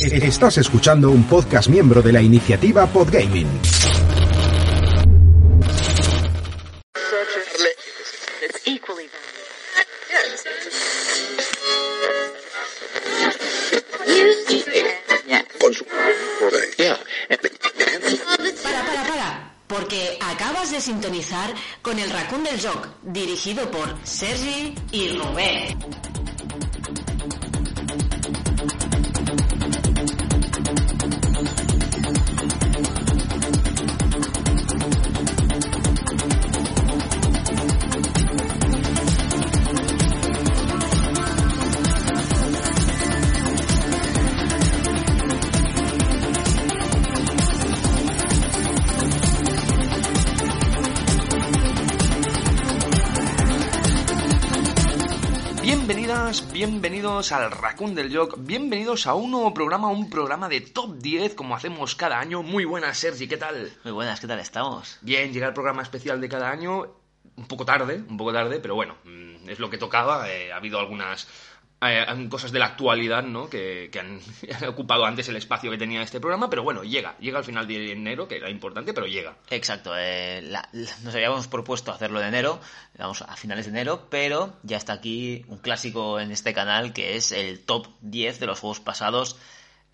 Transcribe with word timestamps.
Estás 0.00 0.58
escuchando 0.58 1.10
un 1.10 1.24
podcast 1.24 1.68
miembro 1.68 2.00
de 2.00 2.12
la 2.12 2.22
iniciativa 2.22 2.86
Podgaming. 2.86 3.46
Para, 18.62 18.84
para, 18.84 19.08
para. 19.08 19.54
Porque 19.66 20.18
acabas 20.20 20.70
de 20.72 20.80
sintonizar 20.80 21.54
con 21.82 21.98
el 21.98 22.10
Raccoon 22.10 22.42
del 22.42 22.60
Joc, 22.60 22.88
dirigido 23.02 23.70
por 23.70 23.94
Sergi 24.04 24.74
y 24.92 25.08
Rubén. 25.10 26.09
Bienvenidos 56.60 57.32
al 57.32 57.50
Raccoon 57.50 57.94
del 57.94 58.14
Joc, 58.14 58.34
bienvenidos 58.36 59.06
a 59.06 59.14
un 59.14 59.30
nuevo 59.30 59.54
programa, 59.54 59.88
un 59.88 60.10
programa 60.10 60.46
de 60.46 60.60
top 60.60 60.98
10 60.98 61.34
como 61.34 61.56
hacemos 61.56 61.94
cada 61.94 62.20
año. 62.20 62.42
Muy 62.42 62.66
buenas, 62.66 62.98
Sergi, 62.98 63.26
¿qué 63.26 63.38
tal? 63.38 63.72
Muy 63.82 63.94
buenas, 63.94 64.20
¿qué 64.20 64.26
tal 64.26 64.40
estamos? 64.40 64.98
Bien, 65.00 65.32
llega 65.32 65.46
el 65.46 65.54
programa 65.54 65.80
especial 65.80 66.20
de 66.20 66.28
cada 66.28 66.50
año, 66.50 66.96
un 67.34 67.46
poco 67.46 67.64
tarde, 67.64 68.04
un 68.06 68.18
poco 68.18 68.34
tarde, 68.34 68.60
pero 68.60 68.74
bueno, 68.74 68.94
mm, 69.04 69.48
es 69.48 69.58
lo 69.58 69.70
que 69.70 69.78
tocaba. 69.78 70.30
eh, 70.30 70.52
ha 70.52 70.56
habido 70.56 70.78
algunas 70.78 71.28
eh, 71.82 72.28
cosas 72.28 72.52
de 72.52 72.58
la 72.58 72.66
actualidad, 72.66 73.22
¿no? 73.22 73.48
Que, 73.48 73.88
que 73.90 74.00
han, 74.00 74.20
ocupado 74.68 75.04
antes 75.06 75.28
el 75.28 75.36
espacio 75.36 75.70
que 75.70 75.78
tenía 75.78 76.02
este 76.02 76.20
programa, 76.20 76.50
pero 76.50 76.62
bueno, 76.62 76.82
llega, 76.84 77.16
llega 77.18 77.38
al 77.38 77.44
final 77.44 77.66
de 77.66 77.92
enero, 77.92 78.28
que 78.28 78.36
era 78.36 78.50
importante, 78.50 78.92
pero 78.92 79.06
llega. 79.06 79.36
Exacto, 79.50 79.92
eh, 79.96 80.42
la- 80.42 80.68
nos 80.72 81.14
habíamos 81.14 81.48
propuesto 81.48 81.92
hacerlo 81.92 82.20
de 82.20 82.28
enero, 82.28 82.60
vamos 82.98 83.22
a 83.22 83.36
finales 83.36 83.66
de 83.66 83.70
enero, 83.70 84.08
pero 84.10 84.54
ya 84.62 84.76
está 84.76 84.92
aquí 84.94 85.44
un 85.48 85.58
clásico 85.58 86.20
en 86.20 86.30
este 86.30 86.52
canal 86.54 86.92
que 86.92 87.16
es 87.16 87.32
el 87.32 87.60
top 87.64 87.86
10 88.00 88.40
de 88.40 88.46
los 88.46 88.60
juegos 88.60 88.80
pasados 88.80 89.36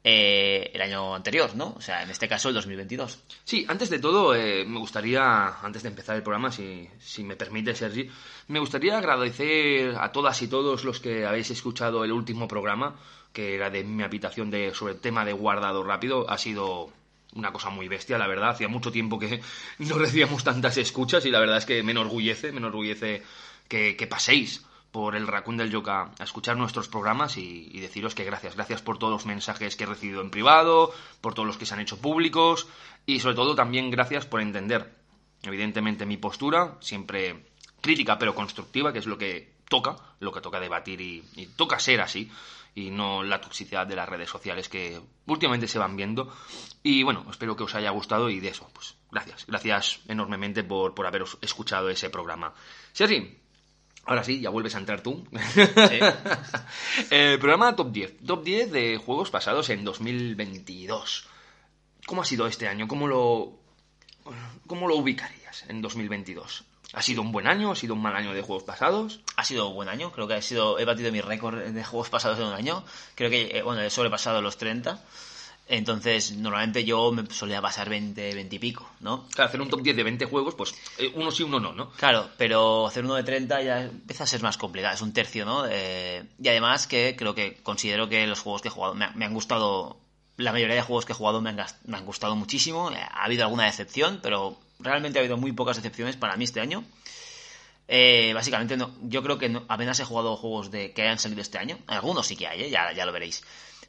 eh, 0.09 0.71
el 0.73 0.81
año 0.83 1.17
anterior, 1.17 1.57
¿no? 1.57 1.75
O 1.77 1.81
sea, 1.81 2.05
en 2.05 2.11
este 2.11 2.29
caso 2.29 2.49
el 2.49 2.55
2022. 2.55 3.25
Sí, 3.43 3.67
antes 3.67 3.91
de 3.91 3.99
todo, 3.99 4.37
eh, 4.37 4.65
me 4.65 4.79
gustaría, 4.79 5.59
antes 5.61 5.83
de 5.83 5.89
empezar 5.89 6.15
el 6.15 6.23
programa, 6.23 6.53
si, 6.53 6.89
si 7.01 7.25
me 7.25 7.35
permite, 7.35 7.75
Sergi, 7.75 8.09
me 8.47 8.61
gustaría 8.61 8.99
agradecer 8.99 9.97
a 9.99 10.12
todas 10.12 10.41
y 10.43 10.47
todos 10.47 10.84
los 10.84 11.01
que 11.01 11.27
habéis 11.27 11.51
escuchado 11.51 12.05
el 12.05 12.12
último 12.12 12.47
programa, 12.47 12.95
que 13.33 13.57
era 13.57 13.69
de 13.69 13.83
mi 13.83 14.05
habitación 14.05 14.49
de, 14.49 14.73
sobre 14.77 14.93
el 14.93 15.01
tema 15.01 15.25
de 15.25 15.33
guardado 15.33 15.83
rápido. 15.83 16.31
Ha 16.31 16.39
sido 16.39 16.89
una 17.34 17.51
cosa 17.51 17.71
muy 17.71 17.89
bestia, 17.89 18.17
la 18.17 18.29
verdad. 18.29 18.51
Hacía 18.51 18.69
mucho 18.69 18.93
tiempo 18.93 19.19
que 19.19 19.41
no 19.81 19.99
recibíamos 19.99 20.45
tantas 20.45 20.77
escuchas 20.77 21.27
y 21.27 21.33
la 21.33 21.41
verdad 21.41 21.59
es 21.59 21.67
que 21.67 21.83
me 21.83 21.91
enorgullece, 21.91 22.53
me 22.53 22.59
enorgullece 22.59 23.25
que, 23.67 23.97
que 23.97 24.07
paséis 24.07 24.65
por 24.97 25.15
el 25.15 25.27
Raccoon 25.27 25.59
del 25.59 25.71
Yoka 25.71 26.11
a 26.19 26.25
escuchar 26.25 26.57
nuestros 26.57 26.89
programas 26.89 27.37
y, 27.37 27.69
deciros 27.81 28.15
que 28.15 28.25
gracias, 28.25 28.57
gracias 28.57 28.81
por 28.81 28.97
todos 28.97 29.13
los 29.13 29.27
mensajes 29.27 29.77
que 29.77 29.85
he 29.85 29.87
recibido 29.87 30.23
en 30.23 30.31
privado, 30.31 30.91
por 31.21 31.35
todos 31.35 31.47
los 31.47 31.59
que 31.59 31.67
se 31.67 31.75
han 31.75 31.81
hecho 31.81 32.01
públicos 32.01 32.67
y 33.05 33.21
sobre 33.21 33.35
todo 33.35 33.55
también 33.55 33.91
gracias 33.91 34.25
por 34.25 34.41
entender, 34.41 34.91
evidentemente, 35.43 36.07
mi 36.07 36.17
postura, 36.17 36.79
siempre 36.81 37.45
crítica 37.83 38.19
pero 38.19 38.35
constructiva, 38.35 38.91
que 38.91 39.01
es 39.01 39.05
lo 39.05 39.19
que 39.19 39.56
toca, 39.69 39.97
lo 40.21 40.33
que 40.33 40.41
toca 40.41 40.61
debatir 40.61 41.03
y, 41.03 41.47
toca 41.56 41.79
ser 41.79 42.01
así 42.01 42.33
y 42.75 42.89
no 42.89 43.23
la 43.23 43.43
toxicidad 43.43 43.87
de 43.87 43.97
las 43.97 44.09
redes 44.09 44.31
sociales 44.31 44.71
que 44.71 44.99
últimamente 45.27 45.69
se 45.69 45.79
van 45.79 45.95
viendo. 45.95 46.35
Y 46.83 47.03
bueno, 47.03 47.27
espero 47.29 47.55
que 47.55 47.65
os 47.65 47.75
haya 47.75 47.91
gustado 47.91 48.31
y 48.31 48.41
de 48.41 48.49
eso, 48.49 48.71
pues 48.73 48.97
gracias, 49.11 49.45
gracias 49.47 50.01
enormemente 50.09 50.65
por, 50.65 50.95
por 50.95 51.06
haberos 51.06 51.37
escuchado 51.43 51.91
ese 51.91 52.09
programa. 52.09 52.55
Sergi, 52.95 53.45
Ahora 54.06 54.22
sí, 54.22 54.41
ya 54.41 54.50
vuelves 54.50 54.75
a 54.77 54.78
entrar 54.78 55.00
tú. 55.00 55.27
El 57.11 57.39
programa 57.41 57.75
Top 57.75 57.91
10. 57.91 58.19
Top 58.25 58.44
10 58.44 58.71
de 58.71 58.97
juegos 58.99 59.31
pasados 59.31 59.69
en 59.71 59.84
2022. 59.84 61.28
¿Cómo 62.06 62.22
ha 62.22 62.25
sido 62.25 62.47
este 62.47 62.69
año? 62.69 62.87
¿Cómo 62.87 63.09
lo, 63.09 63.59
cómo 64.69 64.87
lo 64.87 64.94
ubicarías 64.97 65.65
en 65.69 65.83
2022? 65.83 66.65
¿Ha 66.93 67.03
sido 67.03 67.21
un 67.21 67.33
buen 67.33 67.49
año? 67.49 67.72
¿Ha 67.72 67.77
sido 67.77 67.94
un 67.94 68.03
mal 68.03 68.15
año 68.15 68.33
de 68.33 68.43
juegos 68.43 68.62
pasados? 68.62 69.21
Ha 69.37 69.44
sido 69.44 69.69
un 69.69 69.75
buen 69.75 69.89
año, 69.89 70.12
creo 70.12 70.28
que 70.28 70.34
ha 70.34 70.43
sido, 70.43 70.78
he 70.78 70.84
batido 70.84 71.11
mi 71.11 71.21
récord 71.21 71.59
de 71.59 71.84
juegos 71.84 72.09
pasados 72.09 72.38
en 72.38 72.47
un 72.47 72.55
año, 72.55 72.84
creo 73.17 73.28
que, 73.28 73.59
eh, 73.59 73.62
bueno, 73.62 73.83
he 73.83 73.91
sobrepasado 73.91 74.41
los 74.41 74.56
30, 74.56 75.03
entonces 75.69 76.32
normalmente 76.32 76.84
yo 76.84 77.10
me 77.12 77.27
solía 77.32 77.60
pasar 77.60 77.88
20, 77.88 78.34
20 78.34 78.56
y 78.56 78.59
pico, 78.59 78.88
¿no? 79.00 79.27
Claro, 79.34 79.49
hacer 79.49 79.60
un 79.60 79.69
top 79.69 79.82
10 79.82 79.97
de 79.97 80.03
20 80.04 80.25
juegos, 80.27 80.54
pues 80.54 80.75
eh, 80.99 81.10
uno 81.15 81.31
sí, 81.31 81.43
uno 81.43 81.59
no, 81.60 81.72
¿no? 81.72 81.91
Claro, 81.93 82.31
pero 82.38 82.87
hacer 82.87 83.04
uno 83.04 83.15
de 83.15 83.25
30 83.25 83.62
ya 83.62 83.82
empieza 83.82 84.25
a 84.25 84.26
ser 84.26 84.43
más 84.43 84.56
complicado, 84.59 84.94
es 84.94 85.00
un 85.03 85.12
tercio, 85.12 85.44
¿no? 85.44 85.65
Eh, 85.69 86.25
y 86.41 86.49
además 86.49 86.87
que 86.87 87.16
creo 87.19 87.34
que 87.34 87.56
considero 87.62 88.09
que 88.09 88.26
los 88.26 88.41
juegos 88.41 88.62
que 88.62 88.69
he 88.69 88.71
jugado 88.71 88.94
me, 88.94 89.09
me 89.15 89.25
han 89.25 89.34
gustado, 89.34 89.99
la 90.37 90.53
mayoría 90.53 90.76
de 90.76 90.82
juegos 90.82 91.05
que 91.05 91.12
he 91.12 91.16
jugado 91.16 91.41
me 91.41 91.50
han, 91.50 91.56
me 91.84 91.97
han 91.97 92.05
gustado 92.05 92.37
muchísimo, 92.37 92.91
Eh, 92.93 92.97
ha 93.00 93.25
habido 93.25 93.43
alguna 93.44 93.65
decepción, 93.65 94.21
pero 94.22 94.56
realmente 94.78 95.19
ha 95.19 95.22
habido 95.22 95.37
muy 95.37 95.53
pocas 95.53 95.76
decepciones 95.76 96.16
para 96.16 96.37
mí 96.37 96.44
este 96.44 96.60
año. 96.60 96.84
Eh, 97.88 98.32
básicamente 98.34 98.76
no, 98.76 98.91
yo 99.03 99.22
creo 99.22 99.38
que 99.38 99.49
no- 99.49 99.65
apenas 99.69 99.99
he 100.00 100.05
jugado 100.05 100.37
juegos 100.37 100.71
de 100.72 100.93
que 100.93 101.03
hayan 101.03 101.19
salido 101.21 101.41
este 101.41 101.59
año, 101.59 101.78
algunos 101.87 102.26
sí 102.26 102.37
que 102.37 102.49
hay, 102.49 102.62
¿eh? 102.65 102.71
ya, 102.71 102.93
ya 102.93 103.06
lo 103.06 103.12
veréis. 103.12 103.44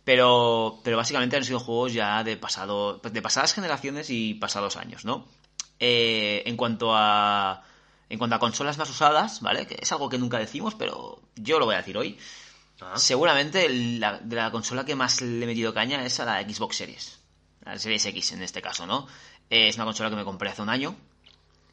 Pero, 0.08 0.80
pero 0.86 0.96
básicamente 0.96 1.36
han 1.36 1.44
sido 1.44 1.60
juegos 1.60 1.92
ya 1.92 2.24
de 2.24 2.38
pasado, 2.38 3.00
de 3.00 3.22
pasadas 3.22 3.54
generaciones 3.54 4.10
y 4.10 4.36
pasados 4.36 4.78
años, 4.78 5.04
¿no? 5.04 5.28
Eh, 5.82 6.44
en 6.46 6.56
cuanto 6.56 6.96
a 6.96 7.66
en 8.10 8.18
cuanto 8.18 8.38
a 8.38 8.40
consolas 8.40 8.78
más 8.78 8.90
usadas, 8.90 9.42
¿vale? 9.42 9.68
Que 9.68 9.78
es 9.82 9.92
algo 9.92 10.08
que 10.08 10.18
nunca 10.18 10.40
decimos, 10.40 10.76
pero 10.76 11.20
yo 11.36 11.60
lo 11.60 11.66
voy 11.66 11.76
a 11.76 11.80
decir 11.80 11.98
hoy. 11.98 12.18
Ah. 12.80 12.94
Seguramente 12.96 13.68
la, 13.68 14.18
de 14.20 14.38
la 14.38 14.50
consola 14.50 14.86
que 14.86 14.96
más 14.96 15.20
le 15.20 15.44
he 15.44 15.46
metido 15.46 15.74
caña 15.74 16.06
es 16.06 16.22
a 16.22 16.26
la 16.26 16.42
Xbox 16.42 16.78
Series. 16.78 17.20
A 17.66 17.72
la 17.72 17.78
Series 17.78 18.06
X 18.06 18.32
en 18.32 18.44
este 18.44 18.62
caso, 18.62 18.86
¿no? 18.86 19.08
Eh, 19.50 19.68
es 19.68 19.76
una 19.76 19.84
consola 19.84 20.10
que 20.10 20.16
me 20.16 20.24
compré 20.24 20.52
hace 20.52 20.62
un 20.62 20.70
año. 20.70 20.96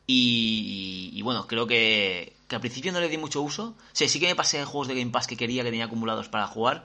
Y, 0.08 1.12
y 1.14 1.22
bueno, 1.22 1.46
creo 1.46 1.68
que, 1.68 2.34
que 2.48 2.56
al 2.56 2.60
principio 2.60 2.90
no 2.90 2.98
le 2.98 3.08
di 3.08 3.16
mucho 3.16 3.42
uso. 3.42 3.76
Sí, 3.92 4.08
sí 4.08 4.18
que 4.18 4.26
me 4.26 4.34
pasé 4.34 4.64
juegos 4.64 4.88
de 4.88 4.96
Game 4.96 5.12
Pass 5.12 5.28
que 5.28 5.36
quería, 5.36 5.62
que 5.62 5.70
tenía 5.70 5.84
acumulados 5.84 6.28
para 6.28 6.48
jugar. 6.48 6.84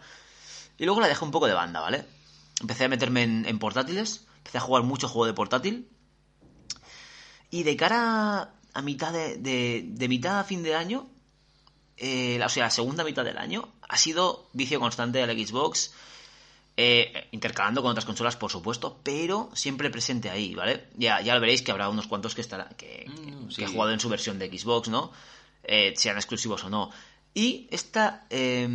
Y 0.79 0.85
luego 0.85 1.01
la 1.01 1.07
dejé 1.07 1.23
un 1.25 1.31
poco 1.31 1.45
de 1.47 1.53
banda, 1.53 1.81
¿vale? 1.81 2.05
Empecé 2.61 2.85
a 2.85 2.87
meterme 2.89 3.23
en, 3.23 3.45
en 3.45 3.59
portátiles. 3.59 4.25
Empecé 4.37 4.57
a 4.57 4.61
jugar 4.61 4.83
mucho 4.83 5.07
juego 5.09 5.25
de 5.25 5.33
portátil. 5.33 5.89
Y 7.51 7.63
de 7.63 7.75
cara 7.75 8.53
a 8.73 8.81
mitad 8.81 9.11
de, 9.11 9.37
de, 9.37 9.83
de 9.87 10.07
mitad 10.07 10.39
a 10.39 10.43
fin 10.43 10.63
de 10.63 10.75
año, 10.75 11.07
eh, 11.97 12.37
la- 12.39 12.45
o 12.45 12.49
sea, 12.49 12.65
la 12.65 12.69
segunda 12.69 13.03
mitad 13.03 13.25
del 13.25 13.37
año, 13.37 13.67
ha 13.87 13.97
sido 13.97 14.49
vicio 14.53 14.79
constante 14.79 15.17
de 15.19 15.27
la 15.27 15.33
Xbox, 15.33 15.91
eh, 16.77 17.27
intercalando 17.31 17.81
con 17.81 17.91
otras 17.91 18.05
consolas, 18.05 18.37
por 18.37 18.51
supuesto, 18.51 18.99
pero 19.03 19.49
siempre 19.53 19.89
presente 19.89 20.29
ahí, 20.29 20.53
¿vale? 20.55 20.87
Ya, 20.95 21.19
ya 21.21 21.33
lo 21.33 21.41
veréis 21.41 21.61
que 21.61 21.71
habrá 21.71 21.89
unos 21.89 22.07
cuantos 22.07 22.35
que, 22.35 22.41
estará, 22.41 22.69
que, 22.77 23.05
Mm, 23.09 23.47
que 23.47 23.55
sí. 23.55 23.63
he 23.63 23.67
jugado 23.67 23.91
en 23.91 23.99
su 23.99 24.07
versión 24.09 24.37
de 24.39 24.47
Xbox, 24.47 24.87
¿no? 24.87 25.11
Eh, 25.63 25.93
sean 25.97 26.15
exclusivos 26.15 26.63
o 26.63 26.69
no. 26.69 26.91
Y 27.33 27.67
esta, 27.71 28.25
eh, 28.31 28.67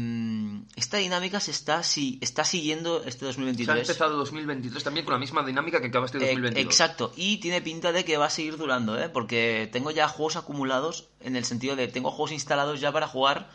esta 0.76 0.98
dinámica 0.98 1.40
se 1.40 1.50
está, 1.50 1.82
si, 1.82 2.18
está 2.22 2.44
siguiendo 2.44 2.98
este 3.04 3.18
Se 3.20 3.24
ha 3.24 3.28
2023. 3.28 3.78
empezado 3.88 4.16
2023 4.16 4.82
también 4.84 5.04
con 5.04 5.12
la 5.14 5.18
misma 5.18 5.44
dinámica 5.44 5.80
que 5.80 5.88
acabaste 5.88 6.18
Eh, 6.18 6.20
2022. 6.20 6.64
exacto, 6.64 7.12
y 7.16 7.38
tiene 7.38 7.60
pinta 7.62 7.90
de 7.92 8.04
que 8.04 8.16
va 8.16 8.26
a 8.26 8.30
seguir 8.30 8.56
durando, 8.56 8.98
¿eh? 8.98 9.08
Porque 9.08 9.68
tengo 9.72 9.90
ya 9.90 10.08
juegos 10.08 10.36
acumulados 10.36 11.08
en 11.20 11.34
el 11.36 11.44
sentido 11.44 11.74
de 11.76 11.88
tengo 11.88 12.10
juegos 12.10 12.32
instalados 12.32 12.80
ya 12.80 12.92
para 12.92 13.08
jugar 13.08 13.50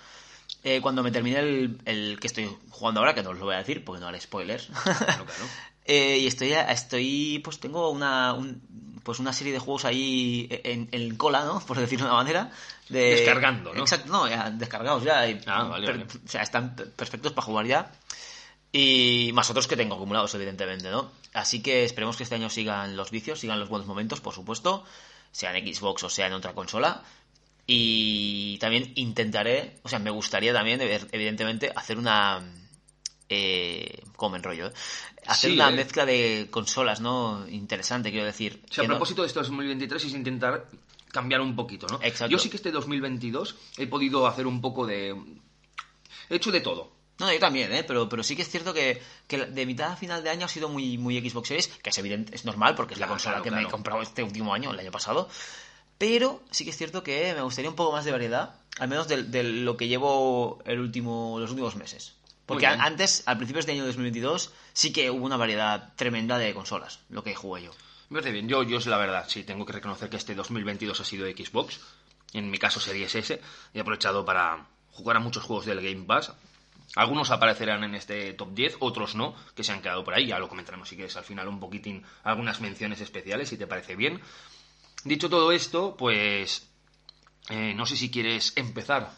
eh, 0.64 0.82
cuando 0.82 1.02
me 1.02 1.12
termine 1.12 1.40
el, 1.40 1.80
el 1.86 2.20
que 2.20 2.28
estoy 2.28 2.50
jugando 2.70 3.00
ahora, 3.00 3.16
que 3.16 3.24
no 3.24 3.30
os 3.30 3.40
lo 3.40 3.46
voy 3.46 3.56
a 3.56 3.60
decir 3.60 3.86
porque 3.86 4.02
no 4.02 4.08
haré 4.08 4.20
spoilers. 4.20 4.68
Claro, 4.84 5.26
claro. 5.26 5.26
Eh, 5.92 6.20
y 6.20 6.28
estoy, 6.28 6.52
estoy, 6.54 7.40
pues 7.44 7.60
tengo 7.60 7.90
una, 7.90 8.34
un- 8.34 8.62
pues 9.04 9.18
una 9.18 9.34
serie 9.34 9.52
de 9.54 9.58
juegos 9.60 9.86
ahí 9.86 10.48
en, 10.64 10.88
en 10.92 11.16
cola, 11.16 11.44
¿no? 11.46 11.60
Por 11.66 11.80
decirlo 11.80 12.06
de 12.06 12.12
una 12.12 12.22
manera. 12.22 12.52
De... 12.90 13.10
Descargando, 13.16 13.74
¿no? 13.74 13.82
Exacto, 13.82 14.12
no, 14.12 14.28
ya 14.28 14.52
descargados 14.52 15.04
ya. 15.04 15.28
y- 15.28 15.42
Ah, 15.48 15.64
vale, 15.64 15.88
per- 15.88 15.98
vale. 16.06 16.20
O 16.26 16.30
sea, 16.30 16.44
están 16.44 16.76
per- 16.76 16.92
perfectos 16.92 17.32
para 17.34 17.46
jugar 17.46 17.66
ya. 17.66 17.92
Y 18.72 19.32
más 19.34 19.50
otros 19.50 19.68
que 19.68 19.76
tengo 19.76 19.96
acumulados, 19.96 20.36
evidentemente, 20.36 20.92
¿no? 20.92 21.10
Así 21.34 21.62
que 21.64 21.84
esperemos 21.86 22.18
que 22.18 22.24
este 22.24 22.36
año 22.36 22.52
sigan 22.52 22.96
los 22.96 23.10
vicios, 23.10 23.40
sigan 23.40 23.60
los 23.60 23.70
buenos 23.70 23.88
momentos, 23.88 24.22
por 24.22 24.36
supuesto, 24.36 24.84
sea 25.32 25.58
en 25.58 25.74
Xbox 25.74 26.04
o 26.04 26.10
sea 26.10 26.28
en 26.28 26.34
otra 26.34 26.54
consola. 26.54 27.02
Y 27.66 28.58
también 28.60 28.92
intentaré, 28.96 29.76
o 29.84 29.90
sea, 29.90 29.98
me 29.98 30.12
gustaría 30.12 30.54
también, 30.54 30.80
ev- 30.82 31.08
evidentemente, 31.12 31.72
hacer 31.76 31.98
una... 31.98 32.42
eh, 33.30 34.02
comen 34.16 34.44
rollo. 34.44 34.68
¿eh? 34.68 34.74
Hacer 35.30 35.52
Sí, 35.52 35.56
una 35.56 35.70
eh. 35.70 35.74
mezcla 35.74 36.06
de 36.06 36.48
consolas, 36.50 37.02
¿no? 37.02 37.48
Interesante, 37.50 38.12
quiero 38.12 38.26
decir. 38.26 38.62
O 38.70 38.74
sea, 38.74 38.82
a 38.82 38.84
que 38.84 38.88
no- 38.88 38.94
propósito 38.96 39.22
de 39.22 39.28
esto 39.28 39.40
2023 39.42 40.04
es 40.06 40.14
intentar 40.14 40.68
cambiar 41.12 41.42
un 41.42 41.56
poquito, 41.56 41.88
¿no? 41.88 42.00
Exacto. 42.02 42.32
Yo 42.32 42.38
sí 42.40 42.50
que 42.50 42.58
este 42.58 42.72
2022 42.72 43.56
he 43.78 43.88
podido 43.88 44.28
hacer 44.28 44.46
un 44.48 44.62
poco 44.62 44.86
de... 44.86 45.16
He 46.30 46.36
hecho 46.36 46.52
de 46.52 46.62
todo. 46.62 46.92
No, 47.20 47.32
yo 47.34 47.40
también, 47.40 47.72
¿eh? 47.74 47.84
Pero, 47.84 48.08
pero 48.08 48.24
sí 48.24 48.36
que 48.36 48.44
es 48.44 48.50
cierto 48.50 48.74
que, 48.74 49.02
que 49.28 49.46
de 49.46 49.66
mitad 49.66 49.92
a 49.92 49.96
final 49.98 50.24
de 50.24 50.30
año 50.30 50.46
ha 50.46 50.50
sido 50.50 50.70
muy, 50.70 50.98
muy 50.98 51.20
Xbox 51.20 51.48
Series, 51.50 51.68
que 51.68 51.90
es 51.90 51.98
evidente, 51.98 52.34
es 52.36 52.46
normal 52.46 52.76
porque 52.76 52.94
es 52.94 53.00
la 53.00 53.08
Claro, 53.08 53.16
consola 53.16 53.36
claro, 53.36 53.44
que 53.44 53.52
me 53.52 53.62
he 53.68 53.72
comprado 53.72 54.02
este 54.02 54.24
último 54.24 54.54
año, 54.54 54.72
el 54.72 54.80
año 54.80 54.92
pasado. 54.92 55.28
Pero 55.98 56.42
sí 56.50 56.64
que 56.64 56.70
es 56.70 56.78
cierto 56.78 57.04
que 57.04 57.34
me 57.34 57.42
gustaría 57.42 57.70
un 57.70 57.76
poco 57.76 57.92
más 57.92 58.06
de 58.06 58.12
variedad, 58.14 58.56
al 58.80 58.88
menos 58.88 59.08
de, 59.10 59.24
de 59.24 59.44
lo 59.44 59.76
que 59.76 59.90
llevo 59.90 60.60
el 60.66 60.80
último, 60.80 61.38
los 61.40 61.50
últimos 61.50 61.76
meses. 61.76 62.16
Porque 62.50 62.66
antes, 62.66 63.22
al 63.28 63.38
principio 63.38 63.62
de 63.62 63.72
año 63.74 63.86
2022, 63.86 64.52
sí 64.74 64.92
que 64.92 65.12
hubo 65.12 65.24
una 65.24 65.38
variedad 65.38 65.94
tremenda 65.96 66.40
de 66.40 66.52
consolas, 66.56 67.00
lo 67.10 67.24
que 67.24 67.36
jugué 67.36 67.66
yo. 67.66 67.72
Me 68.10 68.16
parece 68.16 68.32
bien. 68.32 68.50
Yo, 68.50 68.64
yo 68.64 68.80
es 68.80 68.88
la 68.88 68.98
verdad, 68.98 69.26
sí, 69.28 69.44
tengo 69.44 69.68
que 69.68 69.74
reconocer 69.74 70.10
que 70.10 70.18
este 70.18 70.34
2022 70.34 71.00
ha 71.00 71.06
sido 71.06 71.28
Xbox. 71.28 71.80
En 72.34 72.50
mi 72.50 72.58
caso 72.58 72.80
Series 72.80 73.14
S. 73.14 73.40
He 73.72 73.80
aprovechado 73.80 74.26
para 74.26 74.66
jugar 74.92 75.18
a 75.18 75.20
muchos 75.20 75.44
juegos 75.44 75.68
del 75.68 75.80
Game 75.80 76.06
Pass. 76.06 76.34
Algunos 76.96 77.30
aparecerán 77.30 77.84
en 77.84 77.94
este 77.94 78.34
top 78.34 78.52
10, 78.56 78.78
otros 78.80 79.14
no, 79.14 79.36
que 79.56 79.64
se 79.64 79.72
han 79.72 79.84
quedado 79.84 80.04
por 80.04 80.16
ahí. 80.16 80.26
Ya 80.26 80.40
lo 80.40 80.50
comentaremos 80.50 80.90
si 80.90 80.96
quieres 80.96 81.16
al 81.18 81.24
final 81.26 81.48
un 81.48 81.60
poquitín 81.60 82.04
algunas 82.24 82.62
menciones 82.62 83.00
especiales, 83.00 83.50
si 83.50 83.58
te 83.58 83.68
parece 83.68 83.96
bien. 83.96 84.20
Dicho 85.04 85.30
todo 85.30 85.52
esto, 85.52 85.96
pues 85.96 86.68
eh, 87.50 87.76
no 87.76 87.86
sé 87.86 87.96
si 87.96 88.10
quieres 88.10 88.54
empezar 88.56 89.12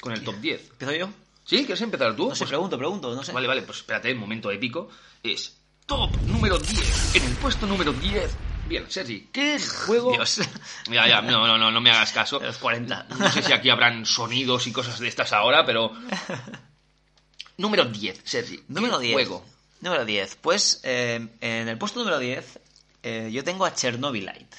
con 0.00 0.14
el 0.14 0.24
top 0.24 0.36
10. 0.36 0.70
¿Empiezo 0.70 0.94
yo? 0.94 1.23
¿Sí? 1.44 1.58
¿Quieres 1.58 1.80
empezar 1.82 2.16
tú? 2.16 2.28
No 2.28 2.34
sé, 2.34 2.40
Pues 2.40 2.50
pregunto, 2.50 2.78
pregunto, 2.78 3.14
no 3.14 3.22
sé. 3.22 3.32
Vale, 3.32 3.46
vale, 3.46 3.62
pues 3.62 3.78
espérate, 3.78 4.12
un 4.12 4.18
momento 4.18 4.50
épico. 4.50 4.88
Es 5.22 5.56
top 5.86 6.10
número 6.26 6.58
10. 6.58 7.16
En 7.16 7.24
el 7.24 7.34
puesto 7.36 7.66
número 7.66 7.92
10. 7.92 8.30
Bien, 8.66 8.90
Sergi, 8.90 9.28
¿qué 9.30 9.58
juego? 9.60 10.12
Dios. 10.12 10.40
Ya, 10.90 11.06
ya, 11.06 11.20
no, 11.20 11.46
no, 11.46 11.58
no, 11.58 11.70
no 11.70 11.80
me 11.80 11.90
hagas 11.90 12.12
caso. 12.12 12.40
Los 12.40 12.56
40. 12.58 13.08
No 13.18 13.30
sé 13.30 13.42
si 13.42 13.52
aquí 13.52 13.68
habrán 13.68 14.06
sonidos 14.06 14.66
y 14.66 14.72
cosas 14.72 14.98
de 14.98 15.08
estas 15.08 15.32
ahora, 15.32 15.66
pero. 15.66 15.92
Número 17.58 17.84
10, 17.84 18.22
Sergi. 18.24 18.56
¿qué 18.56 18.64
Número 18.68 18.98
10. 18.98 19.12
Juego. 19.12 19.44
Número 19.80 20.04
10. 20.06 20.36
Pues 20.40 20.80
eh, 20.82 21.28
en 21.40 21.68
el 21.68 21.76
puesto 21.78 22.00
número 22.00 22.18
10 22.18 22.60
eh, 23.02 23.30
yo 23.30 23.44
tengo 23.44 23.66
a 23.66 23.74
Chernobylite. 23.74 24.56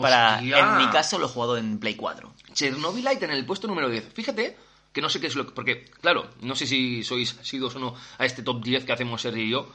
Para, 0.00 0.36
Hostia. 0.36 0.58
en 0.58 0.76
mi 0.76 0.88
caso 0.90 1.18
lo 1.18 1.26
he 1.26 1.28
jugado 1.28 1.56
en 1.56 1.80
Play 1.80 1.96
4. 1.96 2.32
Chernobylite 2.52 3.24
en 3.24 3.32
el 3.32 3.44
puesto 3.44 3.66
número 3.66 3.90
10. 3.90 4.12
Fíjate 4.14 4.67
que 4.98 5.02
no 5.02 5.08
sé 5.08 5.20
qué 5.20 5.28
es 5.28 5.36
lo 5.36 5.46
que... 5.46 5.52
Porque, 5.52 5.84
claro, 6.00 6.28
no 6.40 6.56
sé 6.56 6.66
si 6.66 7.04
sois 7.04 7.38
asidos 7.38 7.76
o 7.76 7.78
no 7.78 7.94
a 8.18 8.26
este 8.26 8.42
top 8.42 8.60
10 8.64 8.84
que 8.84 8.92
hacemos 8.92 9.22
Sergi 9.22 9.42
y 9.42 9.50
yo. 9.50 9.72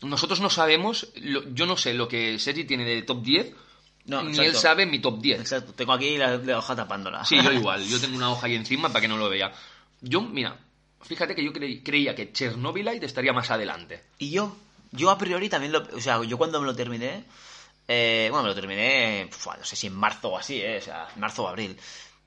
Nosotros 0.00 0.40
no 0.40 0.48
sabemos, 0.48 1.08
lo- 1.16 1.44
yo 1.52 1.66
no 1.66 1.76
sé 1.76 1.92
lo 1.92 2.08
que 2.08 2.38
Sergi 2.38 2.64
tiene 2.64 2.84
de 2.86 3.02
top 3.02 3.22
10, 3.22 3.52
No, 4.06 4.22
ni 4.22 4.30
exacto. 4.30 4.50
él 4.50 4.56
sabe 4.56 4.86
mi 4.86 4.98
top 4.98 5.20
10. 5.20 5.40
Exacto, 5.40 5.74
tengo 5.74 5.92
aquí 5.92 6.16
la, 6.16 6.38
la 6.38 6.56
hoja 6.58 6.74
tapándola. 6.74 7.22
Sí, 7.26 7.36
yo 7.42 7.52
igual, 7.60 7.84
yo 7.86 8.00
tengo 8.00 8.16
una 8.16 8.30
hoja 8.32 8.46
ahí 8.46 8.54
encima 8.54 8.88
para 8.88 9.02
que 9.02 9.08
no 9.08 9.18
lo 9.18 9.28
vea. 9.28 9.52
Yo, 10.00 10.22
mira, 10.22 10.56
fíjate 11.02 11.34
que 11.34 11.44
yo 11.44 11.52
creí- 11.52 11.82
creía 11.82 12.14
que 12.14 12.32
Chernobylite 12.32 13.04
estaría 13.04 13.34
más 13.34 13.50
adelante. 13.50 14.02
Y 14.18 14.30
yo, 14.30 14.56
yo 14.92 15.10
a 15.10 15.18
priori 15.18 15.50
también 15.50 15.72
lo... 15.72 15.80
O 15.94 16.00
sea, 16.00 16.22
yo 16.24 16.38
cuando 16.38 16.60
me 16.62 16.66
lo 16.66 16.74
terminé... 16.74 17.24
eh, 17.88 18.28
bueno, 18.30 18.44
me 18.44 18.48
lo 18.48 18.54
terminé, 18.54 19.28
no 19.58 19.64
sé 19.64 19.76
si 19.76 19.88
en 19.88 19.94
marzo 19.96 20.28
o 20.30 20.38
así, 20.38 20.62
eh, 20.62 20.78
o 20.78 20.82
sea, 20.82 21.08
marzo 21.16 21.42
o 21.44 21.48
abril. 21.48 21.76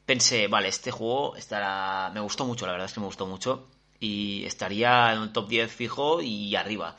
Pensé, 0.05 0.47
vale, 0.47 0.67
este 0.67 0.91
juego 0.91 1.35
estará... 1.35 2.11
Me 2.13 2.19
gustó 2.19 2.45
mucho, 2.45 2.65
la 2.65 2.73
verdad 2.73 2.87
es 2.87 2.93
que 2.93 2.99
me 2.99 3.05
gustó 3.05 3.25
mucho. 3.25 3.67
Y 3.99 4.43
estaría 4.45 5.13
en 5.13 5.19
un 5.19 5.33
top 5.33 5.47
10 5.47 5.71
fijo 5.71 6.21
y 6.21 6.55
arriba. 6.55 6.97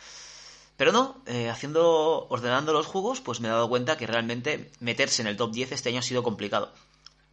Pero 0.77 0.91
no, 0.91 1.23
eh, 1.27 1.51
haciendo, 1.51 2.27
ordenando 2.29 2.73
los 2.73 2.87
juegos, 2.87 3.21
pues 3.21 3.41
me 3.41 3.49
he 3.49 3.51
dado 3.51 3.69
cuenta 3.69 3.97
que 3.99 4.07
realmente 4.07 4.71
meterse 4.81 5.23
en 5.23 5.29
el 5.29 5.37
top 5.37 5.53
10 5.53 5.73
este 5.73 5.91
año 5.91 5.99
ha 5.99 6.03
sido 6.03 6.23
complicado. 6.23 6.73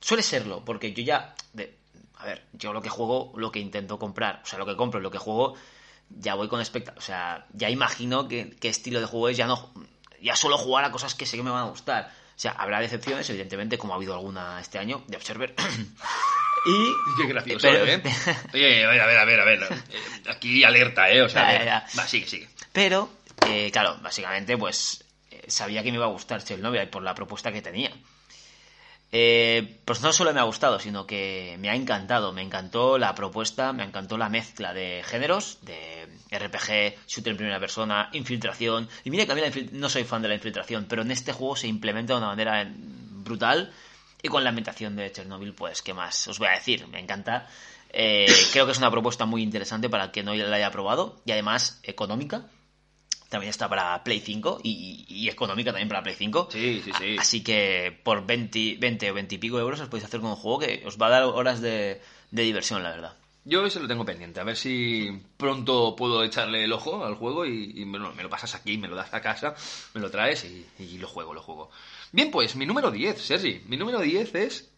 Suele 0.02 0.24
serlo, 0.24 0.64
porque 0.66 0.94
yo 0.94 1.04
ya, 1.04 1.36
de- 1.54 1.78
a 2.16 2.26
ver, 2.26 2.46
yo 2.54 2.74
lo 2.74 2.82
que 2.82 2.90
juego, 2.90 3.32
lo 3.36 3.52
que 3.52 3.60
intento 3.60 3.98
comprar, 3.98 4.42
o 4.44 4.46
sea, 4.46 4.60
lo 4.60 4.66
que 4.66 4.76
compro, 4.76 5.00
lo 5.00 5.10
que 5.10 5.18
juego, 5.18 5.56
ya 6.10 6.36
voy 6.36 6.50
con 6.50 6.60
expectativa, 6.60 7.00
o 7.00 7.06
sea, 7.06 7.48
ya 7.54 7.70
imagino 7.70 8.28
qué 8.28 8.56
estilo 8.64 9.00
de 9.00 9.06
juego 9.06 9.30
es, 9.30 9.38
ya 9.38 9.48
no, 9.48 9.72
ya 10.22 10.36
solo 10.36 10.58
jugar 10.58 10.84
a 10.86 10.92
cosas 10.92 11.16
que 11.16 11.26
sé 11.26 11.38
que 11.38 11.44
me 11.44 11.50
van 11.52 11.66
a 11.66 11.70
gustar. 11.70 12.12
O 12.42 12.44
sea, 12.44 12.54
habrá 12.54 12.80
decepciones, 12.80 13.30
evidentemente, 13.30 13.78
como 13.78 13.94
ha 13.94 13.98
habido 13.98 14.16
alguna 14.16 14.60
este 14.60 14.80
año, 14.80 15.04
de 15.06 15.16
Observer. 15.16 15.54
y... 16.66 17.22
Qué 17.22 17.28
gracioso, 17.28 17.68
Pero- 17.70 17.86
¿eh? 17.86 18.02
Oye, 18.56 18.84
a 18.84 18.90
ver, 18.90 19.00
a 19.02 19.06
ver, 19.06 19.20
a 19.20 19.26
ver, 19.26 19.40
a 19.40 19.46
ver. 19.46 19.84
Aquí 20.28 20.64
alerta, 20.64 21.08
¿eh? 21.12 21.22
O 21.22 21.30
sea, 21.30 21.44
Ya, 21.44 21.48
a 21.50 21.52
ya, 21.54 21.60
ver. 21.60 21.68
ya. 21.68 21.86
Va, 22.00 22.08
sigue, 22.08 22.26
sigue. 22.28 22.50
Pero, 22.72 23.12
eh, 23.48 23.70
claro, 23.72 24.00
básicamente, 24.02 24.58
pues 24.58 25.04
eh, 25.30 25.44
sabía 25.50 25.84
que 25.84 25.92
me 25.92 25.98
iba 25.98 26.06
a 26.08 26.10
gustar 26.10 26.44
Chernobyl 26.44 26.88
por 26.90 27.04
la 27.04 27.14
propuesta 27.14 27.52
que 27.52 27.62
tenía. 27.62 27.92
Eh, 29.14 29.82
pues 29.84 30.02
no 30.02 30.14
solo 30.14 30.34
me 30.34 30.40
ha 30.40 30.44
gustado, 30.44 30.80
sino 30.80 31.06
que 31.06 31.58
me 31.60 31.70
ha 31.70 31.76
encantado. 31.76 32.32
Me 32.32 32.42
encantó 32.42 32.98
la 32.98 33.14
propuesta, 33.14 33.74
me 33.74 33.84
encantó 33.84 34.18
la 34.18 34.30
mezcla 34.30 34.74
de 34.74 35.04
géneros, 35.06 35.60
de 35.64 36.08
RPG, 36.32 37.08
shooter 37.08 37.32
en 37.32 37.38
primera 37.38 37.60
persona, 37.60 38.10
infiltración. 38.14 38.88
Y 39.04 39.10
mira 39.10 39.26
que 39.26 39.34
a 39.34 39.36
mí 39.36 39.42
la 39.42 39.52
no 39.74 39.90
soy 39.90 40.06
fan 40.06 40.22
de 40.22 40.30
la 40.30 40.36
infiltración, 40.36 40.86
pero 40.88 41.02
en 41.02 41.12
este 41.12 41.34
juego 41.34 41.56
se 41.56 41.68
implementa 41.68 42.14
de 42.14 42.20
una 42.20 42.28
manera 42.28 42.66
brutal. 42.74 43.74
Y 44.24 44.28
con 44.28 44.44
la 44.44 44.50
ambientación 44.50 44.96
de 44.96 45.12
Chernobyl, 45.12 45.54
pues, 45.54 45.82
¿qué 45.82 45.94
más 45.94 46.28
os 46.28 46.38
voy 46.38 46.48
a 46.48 46.52
decir? 46.52 46.88
Me 46.88 47.00
encanta. 47.00 47.48
Eh, 47.90 48.28
creo 48.54 48.66
que 48.66 48.72
es 48.72 48.78
una 48.78 48.92
propuesta 48.92 49.26
muy 49.26 49.42
interesante 49.44 49.90
para 49.90 50.06
el 50.06 50.12
que 50.12 50.24
no 50.24 50.34
la 50.34 50.56
haya 50.56 50.72
probado 50.72 51.22
y 51.26 51.32
además 51.32 51.80
económica. 51.84 52.46
También 53.32 53.50
está 53.50 53.70
para 53.70 54.04
Play 54.04 54.20
5 54.20 54.60
y, 54.62 55.06
y 55.08 55.30
económica 55.30 55.72
también 55.72 55.88
para 55.88 56.04
Play 56.04 56.16
5. 56.18 56.50
Sí, 56.52 56.82
sí, 56.84 56.92
sí. 56.98 57.16
A- 57.18 57.22
Así 57.22 57.42
que 57.44 57.98
por 58.04 58.26
20, 58.26 58.76
20 58.78 59.10
o 59.10 59.14
20 59.14 59.36
y 59.36 59.38
pico 59.38 59.58
euros 59.58 59.80
os 59.80 59.88
podéis 59.88 60.04
hacer 60.04 60.20
con 60.20 60.32
un 60.32 60.36
juego 60.36 60.60
que 60.60 60.84
os 60.86 60.98
va 61.02 61.08
a 61.08 61.12
dar 61.12 61.24
horas 61.24 61.62
de, 61.62 62.02
de 62.30 62.44
diversión, 62.44 62.84
la 62.84 62.90
verdad. 62.90 63.16
Yo 63.46 63.66
ese 63.66 63.80
lo 63.80 63.88
tengo 63.88 64.04
pendiente, 64.04 64.42
a 64.42 64.44
ver 64.44 64.58
si 64.58 65.10
pronto 65.38 65.96
puedo 65.96 66.26
echarle 66.26 66.66
el 66.66 66.74
ojo 66.74 67.06
al 67.06 67.16
juego 67.16 67.46
y, 67.46 67.86
me 67.86 67.98
lo 67.98 68.30
pasas 68.30 68.54
aquí, 68.54 68.78
me 68.78 68.90
lo 68.90 68.96
das 68.98 69.14
a 69.14 69.22
casa, 69.22 69.56
me 69.94 70.02
lo 70.02 70.12
traes 70.12 70.44
y, 70.44 70.68
y 70.78 70.98
lo 70.98 71.08
juego, 71.08 71.34
lo 71.34 71.42
juego. 71.42 71.72
Bien, 72.12 72.30
pues 72.32 72.58
mi 72.58 72.66
número 72.66 72.92
10, 72.92 73.20
Sergi. 73.20 73.62
Mi 73.66 73.78
número 73.78 74.02
10 74.02 74.36
es... 74.36 74.70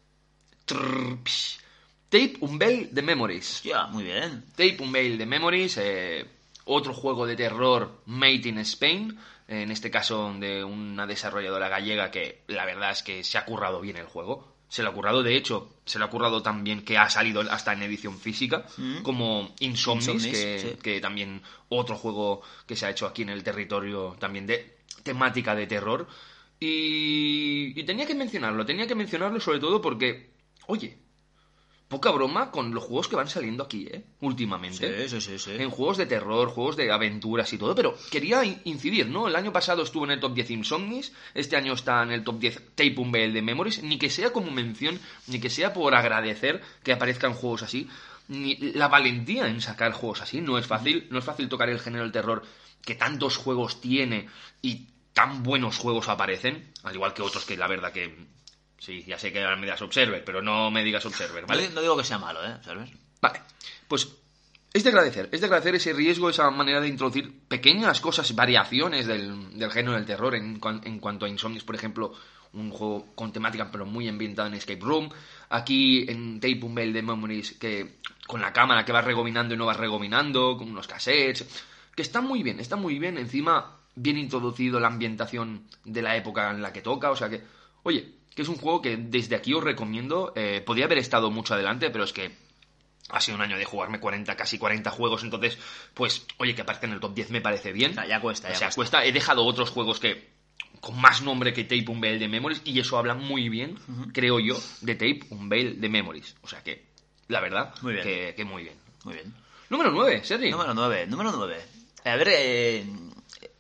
Tape 2.10 2.36
Unveil 2.42 2.94
de 2.94 3.02
Memories. 3.02 3.64
Ya, 3.64 3.88
muy 3.88 4.04
bien. 4.04 4.44
Tape 4.52 4.78
Unveil 4.80 5.18
de 5.18 5.26
Memories, 5.26 5.78
eh, 5.82 6.26
otro 6.66 6.94
juego 6.94 7.26
de 7.26 7.36
terror 7.36 8.02
made 8.06 8.48
in 8.48 8.60
Spain, 8.60 9.18
en 9.48 9.72
este 9.72 9.92
caso 9.92 10.34
de 10.40 10.64
una 10.64 11.06
desarrolladora 11.06 11.70
gallega 11.70 12.12
que 12.12 12.44
la 12.48 12.66
verdad 12.66 12.92
es 12.92 13.04
que 13.04 13.24
se 13.24 13.38
ha 13.38 13.46
currado 13.46 13.82
bien 13.82 13.98
el 13.98 14.06
juego. 14.06 14.54
Se 14.70 14.82
lo 14.82 14.90
ha 14.90 14.94
currado, 14.94 15.22
de 15.22 15.36
hecho, 15.36 15.76
se 15.86 16.00
lo 16.00 16.06
ha 16.06 16.10
currado 16.10 16.42
tan 16.42 16.64
bien 16.64 16.84
que 16.84 16.98
ha 16.98 17.08
salido 17.08 17.42
hasta 17.42 17.74
en 17.74 17.84
edición 17.84 18.18
física, 18.18 18.66
como 19.04 19.54
Insomnis, 19.60 20.08
Insomnis, 20.08 20.26
que, 20.32 20.60
sí. 20.60 20.78
que 20.82 21.00
también 21.00 21.44
otro 21.70 21.96
juego 21.96 22.42
que 22.66 22.76
se 22.76 22.88
ha 22.88 22.90
hecho 22.90 23.06
aquí 23.06 23.22
en 23.22 23.30
el 23.30 23.44
territorio 23.44 24.16
también 24.20 24.48
de 24.48 24.78
temática 25.04 25.54
de 25.54 25.68
terror. 25.68 26.08
Y, 26.60 27.80
y 27.80 27.84
tenía 27.84 28.08
que 28.08 28.16
mencionarlo, 28.16 28.66
tenía 28.66 28.88
que 28.88 28.96
mencionarlo 28.96 29.40
sobre 29.40 29.60
todo 29.60 29.80
porque, 29.80 30.32
oye, 30.66 30.98
poca 31.94 32.12
broma 32.12 32.52
con 32.52 32.74
los 32.74 32.84
juegos 32.84 33.08
que 33.08 33.16
van 33.16 33.30
saliendo 33.30 33.64
aquí, 33.64 33.88
¿eh? 33.90 34.04
Últimamente. 34.20 35.08
sí, 35.08 35.22
sí, 35.22 35.40
sí. 35.40 35.52
En 35.58 35.70
juegos 35.70 35.96
de 35.98 36.06
terror, 36.06 36.50
juegos 36.50 36.76
de 36.76 36.92
aventuras 36.92 37.54
y 37.54 37.58
todo, 37.58 37.74
pero 37.74 37.96
quería 38.12 38.44
in- 38.44 38.60
incidir, 38.66 39.08
¿no? 39.08 39.28
El 39.30 39.36
año 39.38 39.54
pasado 39.54 39.84
estuvo 39.84 40.04
en 40.04 40.12
el 40.12 40.20
top 40.20 40.34
10 40.34 40.52
Insomnis, 40.52 41.14
este 41.34 41.56
año 41.56 41.74
está 41.74 42.04
en 42.04 42.12
el 42.12 42.24
top 42.26 42.40
10 42.40 42.56
Tape 42.76 42.96
Unveil 42.98 43.32
de 43.32 43.42
Memories, 43.42 43.82
ni 43.84 43.98
que 43.98 44.10
sea 44.10 44.34
como 44.34 44.52
mención, 44.52 45.00
ni 45.28 45.40
que 45.40 45.50
sea 45.50 45.72
por 45.74 45.96
agradecer 45.96 46.62
que 46.84 46.92
aparezcan 46.92 47.34
juegos 47.34 47.64
así, 47.64 47.88
ni 48.28 48.56
la 48.58 48.88
valentía 48.90 49.48
en 49.48 49.62
sacar 49.62 49.92
juegos 49.94 50.22
así, 50.22 50.42
no 50.42 50.58
es 50.58 50.68
fácil, 50.68 51.08
no 51.12 51.20
es 51.20 51.26
fácil 51.26 51.48
tocar 51.48 51.70
el 51.70 51.80
género 51.80 52.04
del 52.04 52.12
terror 52.12 52.44
que 52.84 52.96
tantos 52.96 53.38
juegos 53.38 53.80
tiene 53.80 54.28
y 54.62 54.88
tan 55.14 55.44
buenos 55.44 55.78
juegos 55.78 56.10
aparecen, 56.10 56.72
al 56.84 56.96
igual 56.96 57.14
que 57.14 57.22
otros 57.22 57.46
que 57.46 57.56
la 57.56 57.68
verdad 57.68 57.92
que... 57.94 58.16
Sí, 58.84 59.02
ya 59.08 59.18
sé 59.18 59.32
que 59.32 59.42
ahora 59.42 59.56
me 59.56 59.66
das 59.66 59.82
Observer, 59.82 60.26
pero 60.26 60.42
no 60.42 60.70
me 60.70 60.84
digas 60.84 61.06
Observer, 61.06 61.46
¿vale? 61.46 61.70
No, 61.70 61.76
no 61.76 61.82
digo 61.82 61.96
que 61.96 62.04
sea 62.04 62.18
malo, 62.18 62.46
¿eh? 62.46 62.58
¿Sabes? 62.66 62.92
Vale, 63.22 63.40
pues 63.88 64.10
es 64.74 64.84
de 64.84 64.90
agradecer, 64.90 65.30
es 65.32 65.40
de 65.40 65.46
agradecer 65.46 65.76
ese 65.76 65.94
riesgo, 65.94 66.30
esa 66.30 66.52
manera 66.52 66.82
de 66.82 66.90
introducir 66.90 67.48
pequeñas 67.48 68.02
cosas, 68.02 68.36
variaciones 68.36 69.08
del, 69.08 69.58
del 69.58 69.72
género 69.72 69.94
del 69.94 70.06
terror 70.06 70.36
en, 70.36 70.60
en 70.84 71.00
cuanto 71.00 71.26
a 71.26 71.30
Insomnius, 71.30 71.64
por 71.64 71.76
ejemplo, 71.76 72.14
un 72.52 72.72
juego 72.72 73.16
con 73.16 73.32
temática 73.32 73.70
pero 73.72 73.86
muy 73.86 74.10
ambientado 74.10 74.50
en 74.50 74.56
Escape 74.56 74.82
Room. 74.82 75.10
Aquí 75.50 76.04
en 76.10 76.42
Tape 76.42 76.60
Unveil 76.62 76.92
de 76.92 77.04
Memories, 77.04 77.54
que 77.54 78.00
con 78.28 78.42
la 78.42 78.52
cámara 78.52 78.84
que 78.84 78.92
vas 78.92 79.06
regominando 79.06 79.54
y 79.54 79.58
no 79.58 79.66
vas 79.66 79.78
regominando, 79.78 80.58
con 80.58 80.70
unos 80.70 80.88
cassettes, 80.88 81.48
que 81.96 82.02
está 82.02 82.20
muy 82.20 82.44
bien, 82.44 82.60
está 82.60 82.76
muy 82.76 83.00
bien, 83.00 83.18
encima 83.18 83.78
bien 83.96 84.18
introducido 84.18 84.82
la 84.82 84.88
ambientación 84.88 85.68
de 85.86 86.02
la 86.02 86.18
época 86.18 86.52
en 86.52 86.62
la 86.62 86.74
que 86.74 86.82
toca, 86.82 87.12
o 87.12 87.16
sea 87.16 87.30
que, 87.30 87.44
oye, 87.84 88.23
que 88.36 88.42
es 88.42 88.48
un 88.48 88.58
juego 88.58 88.82
que 88.82 88.98
desde 88.98 89.36
aquí 89.36 89.54
os 89.54 89.64
recomiendo, 89.64 90.34
eh, 90.36 90.62
podría 90.66 90.86
haber 90.86 90.98
estado 90.98 91.30
mucho 91.32 91.54
adelante, 91.54 91.90
pero 91.90 92.04
es 92.04 92.14
que 92.14 92.32
Ha 93.10 93.20
sido 93.20 93.36
un 93.36 93.42
año 93.44 93.58
de 93.58 93.66
jugarme 93.66 94.00
40, 94.00 94.36
casi 94.38 94.58
40 94.58 94.90
juegos, 94.90 95.24
entonces, 95.24 95.58
pues, 95.94 96.26
oye, 96.38 96.56
que 96.56 96.62
aparezca 96.62 96.88
en 96.88 96.94
el 96.94 97.02
top 97.02 97.14
10 97.14 97.32
me 97.32 97.42
parece 97.42 97.74
bien. 97.74 97.94
Ya, 97.94 98.06
ya 98.06 98.22
cuesta, 98.22 98.48
ya 98.48 98.56
o 98.56 98.58
sea, 98.58 98.68
cuesta. 98.68 99.00
cuesta. 99.00 99.06
He 99.06 99.12
dejado 99.12 99.44
otros 99.44 99.70
juegos 99.70 100.00
que 100.00 100.32
con 100.80 101.00
más 101.00 101.22
nombre 101.22 101.54
que 101.54 101.64
Tape 101.64 101.86
Unveil 101.90 102.18
de 102.18 102.28
Memories 102.30 102.62
y 102.64 102.80
eso 102.80 102.98
habla 102.98 103.14
muy 103.14 103.50
bien, 103.50 103.78
creo 104.14 104.40
yo, 104.40 104.58
de 104.82 104.96
Tape 104.96 105.20
Unveil 105.30 105.82
de 105.82 105.90
Memories. 105.90 106.36
O 106.42 106.48
sea 106.48 106.64
que, 106.64 106.86
la 107.28 107.42
verdad, 107.42 107.74
Muy 107.82 107.94
bien. 107.94 108.06
Que, 108.06 108.34
que 108.36 108.46
muy 108.46 108.64
bien. 108.64 108.76
Muy 109.04 109.16
bien. 109.16 109.34
Número 109.70 109.92
9, 109.92 110.22
Sergi. 110.24 110.50
Número 110.50 110.74
9, 110.74 111.08
número 111.08 111.32
9. 111.32 111.58
A 112.06 112.16
ver, 112.16 112.28
eh, 112.32 112.86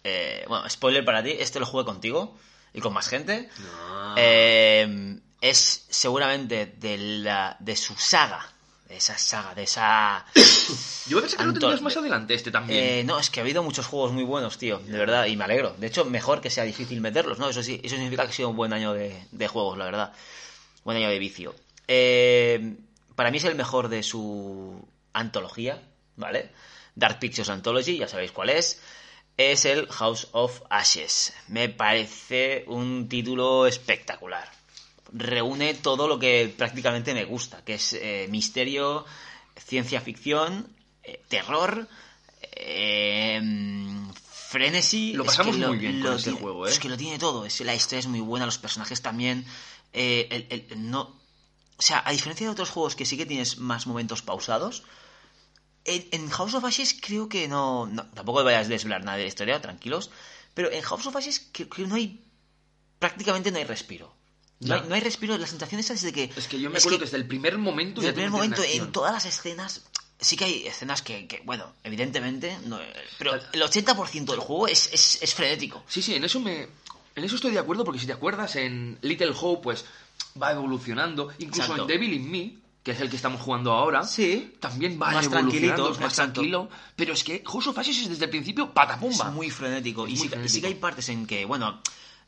eh, 0.03 0.45
bueno, 0.47 0.69
spoiler 0.69 1.03
para 1.03 1.21
ti, 1.23 1.31
este 1.31 1.59
lo 1.59 1.65
jugué 1.65 1.85
contigo 1.85 2.37
y 2.73 2.81
con 2.81 2.93
más 2.93 3.07
gente. 3.07 3.49
Ah. 3.77 4.15
Eh, 4.17 5.19
es 5.41 5.85
seguramente 5.89 6.73
de, 6.77 6.97
la, 6.97 7.57
de 7.59 7.75
su 7.75 7.95
saga, 7.95 8.49
de 8.87 8.97
esa 8.97 9.17
saga, 9.17 9.53
de 9.53 9.63
esa... 9.63 10.25
Yo 11.07 11.19
pensé 11.19 11.35
que 11.35 11.43
lo 11.43 11.51
tendrías 11.51 11.81
más 11.81 11.97
adelante, 11.97 12.33
este 12.33 12.49
también. 12.49 12.79
Eh, 12.81 13.03
no, 13.03 13.19
es 13.19 13.29
que 13.29 13.41
ha 13.41 13.43
habido 13.43 13.61
muchos 13.61 13.85
juegos 13.85 14.13
muy 14.13 14.23
buenos, 14.23 14.57
tío, 14.57 14.79
de 14.79 14.97
verdad, 14.97 15.25
y 15.25 15.35
me 15.35 15.43
alegro. 15.43 15.75
De 15.77 15.87
hecho, 15.87 16.05
mejor 16.05 16.39
que 16.39 16.49
sea 16.49 16.63
difícil 16.63 17.01
meterlos, 17.01 17.39
¿no? 17.39 17.49
Eso 17.49 17.61
sí, 17.61 17.81
eso 17.83 17.95
significa 17.95 18.23
que 18.23 18.29
ha 18.29 18.33
sido 18.33 18.49
un 18.49 18.55
buen 18.55 18.71
año 18.71 18.93
de, 18.93 19.25
de 19.31 19.47
juegos, 19.47 19.77
la 19.77 19.85
verdad. 19.85 20.13
Buen 20.85 20.97
año 20.97 21.09
de 21.09 21.19
vicio. 21.19 21.55
Eh, 21.87 22.75
para 23.15 23.29
mí 23.29 23.37
es 23.37 23.43
el 23.43 23.55
mejor 23.55 23.89
de 23.89 24.01
su 24.01 24.87
antología, 25.11 25.81
¿vale? 26.15 26.51
Dark 26.95 27.19
Pictures 27.19 27.49
Anthology, 27.49 27.97
ya 27.97 28.07
sabéis 28.07 28.31
cuál 28.31 28.49
es. 28.49 28.79
Es 29.37 29.65
el 29.65 29.87
House 29.87 30.27
of 30.31 30.61
Ashes. 30.69 31.33
Me 31.47 31.69
parece 31.69 32.63
un 32.67 33.09
título 33.09 33.65
espectacular. 33.65 34.49
Reúne 35.11 35.73
todo 35.73 36.07
lo 36.07 36.19
que 36.19 36.53
prácticamente 36.55 37.13
me 37.13 37.23
gusta, 37.25 37.63
que 37.63 37.75
es 37.75 37.93
eh, 37.93 38.27
misterio, 38.29 39.05
ciencia 39.57 40.01
ficción, 40.01 40.67
eh, 41.03 41.21
terror, 41.29 41.87
eh, 42.51 43.41
frenesy. 44.23 45.13
Lo 45.13 45.23
Es 45.23 45.27
pasamos 45.29 45.57
que 45.57 45.65
muy 45.67 45.77
bien 45.77 46.01
con 46.01 46.13
este 46.13 46.29
tiene- 46.29 46.39
juego, 46.39 46.67
¿eh? 46.67 46.71
Es 46.71 46.79
que 46.79 46.89
lo 46.89 46.97
tiene 46.97 47.17
todo. 47.19 47.45
Es, 47.45 47.59
la 47.61 47.73
historia 47.75 47.99
es 47.99 48.07
muy 48.07 48.19
buena, 48.21 48.45
los 48.45 48.57
personajes 48.59 49.01
también. 49.01 49.45
eh, 49.95 50.47
el 50.49 50.89
no, 50.89 51.01
o 51.77 51.81
sea, 51.81 52.01
a 52.05 52.11
diferencia 52.11 52.47
de 52.47 52.51
otros 52.51 52.69
juegos 52.71 52.95
que 52.95 53.05
sí 53.05 53.15
que 53.17 53.25
tienes 53.27 53.57
más 53.59 53.85
momentos 53.87 54.21
pausados, 54.23 54.83
en, 55.85 56.07
en 56.11 56.29
House 56.29 56.53
of 56.53 56.63
Ashes 56.65 56.95
creo 57.01 57.27
que 57.29 57.47
no, 57.47 57.85
no- 57.87 58.05
Tampoco 58.11 58.43
vayas 58.43 58.67
a 58.67 58.69
desvelar 58.69 59.03
nada 59.03 59.17
de 59.17 59.23
la 59.23 59.29
historia, 59.29 59.61
tranquilos. 59.61 60.09
Pero 60.53 60.71
en 60.71 60.81
House 60.81 61.05
of 61.07 61.15
Ashes 61.15 61.49
creo 61.51 61.69
que 61.69 61.85
no 61.87 61.95
hay. 61.95 62.21
Prácticamente 62.99 63.51
no 63.51 63.57
hay 63.57 63.63
respiro. 63.65 64.13
No, 64.59 64.75
hay, 64.75 64.81
no 64.87 64.95
hay 64.95 65.01
respiro. 65.01 65.37
La 65.37 65.47
sensación 65.47 65.79
esa 65.81 65.93
es 65.93 66.01
de 66.03 66.13
que. 66.13 66.31
es 66.35 66.47
que 66.47 66.59
yo 66.59 66.69
me 66.69 66.77
acuerdo 66.77 66.99
que, 66.99 67.05
desde 67.05 67.17
el 67.17 67.27
primer 67.27 67.57
momento... 67.57 67.99
desde 68.01 68.09
el 68.09 68.13
primer 68.15 68.31
momento, 68.31 68.61
en 68.63 68.91
todas 68.91 69.11
las 69.13 69.25
escenas. 69.25 69.81
Sí 70.19 70.37
que 70.37 70.45
hay 70.45 70.67
escenas 70.67 71.01
que, 71.01 71.27
que, 71.27 71.41
bueno, 71.43 71.73
evidentemente. 71.83 72.57
no- 72.65 72.79
pero 73.17 73.33
el 73.33 73.61
80% 73.61 74.25
del 74.25 74.39
juego 74.39 74.67
es, 74.67 74.89
es, 74.93 75.21
es 75.21 75.33
frenético. 75.33 75.83
Sí, 75.87 76.01
sí, 76.01 76.15
en 76.15 76.23
eso 76.23 76.39
me. 76.39 76.67
En 77.15 77.23
eso 77.23 77.35
estoy 77.35 77.51
de 77.51 77.59
acuerdo, 77.59 77.83
porque 77.83 77.99
si 77.99 78.07
te 78.07 78.13
acuerdas, 78.13 78.55
en 78.55 78.97
Little 79.01 79.33
Hope, 79.39 79.63
pues 79.63 79.85
va 80.41 80.51
evolucionando. 80.51 81.31
Incluso 81.39 81.63
Exacto. 81.73 81.81
en 81.83 81.87
Devil 81.87 82.13
in 82.13 82.31
Me, 82.31 82.55
que 82.83 82.91
es 82.91 82.99
el 82.99 83.09
que 83.09 83.15
estamos 83.15 83.41
jugando 83.41 83.71
ahora, 83.71 84.03
Sí. 84.03 84.53
también 84.59 84.99
va 85.01 85.11
Más 85.11 85.29
tranquilito, 85.29 85.89
más 85.91 85.99
exacto. 86.01 86.33
tranquilo. 86.33 86.69
Pero 86.97 87.13
es 87.13 87.23
que 87.23 87.41
House 87.45 87.67
of 87.67 87.77
Ashes 87.77 87.97
es 87.99 88.09
desde 88.09 88.25
el 88.25 88.29
principio 88.29 88.73
patapumba. 88.73 89.27
Es 89.29 89.33
muy 89.33 89.49
frenético. 89.49 90.05
Es 90.05 90.11
y 90.11 90.15
muy 90.15 90.17
sí, 90.17 90.23
que- 90.23 90.29
frenético. 90.31 90.53
sí 90.53 90.61
que 90.61 90.67
hay 90.67 90.75
partes 90.75 91.07
en 91.09 91.25
que, 91.25 91.45
bueno, 91.45 91.81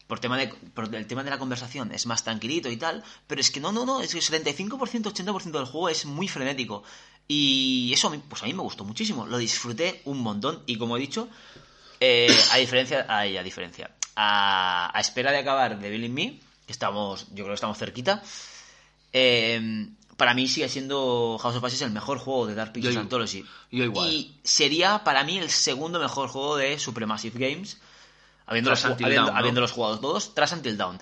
por 0.08 0.20
tema 0.20 0.38
de 0.38 0.48
por 0.48 0.94
el 0.96 1.08
tema 1.08 1.24
de 1.24 1.30
la 1.32 1.38
conversación 1.40 1.92
es 1.92 2.06
más 2.06 2.24
tranquilito 2.24 2.70
y 2.70 2.78
tal, 2.78 3.04
pero 3.28 3.42
es 3.42 3.50
que 3.52 3.60
no, 3.60 3.72
no, 3.72 3.86
no, 3.86 4.02
es 4.02 4.12
que 4.14 4.20
el 4.20 4.24
75%, 4.24 5.10
80% 5.12 5.58
del 5.58 5.66
juego 5.66 5.90
es 5.90 6.06
muy 6.06 6.28
frenético. 6.28 6.84
Y 7.28 7.92
eso 7.92 8.08
a 8.08 8.12
mí, 8.12 8.22
pues 8.30 8.44
a 8.44 8.46
mí 8.46 8.54
me 8.54 8.62
gustó 8.62 8.86
muchísimo, 8.86 9.26
lo 9.26 9.38
disfruté 9.40 10.02
un 10.06 10.20
montón 10.22 10.62
y 10.68 10.78
como 10.78 10.96
he 10.96 11.00
dicho, 11.00 11.28
eh, 12.00 12.28
a 12.52 12.58
diferencia, 12.58 13.06
ay, 13.10 13.36
a 13.36 13.42
diferencia, 13.44 13.90
a, 14.16 14.96
a 14.96 15.00
espera 15.02 15.32
de 15.32 15.40
acabar 15.40 15.80
de 15.80 15.90
Bill 15.90 16.04
in 16.06 16.14
Me, 16.14 16.40
que 16.68 16.72
estamos, 16.72 17.26
yo 17.30 17.38
creo 17.44 17.48
que 17.48 17.54
estamos 17.56 17.78
cerquita, 17.80 18.22
eh, 19.12 19.88
para 20.18 20.34
mí 20.34 20.48
sigue 20.48 20.70
siendo 20.70 21.38
House 21.42 21.56
of 21.56 21.64
Ashes 21.64 21.82
el 21.82 21.92
mejor 21.92 22.18
juego 22.20 22.48
de 22.48 22.56
Dark 22.56 22.72
Pictures 22.74 22.96
Yo- 22.96 23.02
Anthology. 23.02 23.46
yo 23.72 23.84
igual. 23.84 24.10
Y 24.10 24.36
sería 24.44 25.04
para 25.04 25.24
mí 25.24 25.38
el 25.38 25.50
segundo 25.50 26.00
mejor 26.00 26.30
juego 26.30 26.56
de 26.58 26.80
Supremative 26.80 27.38
Games, 27.50 27.78
habiéndolos, 28.46 28.86
ju- 28.86 28.94
habiendo- 29.04 29.32
¿no? 29.32 29.38
habiéndolos 29.38 29.72
jugado 29.72 30.00
todos, 30.00 30.34
tras 30.34 30.52
Until 30.54 30.78
Dawn. 30.78 31.00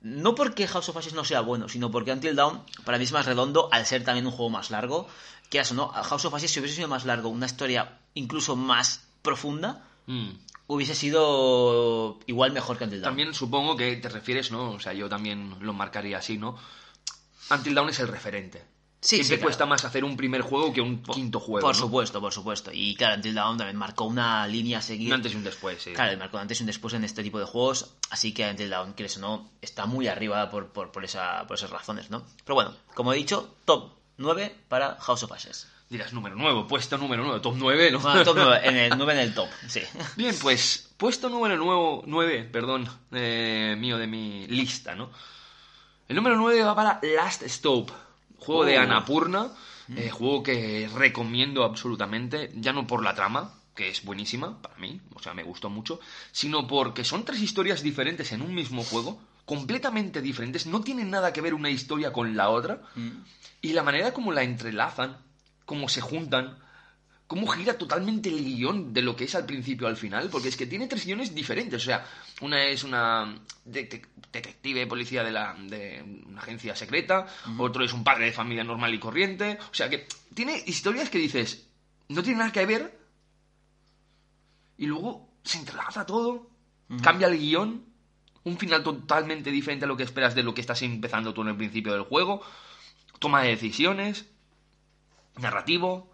No 0.00 0.34
porque 0.36 0.68
House 0.68 0.88
of 0.88 0.96
Ashes 0.96 1.14
no 1.14 1.24
sea 1.24 1.40
bueno, 1.40 1.68
sino 1.68 1.90
porque 1.90 2.12
Until 2.12 2.36
Dawn 2.36 2.62
para 2.84 2.98
mí 2.98 3.04
es 3.04 3.12
más 3.12 3.26
redondo 3.26 3.68
al 3.72 3.84
ser 3.84 4.04
también 4.04 4.26
un 4.26 4.32
juego 4.32 4.50
más 4.50 4.70
largo. 4.70 5.08
Que 5.50 5.58
eso, 5.60 5.74
¿no? 5.74 5.88
House 5.88 6.24
of 6.26 6.34
Ashes, 6.34 6.50
si 6.52 6.60
hubiese 6.60 6.76
sido 6.76 6.88
más 6.88 7.04
largo, 7.06 7.30
una 7.30 7.46
historia 7.46 7.98
incluso 8.14 8.54
más 8.54 9.04
profunda, 9.22 9.84
Mm. 10.06 10.28
hubiese 10.68 10.94
sido 10.94 12.18
igual 12.26 12.52
mejor 12.52 12.78
que 12.78 12.84
Until 12.84 13.00
Dawn. 13.00 13.10
También 13.10 13.34
supongo 13.34 13.76
que 13.76 13.96
te 13.96 14.08
refieres, 14.08 14.50
¿no? 14.50 14.72
O 14.72 14.80
sea, 14.80 14.92
yo 14.92 15.08
también 15.08 15.56
lo 15.60 15.72
marcaría 15.72 16.18
así, 16.18 16.38
¿no? 16.38 16.56
Until 17.50 17.74
Dawn 17.74 17.88
es 17.88 18.00
el 18.00 18.08
referente. 18.08 18.64
Sí, 19.00 19.16
Siempre 19.16 19.24
sí, 19.24 19.28
claro. 19.36 19.42
cuesta 19.46 19.66
más 19.66 19.84
hacer 19.84 20.04
un 20.04 20.16
primer 20.16 20.40
juego 20.42 20.72
que 20.72 20.80
un 20.80 21.00
quinto 21.04 21.38
juego. 21.38 21.64
Por 21.64 21.76
¿no? 21.76 21.80
supuesto, 21.80 22.20
por 22.20 22.32
supuesto. 22.32 22.72
Y 22.74 22.96
claro, 22.96 23.14
Until 23.14 23.34
Dawn 23.34 23.56
también 23.56 23.76
marcó 23.76 24.04
una 24.04 24.44
línea 24.48 24.78
a 24.78 24.82
seguir. 24.82 25.06
Un 25.08 25.14
antes 25.14 25.32
y 25.32 25.36
un 25.36 25.44
después, 25.44 25.80
sí. 25.80 25.92
Claro, 25.92 26.18
marcó 26.18 26.36
un 26.36 26.42
antes 26.42 26.58
y 26.58 26.64
un 26.64 26.66
después 26.66 26.94
en 26.94 27.04
este 27.04 27.22
tipo 27.22 27.38
de 27.38 27.44
juegos, 27.44 27.94
así 28.10 28.34
que 28.34 28.48
Until 28.50 28.70
Dawn, 28.70 28.94
quieres 28.94 29.16
o 29.18 29.20
no, 29.20 29.50
está 29.62 29.86
muy 29.86 30.08
arriba 30.08 30.50
por, 30.50 30.72
por, 30.72 30.90
por, 30.90 31.04
esa, 31.04 31.46
por 31.46 31.56
esas 31.56 31.70
razones, 31.70 32.10
¿no? 32.10 32.24
Pero 32.44 32.56
bueno, 32.56 32.74
como 32.94 33.12
he 33.12 33.16
dicho, 33.16 33.54
top 33.64 33.92
9 34.16 34.52
para 34.68 34.96
House 35.00 35.22
of 35.22 35.30
Ashes. 35.30 35.68
Dirás 35.88 36.12
número 36.12 36.34
9, 36.36 36.64
puesto 36.68 36.98
número 36.98 37.22
9, 37.22 37.38
top 37.40 37.54
9, 37.56 37.90
¿no? 37.92 38.00
Bueno, 38.00 38.24
top 38.24 38.36
9, 38.36 38.60
en 38.64 38.76
el 38.76 38.90
9 38.98 39.12
en 39.12 39.18
el 39.20 39.32
top, 39.34 39.48
sí. 39.68 39.80
Bien, 40.16 40.34
pues 40.42 40.90
puesto 40.96 41.28
número 41.28 41.56
9, 41.56 42.02
9 42.04 42.48
perdón, 42.52 42.88
eh, 43.12 43.76
mío 43.78 43.96
de 43.96 44.08
mi 44.08 44.46
lista, 44.48 44.96
¿no? 44.96 45.10
El 46.08 46.16
número 46.16 46.38
9 46.38 46.62
va 46.62 46.74
para 46.74 47.00
Last 47.02 47.42
Stop, 47.42 47.90
juego 48.38 48.64
de 48.64 48.78
Oh. 48.78 48.80
Annapurna, 48.80 49.50
eh, 49.94 50.08
juego 50.08 50.42
que 50.42 50.88
recomiendo 50.94 51.64
absolutamente, 51.64 52.50
ya 52.54 52.72
no 52.72 52.86
por 52.86 53.04
la 53.04 53.14
trama, 53.14 53.52
que 53.74 53.90
es 53.90 54.02
buenísima 54.02 54.60
para 54.62 54.76
mí, 54.78 55.02
o 55.14 55.20
sea, 55.20 55.34
me 55.34 55.42
gustó 55.42 55.68
mucho, 55.68 56.00
sino 56.32 56.66
porque 56.66 57.04
son 57.04 57.26
tres 57.26 57.42
historias 57.42 57.82
diferentes 57.82 58.32
en 58.32 58.40
un 58.40 58.54
mismo 58.54 58.84
juego, 58.84 59.20
completamente 59.44 60.22
diferentes, 60.22 60.64
no 60.66 60.80
tienen 60.80 61.10
nada 61.10 61.34
que 61.34 61.42
ver 61.42 61.52
una 61.52 61.68
historia 61.68 62.10
con 62.10 62.38
la 62.38 62.48
otra, 62.48 62.80
y 63.60 63.74
la 63.74 63.82
manera 63.82 64.14
como 64.14 64.32
la 64.32 64.44
entrelazan, 64.44 65.18
cómo 65.66 65.90
se 65.90 66.00
juntan, 66.00 66.58
cómo 67.28 67.46
gira 67.46 67.76
totalmente 67.78 68.30
el 68.30 68.42
guion 68.42 68.92
de 68.92 69.02
lo 69.02 69.14
que 69.14 69.24
es 69.24 69.34
al 69.34 69.44
principio 69.44 69.86
al 69.86 69.96
final, 69.96 70.30
porque 70.30 70.48
es 70.48 70.56
que 70.56 70.66
tiene 70.66 70.88
tres 70.88 71.04
guiones 71.04 71.34
diferentes. 71.34 71.80
O 71.82 71.84
sea, 71.84 72.04
una 72.40 72.64
es 72.64 72.82
una 72.82 73.36
detec- 73.66 74.08
detective 74.32 74.86
policía 74.86 75.22
de, 75.22 75.30
la, 75.30 75.54
de 75.54 76.02
una 76.26 76.40
agencia 76.40 76.74
secreta, 76.74 77.26
otro 77.58 77.84
es 77.84 77.92
un 77.92 78.02
padre 78.02 78.24
de 78.24 78.32
familia 78.32 78.64
normal 78.64 78.94
y 78.94 78.98
corriente. 78.98 79.58
O 79.70 79.74
sea, 79.74 79.90
que 79.90 80.08
tiene 80.34 80.64
historias 80.66 81.10
que 81.10 81.18
dices, 81.18 81.68
no 82.08 82.22
tiene 82.22 82.38
nada 82.38 82.50
que 82.52 82.64
ver, 82.64 82.98
y 84.78 84.86
luego 84.86 85.28
se 85.44 85.58
entrelaza 85.58 86.06
todo, 86.06 86.48
cambia 87.02 87.28
el 87.28 87.38
guion, 87.38 87.84
un 88.44 88.56
final 88.56 88.82
totalmente 88.82 89.50
diferente 89.50 89.84
a 89.84 89.88
lo 89.88 89.98
que 89.98 90.04
esperas 90.04 90.34
de 90.34 90.42
lo 90.42 90.54
que 90.54 90.62
estás 90.62 90.80
empezando 90.80 91.34
tú 91.34 91.42
en 91.42 91.48
el 91.48 91.56
principio 91.56 91.92
del 91.92 92.04
juego, 92.04 92.40
toma 93.18 93.42
de 93.42 93.50
decisiones, 93.50 94.24
narrativo, 95.36 96.10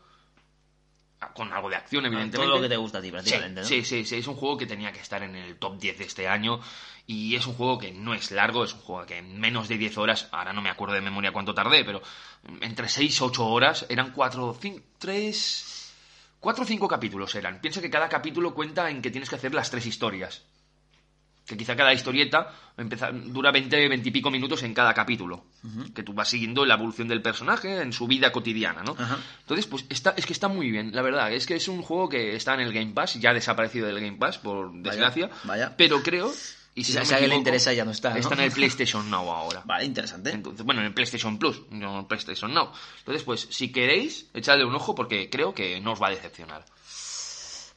con 1.32 1.52
algo 1.52 1.70
de 1.70 1.76
acción, 1.76 2.04
evidentemente. 2.04 2.46
Todo 2.46 2.56
lo 2.56 2.62
que 2.62 2.68
te 2.68 2.76
gusta 2.76 2.98
a 2.98 3.00
ti, 3.00 3.06
Sí, 3.08 3.12
prácticamente, 3.12 3.60
¿no? 3.62 3.66
sí, 3.66 3.84
sí, 3.84 4.04
sí, 4.04 4.16
es 4.16 4.26
un 4.26 4.34
juego 4.34 4.56
que 4.58 4.66
tenía 4.66 4.92
que 4.92 5.00
estar 5.00 5.22
en 5.22 5.34
el 5.36 5.56
top 5.56 5.78
10 5.78 5.98
de 5.98 6.04
este 6.04 6.28
año 6.28 6.60
y 7.06 7.36
es 7.36 7.46
un 7.46 7.54
juego 7.54 7.78
que 7.78 7.92
no 7.92 8.14
es 8.14 8.30
largo, 8.30 8.64
es 8.64 8.74
un 8.74 8.80
juego 8.80 9.06
que 9.06 9.18
en 9.18 9.38
menos 9.38 9.68
de 9.68 9.78
10 9.78 9.98
horas, 9.98 10.28
ahora 10.32 10.52
no 10.52 10.62
me 10.62 10.70
acuerdo 10.70 10.94
de 10.94 11.00
memoria 11.00 11.32
cuánto 11.32 11.54
tardé, 11.54 11.84
pero 11.84 12.02
entre 12.60 12.88
6 12.88 13.20
y 13.20 13.24
8 13.24 13.46
horas 13.46 13.86
eran 13.88 14.12
4, 14.12 14.56
5, 14.60 14.80
3, 14.98 15.92
4 16.40 16.64
o 16.64 16.66
5 16.66 16.88
capítulos 16.88 17.34
eran. 17.34 17.60
Piensa 17.60 17.80
que 17.80 17.90
cada 17.90 18.08
capítulo 18.08 18.54
cuenta 18.54 18.90
en 18.90 19.00
que 19.00 19.10
tienes 19.10 19.28
que 19.30 19.36
hacer 19.36 19.54
las 19.54 19.70
tres 19.70 19.86
historias. 19.86 20.42
Que 21.46 21.56
quizá 21.58 21.76
cada 21.76 21.92
historieta 21.92 22.52
empieza- 22.78 23.10
dura 23.12 23.50
20, 23.52 23.88
20 23.88 24.08
y 24.08 24.12
pico 24.12 24.30
minutos 24.30 24.62
en 24.62 24.72
cada 24.72 24.94
capítulo. 24.94 25.44
Que 25.94 26.02
tú 26.02 26.14
vas 26.14 26.28
siguiendo 26.28 26.64
la 26.64 26.74
evolución 26.74 27.06
del 27.08 27.20
personaje 27.20 27.82
en 27.82 27.92
su 27.92 28.06
vida 28.06 28.32
cotidiana, 28.32 28.82
¿no? 28.82 28.96
Ajá. 28.98 29.18
Entonces, 29.40 29.66
pues 29.66 29.84
está, 29.90 30.14
es 30.16 30.24
que 30.26 30.32
está 30.32 30.48
muy 30.48 30.70
bien, 30.70 30.94
la 30.94 31.02
verdad. 31.02 31.32
Es 31.32 31.44
que 31.46 31.56
es 31.56 31.68
un 31.68 31.82
juego 31.82 32.08
que 32.08 32.34
está 32.34 32.54
en 32.54 32.60
el 32.60 32.72
Game 32.72 32.92
Pass, 32.92 33.14
ya 33.20 33.30
ha 33.30 33.34
desaparecido 33.34 33.86
del 33.86 34.00
Game 34.00 34.16
Pass, 34.16 34.38
por 34.38 34.72
desgracia. 34.72 35.28
vaya. 35.44 35.74
Pero 35.76 36.02
creo. 36.02 36.32
Y 36.76 36.82
si, 36.82 36.90
Si 36.92 36.98
a 36.98 37.02
no 37.02 37.08
me 37.08 37.14
alguien 37.14 37.30
le 37.30 37.36
interesa, 37.36 37.72
ya 37.72 37.84
no 37.84 37.92
está, 37.92 38.10
¿no? 38.10 38.16
Está 38.16 38.34
en 38.34 38.40
el 38.40 38.50
PlayStation 38.50 39.08
Now 39.08 39.30
ahora. 39.30 39.62
Vale, 39.66 39.84
interesante. 39.84 40.30
Entonces, 40.30 40.64
bueno, 40.66 40.80
en 40.80 40.88
el 40.88 40.92
PlayStation 40.94 41.38
Plus, 41.38 41.60
no 41.70 41.92
en 41.92 41.98
el 42.00 42.06
PlayStation 42.06 42.52
Now. 42.52 42.70
Entonces, 42.98 43.22
pues, 43.22 43.46
si 43.50 43.70
queréis, 43.70 44.26
echadle 44.34 44.64
un 44.64 44.74
ojo 44.74 44.92
porque 44.94 45.30
creo 45.30 45.54
que 45.54 45.80
no 45.80 45.92
os 45.92 46.02
va 46.02 46.08
a 46.08 46.10
decepcionar. 46.10 46.64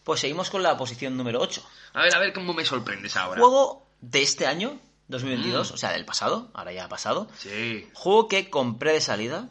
Pues 0.07 0.21
seguimos 0.21 0.49
con 0.49 0.63
la 0.63 0.77
posición 0.77 1.17
número 1.17 1.41
8. 1.41 1.61
A 1.95 2.01
ver, 2.03 2.15
a 2.15 2.19
ver 2.19 2.31
cómo 2.31 2.53
me 2.53 2.63
sorprendes 2.63 3.17
ahora. 3.17 3.41
Juego 3.41 3.85
de 3.99 4.21
este 4.21 4.47
año, 4.47 4.79
2022, 5.09 5.69
Mm. 5.69 5.73
o 5.73 5.77
sea, 5.77 5.91
del 5.91 6.05
pasado, 6.05 6.49
ahora 6.53 6.71
ya 6.71 6.85
ha 6.85 6.87
pasado. 6.87 7.27
Sí. 7.37 7.85
Juego 7.93 8.29
que 8.29 8.49
compré 8.49 8.93
de 8.93 9.01
salida. 9.01 9.49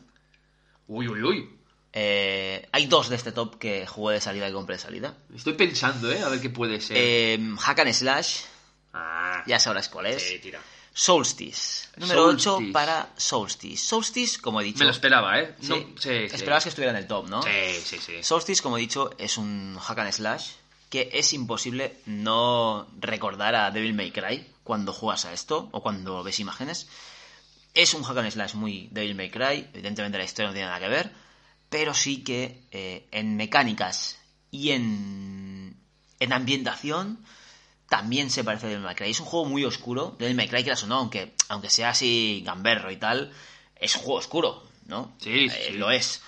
Uy, 0.89 1.09
uy, 1.09 1.23
uy. 1.23 1.51
Eh, 1.93 2.67
hay 2.73 2.87
dos 2.87 3.11
de 3.11 3.17
este 3.17 3.33
top 3.33 3.59
que 3.59 3.87
jugué 3.87 4.15
de 4.15 4.21
salida 4.23 4.49
y 4.49 4.53
compré 4.55 4.77
de 4.77 4.81
salida. 4.83 5.15
Estoy 5.35 5.53
pensando, 5.53 6.11
¿eh? 6.11 6.23
A 6.23 6.31
ver 6.31 6.41
qué 6.41 6.49
puede 6.49 6.81
ser. 6.81 6.97
Eh, 6.99 7.39
Hack 7.61 7.81
and 7.81 7.93
Slash, 7.93 8.39
ah, 8.95 9.43
ya 9.47 9.61
sabrás 9.61 9.91
cuál 9.91 10.07
es. 10.07 10.23
sí, 10.23 10.39
tira. 10.39 10.59
Solstice, 10.99 11.91
número 11.99 12.25
8 12.25 12.38
Solstice. 12.38 12.73
para 12.73 13.12
Solstice. 13.19 13.85
Solstice, 13.85 14.41
como 14.41 14.62
he 14.62 14.65
dicho... 14.65 14.79
Me 14.79 14.87
lo 14.87 14.93
esperaba, 14.93 15.38
¿eh? 15.38 15.55
No, 15.61 15.76
sí, 15.76 15.95
sí. 15.99 16.11
Esperabas 16.11 16.62
que 16.62 16.71
estuviera 16.71 16.91
en 16.93 16.97
el 16.97 17.07
top, 17.07 17.29
¿no? 17.29 17.43
Sí, 17.43 17.50
sí, 17.85 17.99
sí. 17.99 18.23
Solstice, 18.23 18.62
como 18.62 18.79
he 18.79 18.81
dicho, 18.81 19.11
es 19.19 19.37
un 19.37 19.76
hack 19.79 19.99
and 19.99 20.12
slash 20.12 20.53
que 20.88 21.11
es 21.12 21.35
imposible 21.35 21.99
no 22.07 22.87
recordar 22.99 23.55
a 23.55 23.71
Devil 23.71 23.93
May 23.93 24.11
Cry 24.11 24.47
cuando 24.65 24.95
juegas 24.95 25.26
a 25.26 25.35
esto 25.35 25.69
o 25.71 25.83
cuando 25.83 26.23
ves 26.23 26.41
imágenes. 26.41 26.88
Es 27.75 27.93
un 27.93 28.03
hack 28.03 28.17
and 28.17 28.31
slash 28.31 28.55
muy 28.55 28.88
Devil 28.91 29.17
May 29.17 29.29
Cry, 29.29 29.69
evidentemente 29.75 30.17
la 30.17 30.25
historia 30.25 30.49
no 30.49 30.55
tiene 30.55 30.69
nada 30.69 30.81
que 30.81 30.88
ver, 30.88 31.12
pero 31.69 31.93
sí 31.93 32.25
que 32.25 32.62
eh, 32.71 33.07
en 33.11 33.37
mecánicas 33.37 34.19
y 34.50 34.71
en, 34.71 35.76
en 36.21 36.33
ambientación 36.33 37.23
también 37.88 38.31
se 38.31 38.43
parece 38.45 38.66
a 38.66 38.69
Devil 38.71 38.85
May 38.85 38.95
Cry. 38.95 39.11
Es 39.11 39.21
un 39.21 39.26
juego 39.26 39.47
muy 39.47 39.64
oscuro, 39.64 40.16
Devil 40.19 40.35
May 40.37 40.49
Cry, 40.49 40.64
que 40.64 40.73
o 40.73 40.87
no, 40.87 40.97
aunque, 40.97 41.35
aunque 41.49 41.71
sea 41.71 41.90
así 41.90 42.43
gamberro 42.45 42.90
y 42.90 42.97
tal, 42.97 43.33
es 43.76 43.95
un 43.97 44.02
juego 44.02 44.19
oscuro, 44.19 44.62
¿no? 44.87 45.14
Sí, 45.19 45.47
Eh, 45.50 45.69
sí. 45.71 45.73
Lo 45.75 45.90
es. 45.90 46.23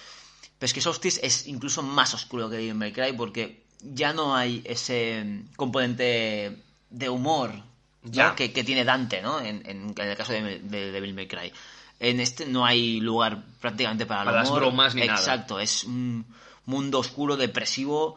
Pero 0.58 0.66
es 0.66 0.72
que 0.74 0.80
Solstice 0.80 1.20
es 1.24 1.46
incluso 1.46 1.82
más 1.82 2.14
oscuro 2.14 2.48
que 2.50 2.56
Devil 2.56 2.74
May 2.74 2.92
Cry 2.92 3.12
porque 3.12 3.62
ya 3.80 4.12
no 4.12 4.34
hay 4.36 4.60
ese 4.64 5.42
componente 5.56 6.56
de 6.90 7.08
humor 7.08 7.54
¿no? 7.54 7.64
Ya. 8.12 8.34
que, 8.34 8.52
que 8.52 8.64
tiene 8.64 8.84
Dante, 8.84 9.22
¿no? 9.22 9.40
En, 9.40 9.62
en- 9.68 9.94
en 9.96 10.08
el 10.08 10.16
caso 10.16 10.32
de, 10.32 10.58
de 10.60 10.90
Devil 10.92 11.14
May 11.14 11.28
Cry. 11.28 11.52
En 12.00 12.20
este 12.20 12.46
no 12.46 12.64
hay 12.64 13.00
lugar 13.00 13.42
prácticamente 13.60 14.06
para 14.06 14.20
el 14.22 14.26
Para 14.26 14.38
las 14.40 14.48
humor. 14.48 14.62
bromas 14.62 14.94
ni 14.94 15.02
nada. 15.06 15.18
Exacto, 15.18 15.58
es 15.60 15.84
un 15.84 16.24
mundo 16.64 16.98
oscuro, 17.00 17.36
depresivo. 17.36 18.16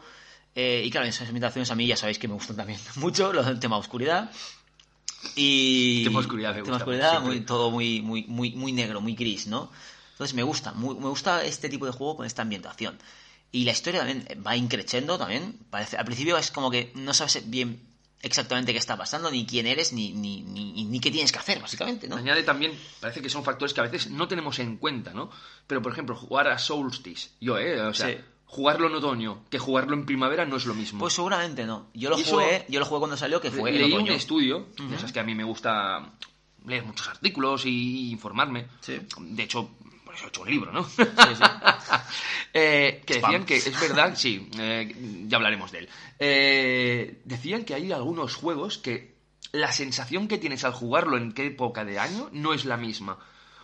Eh, 0.54 0.82
y 0.84 0.90
claro, 0.90 1.06
esas 1.06 1.28
imitaciones 1.28 1.70
a 1.70 1.74
mí 1.74 1.86
ya 1.86 1.96
sabéis 1.96 2.18
que 2.18 2.28
me 2.28 2.34
gustan 2.34 2.56
también 2.56 2.78
mucho, 2.96 3.32
los 3.32 3.46
del 3.46 3.58
tema 3.60 3.76
oscuridad. 3.76 4.30
Y. 5.36 6.04
Tema 6.04 6.18
oscuridad 6.20 6.50
me 6.54 6.62
Tema 6.62 6.76
gusta, 6.78 6.84
oscuridad, 6.84 7.20
muy, 7.20 7.40
todo 7.40 7.70
muy, 7.70 8.02
muy, 8.02 8.24
muy, 8.24 8.50
muy 8.52 8.72
negro, 8.72 9.00
muy 9.00 9.14
gris, 9.14 9.46
¿no? 9.46 9.70
Entonces 10.12 10.34
me 10.34 10.42
gusta, 10.42 10.72
muy- 10.72 10.94
me 10.96 11.08
gusta 11.08 11.44
este 11.44 11.68
tipo 11.68 11.86
de 11.86 11.92
juego 11.92 12.16
con 12.16 12.26
esta 12.26 12.42
ambientación. 12.42 12.98
Y 13.50 13.64
la 13.64 13.72
historia 13.72 14.00
también 14.00 14.26
va 14.46 14.56
increciendo 14.56 15.18
también. 15.18 15.58
Parece, 15.70 15.96
al 15.96 16.04
principio 16.04 16.36
es 16.38 16.50
como 16.50 16.70
que 16.70 16.90
no 16.94 17.12
sabes 17.14 17.42
bien 17.50 17.80
exactamente 18.22 18.72
qué 18.72 18.78
está 18.78 18.96
pasando, 18.96 19.30
ni 19.30 19.44
quién 19.46 19.66
eres, 19.66 19.92
ni, 19.92 20.12
ni, 20.12 20.42
ni, 20.42 20.84
ni 20.84 21.00
qué 21.00 21.10
tienes 21.10 21.32
que 21.32 21.38
hacer, 21.38 21.60
básicamente, 21.60 22.08
¿no? 22.08 22.16
Añade 22.16 22.44
también, 22.44 22.72
parece 23.00 23.20
que 23.20 23.28
son 23.28 23.44
factores 23.44 23.74
que 23.74 23.80
a 23.80 23.84
veces 23.84 24.10
no 24.10 24.28
tenemos 24.28 24.58
en 24.58 24.76
cuenta, 24.76 25.12
¿no? 25.12 25.30
Pero, 25.66 25.82
por 25.82 25.92
ejemplo, 25.92 26.14
jugar 26.16 26.48
a 26.48 26.58
Solstice, 26.58 27.30
yo, 27.40 27.58
¿eh? 27.58 27.80
O 27.80 27.92
sea, 27.94 28.08
Sí. 28.08 28.16
Jugarlo 28.52 28.86
en 28.88 28.94
otoño 28.96 29.44
que 29.48 29.58
jugarlo 29.58 29.94
en 29.94 30.04
primavera 30.04 30.44
no 30.44 30.56
es 30.56 30.66
lo 30.66 30.74
mismo. 30.74 30.98
Pues 31.00 31.14
seguramente 31.14 31.64
no. 31.64 31.86
Yo 31.94 32.10
lo 32.10 32.18
Y 32.18 32.20
eso- 32.20 32.32
jugué, 32.32 32.66
yo 32.68 32.80
lo 32.80 32.84
jugué 32.86 32.98
cuando 32.98 33.16
salió, 33.16 33.40
que 33.40 33.50
fue 33.50 33.70
en 33.70 33.78
Leí 33.78 33.92
un 33.92 34.00
otoño. 34.02 34.12
estudio, 34.12 34.66
ya 34.90 34.96
sabes 34.98 35.12
que 35.12 35.20
a 35.20 35.24
mí 35.24 35.34
me 35.34 35.44
gusta 35.44 36.12
leer 36.66 36.84
muchos 36.84 37.08
artículos 37.08 37.64
y 37.64 38.10
informarme. 38.10 38.66
Sí. 38.80 39.00
De 39.20 39.42
hecho, 39.44 39.70
por 40.04 40.14
eso 40.14 40.26
he 40.26 40.28
hecho 40.28 40.42
un 40.42 40.50
libro, 40.50 40.70
¿no? 40.70 40.84
sí. 40.84 41.02
Eh, 42.54 43.02
que 43.06 43.14
Spam. 43.14 43.30
decían 43.30 43.46
que 43.46 43.56
es 43.56 43.80
verdad, 43.80 44.12
sí, 44.14 44.50
eh, 44.58 45.24
ya 45.26 45.38
hablaremos 45.38 45.72
de 45.72 45.78
él. 45.78 45.88
Eh, 46.18 47.22
decían 47.24 47.64
que 47.64 47.72
hay 47.74 47.90
algunos 47.92 48.34
juegos 48.34 48.76
que 48.76 49.14
la 49.52 49.72
sensación 49.72 50.28
que 50.28 50.36
tienes 50.36 50.64
al 50.64 50.72
jugarlo 50.74 51.16
en 51.16 51.32
qué 51.32 51.46
época 51.46 51.84
de 51.86 51.98
año 51.98 52.28
no 52.32 52.52
es 52.52 52.66
la 52.66 52.76
misma. 52.76 53.18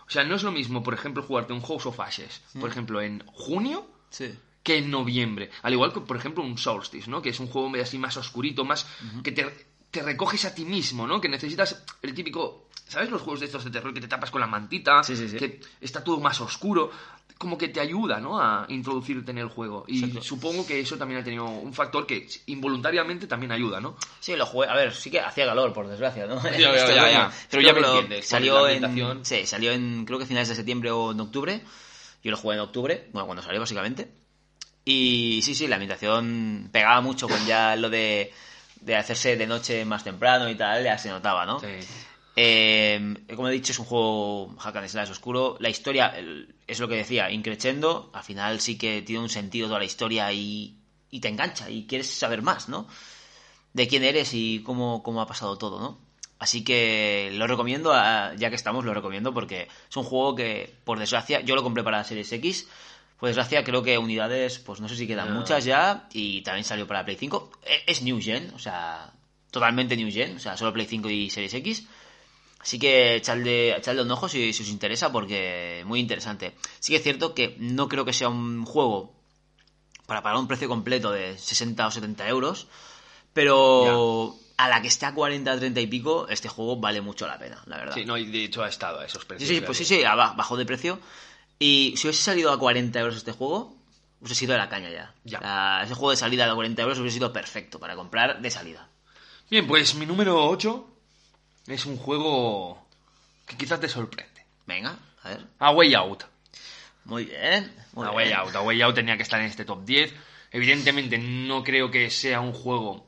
O 0.07 0.09
sea, 0.09 0.23
no 0.23 0.35
es 0.35 0.41
lo 0.41 0.51
mismo, 0.51 0.81
por 0.81 0.95
ejemplo, 0.95 1.21
jugarte 1.21 1.53
un 1.53 1.61
House 1.61 1.85
of 1.85 1.99
Ashes, 1.99 2.41
por 2.59 2.69
ejemplo, 2.71 2.99
en 3.01 3.23
junio 3.27 3.87
Sí. 4.09 4.33
Que 4.63 4.77
en 4.77 4.91
noviembre. 4.91 5.49
Al 5.63 5.73
igual 5.73 5.93
que, 5.93 6.01
por 6.01 6.17
ejemplo, 6.17 6.43
un 6.43 6.57
Solstice, 6.57 7.09
¿no? 7.09 7.21
Que 7.21 7.29
es 7.29 7.39
un 7.39 7.47
juego 7.47 7.71
así 7.81 7.97
más 7.97 8.17
oscurito, 8.17 8.65
más 8.65 8.85
que 9.23 9.31
te, 9.31 9.67
te 9.91 10.01
recoges 10.03 10.45
a 10.45 10.53
ti 10.53 10.65
mismo, 10.65 11.07
¿no? 11.07 11.19
Que 11.21 11.29
necesitas 11.29 11.83
el 12.01 12.13
típico... 12.13 12.65
¿Sabes 12.87 13.11
los 13.11 13.21
juegos 13.21 13.39
de 13.39 13.45
estos 13.45 13.63
de 13.63 13.69
terror 13.69 13.93
que 13.93 14.01
te 14.01 14.07
tapas 14.07 14.31
con 14.31 14.41
la 14.41 14.47
mantita? 14.47 15.03
Sí, 15.03 15.15
sí, 15.15 15.29
sí. 15.29 15.37
Que 15.37 15.61
está 15.79 16.03
todo 16.03 16.19
más 16.19 16.41
oscuro. 16.41 16.89
Como 17.37 17.55
que 17.55 17.67
te 17.67 17.79
ayuda, 17.79 18.19
¿no? 18.19 18.41
A 18.41 18.65
introducirte 18.67 19.29
en 19.29 19.37
el 19.37 19.47
juego. 19.47 19.85
Y 19.87 19.99
Exacto. 19.99 20.23
supongo 20.23 20.65
que 20.65 20.79
eso 20.79 20.97
también 20.97 21.21
ha 21.21 21.23
tenido 21.23 21.45
un 21.45 21.71
factor 21.71 22.07
que 22.07 22.27
involuntariamente 22.47 23.27
también 23.27 23.51
ayuda, 23.51 23.79
¿no? 23.79 23.95
Sí, 24.19 24.35
lo 24.35 24.45
jugué. 24.47 24.67
A 24.69 24.73
ver, 24.75 24.93
sí 24.95 25.11
que 25.11 25.19
hacía 25.19 25.45
calor, 25.45 25.71
por 25.71 25.87
desgracia, 25.87 26.25
¿no? 26.25 26.41
Ya, 26.43 26.57
ya, 26.57 26.75
ya, 26.75 26.83
otoño. 26.83 26.95
ya. 27.11 27.31
Pero 27.51 27.61
ya 27.61 27.73
me 27.73 27.81
lo- 27.81 27.93
entiendes, 27.93 28.27
Salió 28.27 28.67
en. 28.67 29.23
Sí, 29.23 29.45
salió 29.45 29.71
en. 29.71 30.05
Creo 30.05 30.17
que 30.17 30.25
finales 30.25 30.49
de 30.49 30.55
septiembre 30.55 30.89
o 30.89 31.11
en 31.11 31.19
octubre. 31.19 31.61
Yo 32.23 32.31
lo 32.31 32.37
jugué 32.37 32.55
en 32.55 32.61
octubre, 32.61 33.07
bueno, 33.13 33.27
cuando 33.27 33.43
salió, 33.43 33.59
básicamente. 33.61 34.09
Y 34.89 35.41
sí, 35.43 35.53
sí, 35.55 35.67
la 35.67 35.75
ambientación 35.75 36.69
pegaba 36.71 36.99
mucho 37.01 37.27
con 37.27 37.45
ya 37.45 37.75
lo 37.75 37.89
de, 37.89 38.33
de 38.81 38.95
hacerse 38.95 39.35
de 39.37 39.45
noche 39.45 39.85
más 39.85 40.03
temprano 40.03 40.49
y 40.49 40.55
tal, 40.55 40.83
ya 40.83 40.97
se 40.97 41.09
notaba, 41.09 41.45
¿no? 41.45 41.59
Sí. 41.59 41.67
Eh, 42.35 43.15
como 43.35 43.49
he 43.49 43.51
dicho, 43.51 43.71
es 43.71 43.79
un 43.79 43.85
juego 43.85 44.55
hack 44.59 44.77
and 44.77 44.87
slash 44.87 45.11
oscuro. 45.11 45.57
La 45.59 45.69
historia 45.69 46.07
el- 46.07 46.55
es 46.67 46.79
lo 46.79 46.87
que 46.87 46.95
decía, 46.95 47.29
increchendo. 47.31 48.09
Al 48.13 48.23
final 48.23 48.61
sí 48.61 48.77
que 48.77 49.01
tiene 49.01 49.21
un 49.21 49.29
sentido 49.29 49.67
toda 49.67 49.79
la 49.79 49.85
historia 49.85 50.31
y, 50.31 50.77
y 51.11 51.19
te 51.19 51.27
engancha 51.27 51.69
y 51.69 51.85
quieres 51.85 52.09
saber 52.11 52.41
más, 52.41 52.69
¿no? 52.69 52.87
De 53.73 53.87
quién 53.87 54.03
eres 54.03 54.33
y 54.33 54.63
cómo, 54.63 55.03
cómo 55.03 55.21
ha 55.21 55.27
pasado 55.27 55.57
todo, 55.57 55.79
¿no? 55.79 55.99
Así 56.39 56.63
que 56.63 57.29
lo 57.33 57.45
recomiendo, 57.47 57.91
a- 57.93 58.33
ya 58.35 58.49
que 58.49 58.55
estamos, 58.55 58.85
lo 58.85 58.93
recomiendo 58.93 59.33
porque 59.33 59.67
es 59.89 59.97
un 59.97 60.03
juego 60.05 60.35
que, 60.35 60.73
por 60.85 60.97
desgracia, 60.97 61.41
yo 61.41 61.55
lo 61.55 61.61
compré 61.63 61.83
para 61.83 61.97
la 61.97 62.03
Series 62.05 62.31
X. 62.31 62.67
Por 63.19 63.27
desgracia, 63.27 63.63
creo 63.63 63.83
que 63.83 63.97
unidades, 63.97 64.59
pues 64.59 64.79
no 64.79 64.87
sé 64.87 64.95
si 64.95 65.05
quedan 65.05 65.33
muchas 65.33 65.65
ya. 65.65 66.07
Y 66.13 66.41
también 66.41 66.63
salió 66.63 66.87
para 66.87 67.03
Play 67.03 67.17
5. 67.17 67.51
E- 67.65 67.83
Es 67.85 68.01
New 68.01 68.21
Gen, 68.21 68.51
o 68.55 68.59
sea, 68.59 69.11
totalmente 69.51 69.97
New 69.97 70.09
Gen, 70.11 70.37
o 70.37 70.39
sea, 70.39 70.55
solo 70.55 70.71
Play 70.71 70.85
5 70.85 71.09
y 71.09 71.29
Series 71.29 71.53
X. 71.55 71.85
Así 72.61 72.79
que 72.79 73.15
echadle, 73.17 73.75
echadle 73.77 74.01
un 74.03 74.11
ojo 74.11 74.27
si, 74.29 74.53
si 74.53 74.63
os 74.63 74.69
interesa, 74.69 75.11
porque 75.11 75.83
muy 75.85 75.99
interesante. 75.99 76.53
Sí 76.79 76.91
que 76.93 76.97
es 76.97 77.03
cierto 77.03 77.33
que 77.33 77.55
no 77.59 77.87
creo 77.89 78.05
que 78.05 78.13
sea 78.13 78.29
un 78.29 78.65
juego 78.65 79.13
para 80.05 80.21
pagar 80.23 80.39
un 80.39 80.47
precio 80.47 80.67
completo 80.67 81.11
de 81.11 81.37
60 81.37 81.87
o 81.87 81.91
70 81.91 82.27
euros, 82.27 82.67
pero 83.33 84.35
a 84.57 84.67
la 84.67 84.81
que 84.81 84.87
esté 84.87 85.05
a 85.05 85.13
40, 85.13 85.57
30 85.57 85.79
y 85.79 85.87
pico, 85.87 86.27
este 86.29 86.49
juego 86.49 86.77
vale 86.77 86.99
mucho 87.01 87.27
la 87.27 87.37
pena, 87.37 87.61
la 87.65 87.77
verdad. 87.77 87.93
Sí, 87.93 88.05
no, 88.05 88.17
y 88.17 88.25
de 88.25 88.43
hecho 88.45 88.63
ha 88.63 88.67
estado 88.69 88.99
a 88.99 89.05
esos 89.05 89.21
Sí, 89.21 89.27
precios. 89.27 89.49
sí, 89.49 89.61
pues 89.61 89.77
sí, 89.77 89.85
sí, 89.85 90.01
bajó 90.03 90.57
de 90.57 90.65
precio. 90.65 90.99
Y 91.59 91.93
si 91.97 92.07
hubiese 92.07 92.23
salido 92.23 92.51
a 92.51 92.57
40 92.57 92.97
euros 92.99 93.17
este 93.17 93.33
juego, 93.33 93.75
hubiese 94.21 94.35
sido 94.35 94.53
de 94.53 94.59
la 94.59 94.69
caña 94.69 94.89
ya. 94.89 95.13
Ya. 95.25 95.81
Ese 95.83 95.93
juego 95.93 96.11
de 96.11 96.17
salida 96.17 96.49
a 96.49 96.55
40 96.55 96.81
euros 96.81 96.99
hubiese 96.99 97.15
sido 97.15 97.33
perfecto 97.33 97.79
para 97.79 97.95
comprar 97.95 98.41
de 98.41 98.49
salida. 98.49 98.87
Bien, 99.49 99.67
pues 99.67 99.95
mi 99.95 100.05
número 100.05 100.47
8 100.47 100.87
es 101.67 101.85
un 101.85 101.97
juego 101.97 102.87
que 103.45 103.57
quizás 103.57 103.79
te 103.79 103.89
sorprende. 103.89 104.45
Venga, 104.65 104.97
a 105.23 105.29
ver. 105.29 105.45
A 105.59 105.71
Way 105.71 105.95
Out. 105.95 106.23
Muy 107.05 107.25
bien. 107.25 107.73
Muy 107.93 108.07
A 108.07 108.11
bien. 108.11 108.15
Way 108.15 108.31
Out. 108.33 108.55
A 108.55 108.61
Way 108.61 108.81
Out 108.81 108.95
tenía 108.95 109.17
que 109.17 109.23
estar 109.23 109.39
en 109.39 109.47
este 109.47 109.65
top 109.65 109.83
10. 109.83 110.13
Evidentemente 110.51 111.17
no 111.17 111.63
creo 111.63 111.91
que 111.91 112.09
sea 112.09 112.39
un 112.39 112.53
juego 112.53 113.07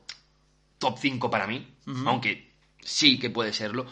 top 0.78 0.98
5 0.98 1.30
para 1.30 1.46
mí, 1.46 1.74
aunque 2.06 2.52
sí 2.80 3.18
que 3.18 3.30
puede 3.30 3.52
serlo. 3.52 3.86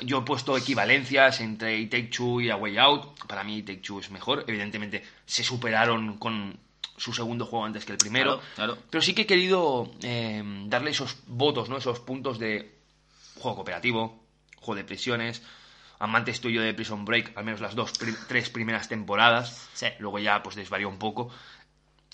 Yo 0.00 0.18
he 0.18 0.22
puesto 0.22 0.56
equivalencias 0.56 1.40
entre 1.40 1.78
It 1.78 1.90
Take 1.90 2.08
Two 2.08 2.42
y 2.42 2.50
A 2.50 2.56
Way 2.56 2.78
Out. 2.78 3.26
Para 3.26 3.44
mí 3.44 3.58
It 3.58 3.66
Take 3.66 3.80
Two 3.80 4.00
es 4.00 4.10
mejor. 4.10 4.44
Evidentemente 4.46 5.02
se 5.24 5.42
superaron 5.42 6.18
con 6.18 6.58
su 6.96 7.12
segundo 7.12 7.46
juego 7.46 7.64
antes 7.64 7.84
que 7.84 7.92
el 7.92 7.98
primero. 7.98 8.40
Claro, 8.54 8.74
claro. 8.74 8.78
Pero 8.90 9.02
sí 9.02 9.14
que 9.14 9.22
he 9.22 9.26
querido 9.26 9.90
eh, 10.02 10.42
darle 10.66 10.90
esos 10.90 11.16
votos, 11.26 11.68
¿no? 11.68 11.78
Esos 11.78 12.00
puntos 12.00 12.38
de 12.38 12.76
juego 13.38 13.56
cooperativo, 13.56 14.22
juego 14.56 14.76
de 14.76 14.84
prisiones, 14.84 15.42
amantes 15.98 16.40
tuyo 16.40 16.62
de 16.62 16.74
Prison 16.74 17.04
Break, 17.04 17.36
al 17.36 17.44
menos 17.44 17.60
las 17.60 17.74
dos, 17.74 17.92
tres 18.28 18.50
primeras 18.50 18.88
temporadas. 18.88 19.68
Sí. 19.74 19.86
Luego 19.98 20.18
ya 20.18 20.42
pues 20.42 20.56
desvarió 20.56 20.88
un 20.88 20.98
poco. 20.98 21.30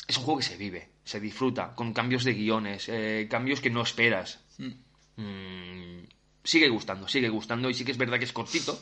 Es 0.07 0.17
un 0.19 0.25
juego 0.25 0.39
que 0.39 0.47
se 0.47 0.57
vive, 0.57 0.89
se 1.05 1.21
disfruta, 1.21 1.75
con 1.75 1.93
cambios 1.93 2.25
de 2.25 2.35
guiones, 2.35 2.89
eh, 2.89 3.29
cambios 3.31 3.61
que 3.61 3.71
no 3.71 3.83
esperas. 3.83 4.41
Mm, 5.17 6.01
sigue 6.45 6.69
gustando, 6.69 7.09
sigue 7.09 7.29
gustando 7.29 7.71
y 7.71 7.75
sí 7.75 7.85
que 7.85 7.93
es 7.93 7.99
verdad 7.99 8.19
que 8.19 8.25
es 8.25 8.33
cortito, 8.33 8.79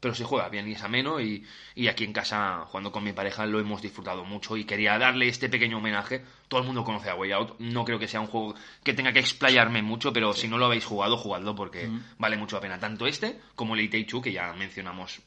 pero 0.00 0.14
se 0.14 0.24
juega 0.24 0.48
bien 0.48 0.68
y 0.68 0.72
es 0.72 0.82
ameno 0.82 1.20
y, 1.20 1.46
y 1.76 1.86
aquí 1.86 2.02
en 2.04 2.12
casa, 2.12 2.64
jugando 2.66 2.90
con 2.90 3.04
mi 3.04 3.12
pareja, 3.12 3.46
lo 3.46 3.60
hemos 3.60 3.80
disfrutado 3.82 4.24
mucho 4.24 4.56
y 4.56 4.64
quería 4.64 4.98
darle 4.98 5.28
este 5.28 5.48
pequeño 5.48 5.78
homenaje. 5.78 6.24
Todo 6.48 6.60
el 6.60 6.66
mundo 6.66 6.82
conoce 6.82 7.08
a 7.08 7.14
Way 7.14 7.32
Out, 7.32 7.60
no 7.60 7.84
creo 7.84 7.98
que 8.00 8.08
sea 8.08 8.20
un 8.20 8.26
juego 8.26 8.54
que 8.82 8.94
tenga 8.94 9.12
que 9.12 9.20
explayarme 9.20 9.80
mucho, 9.82 10.12
pero 10.12 10.32
si 10.32 10.48
no 10.48 10.58
lo 10.58 10.66
habéis 10.66 10.84
jugado, 10.84 11.16
jugadlo 11.16 11.54
porque 11.54 11.88
vale 12.18 12.36
mucho 12.36 12.56
la 12.56 12.62
pena. 12.62 12.80
Tanto 12.80 13.06
este 13.06 13.40
como 13.54 13.74
el 13.76 13.82
It 13.82 14.08
Two, 14.08 14.20
que 14.20 14.32
ya 14.32 14.52
mencionamos 14.54 15.20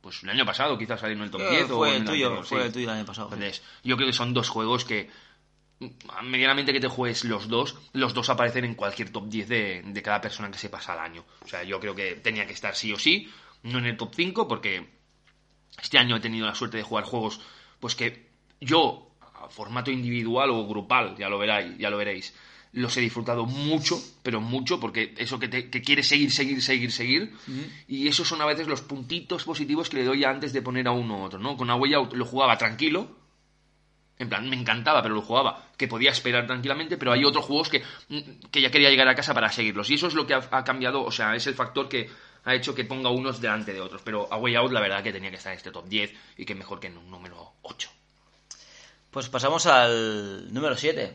pues 0.00 0.22
el 0.22 0.30
año 0.30 0.46
pasado, 0.46 0.78
quizás 0.78 1.00
salió 1.00 1.16
en 1.16 1.22
el 1.24 1.30
top 1.30 1.42
Eh, 1.42 1.50
10 1.50 1.70
o 1.72 1.78
fue 1.78 1.88
en 1.90 1.94
el 1.96 2.04
tuyo, 2.04 2.26
anterior, 2.28 2.46
fue 2.46 2.60
sí. 2.60 2.66
el 2.68 2.72
tuyo 2.72 2.84
el 2.88 2.96
año 2.96 3.04
pasado. 3.04 3.28
Entonces, 3.34 3.62
yo 3.84 3.96
creo 3.96 4.08
que 4.08 4.14
son 4.14 4.32
dos 4.32 4.48
juegos 4.48 4.84
que, 4.86 5.04
mm, 5.04 5.10
medianamente 6.22 6.72
que 6.72 6.80
te 6.80 6.88
juegues 6.88 7.24
los 7.24 7.48
dos, 7.48 7.76
los 7.92 8.12
dos 8.12 8.28
aparecen 8.28 8.64
en 8.64 8.74
cualquier 8.74 9.10
top 9.10 9.28
10 9.28 9.48
de, 9.48 9.82
de 9.84 10.02
cada 10.02 10.20
persona 10.20 10.50
que 10.50 10.58
se 10.58 10.68
pasa 10.68 10.92
al 10.92 11.00
año. 11.00 11.24
O 11.44 11.48
sea, 11.48 11.62
yo 11.64 11.80
creo 11.80 11.94
que 11.94 12.16
tenía 12.16 12.46
que 12.46 12.52
estar 12.52 12.74
sí 12.74 12.92
o 12.92 12.98
sí, 12.98 13.30
no 13.62 13.78
en 13.78 13.86
el 13.86 13.96
top 13.96 14.12
5, 14.14 14.46
porque 14.46 14.86
este 15.82 15.98
año 15.98 16.16
he 16.16 16.20
tenido 16.20 16.46
la 16.46 16.54
suerte 16.54 16.76
de 16.76 16.82
jugar 16.82 17.04
juegos 17.04 17.40
pues 17.80 17.94
que 17.94 18.28
yo, 18.60 19.10
a 19.20 19.48
formato 19.48 19.90
individual 19.90 20.50
o 20.50 20.66
grupal, 20.66 21.16
ya 21.16 21.28
lo 21.28 21.38
veréis, 21.38 21.78
ya 21.78 21.88
lo 21.88 21.96
veréis, 21.96 22.34
los 22.72 22.96
he 22.96 23.00
disfrutado 23.00 23.46
mucho, 23.46 23.98
pero 24.22 24.40
mucho, 24.40 24.78
porque 24.78 25.14
eso 25.16 25.38
que, 25.38 25.48
te, 25.48 25.70
que 25.70 25.80
quieres 25.82 26.06
seguir, 26.06 26.30
seguir, 26.30 26.62
seguir, 26.62 26.92
seguir, 26.92 27.32
y 27.88 28.06
esos 28.06 28.28
son 28.28 28.42
a 28.42 28.46
veces 28.46 28.68
los 28.68 28.82
puntitos 28.82 29.44
positivos 29.44 29.88
que 29.88 29.96
le 29.96 30.04
doy 30.04 30.24
antes 30.24 30.52
de 30.52 30.62
poner 30.62 30.86
a 30.86 30.92
uno 30.92 31.20
u 31.20 31.22
otro, 31.22 31.38
¿no? 31.38 31.56
Con 31.56 31.70
A 31.70 31.74
Way 31.74 31.94
Out 31.94 32.12
lo 32.12 32.26
jugaba 32.26 32.58
tranquilo, 32.58 33.16
en 34.20 34.28
plan, 34.28 34.48
me 34.48 34.54
encantaba, 34.54 35.02
pero 35.02 35.14
lo 35.14 35.22
jugaba, 35.22 35.64
que 35.76 35.88
podía 35.88 36.10
esperar 36.10 36.46
tranquilamente, 36.46 36.96
pero 36.96 37.12
hay 37.12 37.24
otros 37.24 37.44
juegos 37.46 37.70
que, 37.70 37.82
que 38.50 38.60
ya 38.60 38.70
quería 38.70 38.90
llegar 38.90 39.08
a 39.08 39.14
casa 39.14 39.34
para 39.34 39.50
seguirlos, 39.50 39.90
y 39.90 39.94
eso 39.94 40.06
es 40.06 40.14
lo 40.14 40.26
que 40.26 40.34
ha, 40.34 40.48
ha 40.50 40.62
cambiado, 40.62 41.02
o 41.02 41.10
sea, 41.10 41.34
es 41.34 41.46
el 41.46 41.54
factor 41.54 41.88
que 41.88 42.08
ha 42.44 42.54
hecho 42.54 42.74
que 42.74 42.84
ponga 42.84 43.10
unos 43.10 43.40
delante 43.40 43.72
de 43.72 43.80
otros, 43.80 44.02
pero 44.04 44.28
A 44.30 44.36
Way 44.36 44.56
Out 44.56 44.72
la 44.72 44.80
verdad 44.80 45.02
que 45.02 45.12
tenía 45.12 45.30
que 45.30 45.36
estar 45.36 45.52
en 45.52 45.56
este 45.56 45.70
top 45.70 45.88
10 45.88 46.12
y 46.36 46.44
que 46.44 46.54
mejor 46.54 46.80
que 46.80 46.88
en 46.88 46.98
un 46.98 47.10
número 47.10 47.54
8. 47.62 47.90
Pues 49.10 49.28
pasamos 49.28 49.66
al 49.66 50.52
número 50.52 50.76
7. 50.76 51.12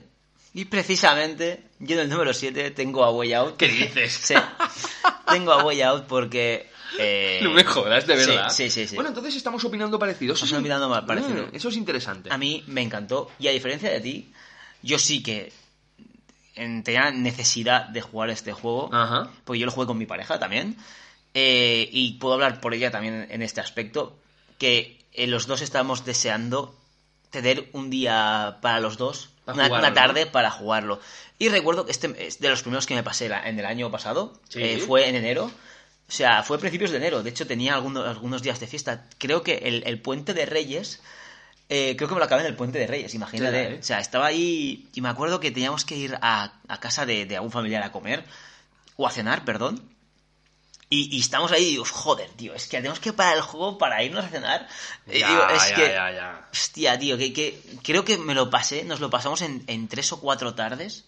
Y 0.54 0.66
precisamente, 0.66 1.64
yo 1.80 1.96
en 1.96 2.04
el 2.04 2.10
número 2.10 2.34
7 2.34 2.72
tengo 2.72 3.04
a 3.04 3.12
Way 3.12 3.34
Out. 3.34 3.58
¿Qué 3.58 3.68
dices? 3.68 4.14
Sí. 4.14 4.36
tengo 5.28 5.52
a 5.52 5.64
Way 5.64 5.82
Out 5.82 6.06
porque. 6.06 6.70
Eh, 7.00 7.40
No 7.44 7.52
me 7.52 7.64
jodas, 7.64 8.06
de 8.08 8.16
verdad. 8.16 8.50
Sí, 8.50 8.70
sí, 8.70 8.88
sí. 8.88 8.96
Bueno, 8.96 9.10
entonces 9.10 9.36
estamos 9.36 9.64
opinando 9.66 9.98
parecidos. 10.00 10.36
Estamos 10.38 10.50
Eso 10.52 10.56
es- 10.58 10.62
opinando 10.62 10.90
mal 10.90 11.06
parecido. 11.06 11.48
Mm, 11.48 11.56
Eso 11.56 11.70
es 11.70 11.76
interesante. 11.78 12.32
A 12.32 12.38
mí 12.38 12.64
me 12.68 12.82
encantó. 12.82 13.30
Y 13.40 13.48
a 13.48 13.52
diferencia 13.52 13.90
de 13.90 14.00
ti, 14.02 14.32
yo 14.82 14.98
sí 15.00 15.22
que 15.24 15.52
en- 16.56 16.84
tenía 16.84 17.12
necesidad 17.12 17.88
de 17.90 18.02
jugar 18.02 18.30
este 18.30 18.54
juego. 18.54 18.90
Ajá. 18.94 19.30
Porque 19.44 19.60
yo 19.60 19.66
lo 19.66 19.72
jugué 19.72 19.88
con 19.88 19.98
mi 19.98 20.06
pareja 20.06 20.40
también. 20.40 20.78
Eh, 21.34 21.90
y 21.92 22.14
puedo 22.14 22.36
hablar 22.36 22.62
por 22.62 22.74
ella 22.74 22.92
también 22.92 23.28
en 23.30 23.42
este 23.42 23.60
aspecto. 23.62 24.18
Que 24.58 25.00
eh, 25.14 25.28
los 25.28 25.48
dos 25.48 25.62
estábamos 25.62 26.06
deseando 26.06 26.76
tener 27.30 27.70
un 27.74 27.90
día 27.90 28.58
para 28.62 28.80
los 28.80 28.98
dos. 28.98 29.30
Una, 29.46 29.66
jugarlo, 29.66 29.78
una 29.78 29.94
tarde 29.94 30.26
para 30.26 30.50
jugarlo. 30.50 31.00
Y 31.38 31.50
recuerdo 31.50 31.86
que 31.86 31.92
este 31.92 32.16
es 32.26 32.40
de 32.40 32.50
los 32.50 32.62
primeros 32.62 32.86
que 32.88 32.96
me 32.96 33.04
pasé 33.04 33.28
la- 33.30 33.48
en 33.48 33.60
el 33.60 33.66
año 33.66 33.92
pasado. 33.92 34.34
Sí. 34.50 34.60
Eh, 34.64 34.78
fue 34.80 35.10
en 35.10 35.16
enero. 35.16 35.52
O 36.08 36.12
sea, 36.12 36.44
fue 36.44 36.58
a 36.58 36.60
principios 36.60 36.92
de 36.92 36.98
enero. 36.98 37.24
De 37.24 37.30
hecho, 37.32 37.48
tenía 37.48 37.74
algunos, 37.76 38.08
algunos 38.08 38.42
días 38.44 38.60
de 38.60 38.68
fiesta. 38.68 39.06
Creo 39.18 39.42
que 39.44 39.56
el, 39.64 39.84
el 39.86 40.00
puente 40.02 40.34
de 40.34 40.46
Reyes. 40.46 41.02
eh, 41.70 41.96
creo 41.98 42.08
que 42.08 42.14
me 42.14 42.20
lo 42.20 42.26
acabé 42.26 42.42
en 42.42 42.48
el 42.48 42.56
puente 42.56 42.78
de 42.78 42.88
Reyes, 42.88 43.14
imagínate. 43.16 43.74
¿eh? 43.74 43.80
O 43.80 43.84
sea, 43.84 44.00
estaba 44.00 44.28
ahí. 44.28 44.88
Y 44.94 45.02
me 45.02 45.10
acuerdo 45.10 45.40
que 45.40 45.50
teníamos 45.52 45.84
que 45.84 45.96
ir 45.96 46.18
a, 46.22 46.54
a 46.68 46.80
casa 46.80 47.06
de, 47.08 47.26
de 47.26 47.36
algún 47.38 47.52
familiar 47.52 47.82
a 47.84 47.92
comer. 47.92 48.24
O 48.98 49.08
a 49.08 49.12
cenar, 49.12 49.44
perdón. 49.46 49.82
Y, 50.88 51.16
y 51.18 51.20
estamos 51.20 51.52
ahí 51.52 51.64
y 51.64 51.70
digo, 51.72 51.86
joder, 51.86 52.30
tío, 52.38 52.54
es 52.54 52.68
que 52.68 52.78
tenemos 52.78 53.00
que 53.00 53.12
parar 53.12 53.38
el 53.38 53.42
juego 53.42 53.80
para 53.80 54.04
irnos 54.04 54.24
a 54.24 54.30
cenar. 54.30 54.68
Y 55.12 55.20
Ya, 55.20 55.28
digo, 55.30 55.48
es 55.50 55.70
ya, 55.70 55.76
que. 55.76 55.82
ya, 55.88 56.12
ya. 56.12 56.48
Hostia, 56.52 57.00
tío, 57.00 57.18
que, 57.18 57.34
que 57.34 57.60
creo 57.84 58.06
que 58.06 58.20
me 58.20 58.36
lo 58.36 58.52
pasé, 58.52 58.84
nos 58.84 59.00
lo 59.00 59.10
pasamos 59.10 59.42
en, 59.42 59.64
en 59.66 59.88
tres 59.88 60.12
o 60.14 60.20
cuatro 60.22 60.54
tardes. 60.54 61.06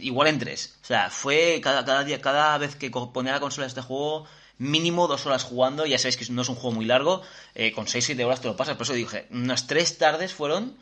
Igual 0.00 0.28
en 0.28 0.38
tres. 0.38 0.74
O 0.82 0.86
sea, 0.86 1.10
fue 1.10 1.60
cada, 1.62 1.84
cada 1.84 2.04
día, 2.04 2.20
cada 2.20 2.58
vez 2.58 2.74
que 2.76 2.90
ponía 2.90 3.32
la 3.32 3.40
consola 3.40 3.66
este 3.66 3.80
juego, 3.80 4.26
mínimo 4.58 5.06
dos 5.08 5.24
horas 5.26 5.44
jugando. 5.44 5.86
Ya 5.86 5.98
sabéis 5.98 6.16
que 6.16 6.26
no 6.32 6.42
es 6.42 6.48
un 6.48 6.56
juego 6.56 6.72
muy 6.76 6.84
largo, 6.84 7.22
eh, 7.54 7.72
con 7.72 7.86
seis, 7.86 8.04
siete 8.04 8.24
horas 8.24 8.40
te 8.40 8.48
lo 8.48 8.56
pasas. 8.56 8.76
Por 8.76 8.84
eso 8.84 8.92
dije, 8.94 9.26
unas 9.30 9.66
tres 9.66 9.98
tardes 9.98 10.32
fueron. 10.34 10.76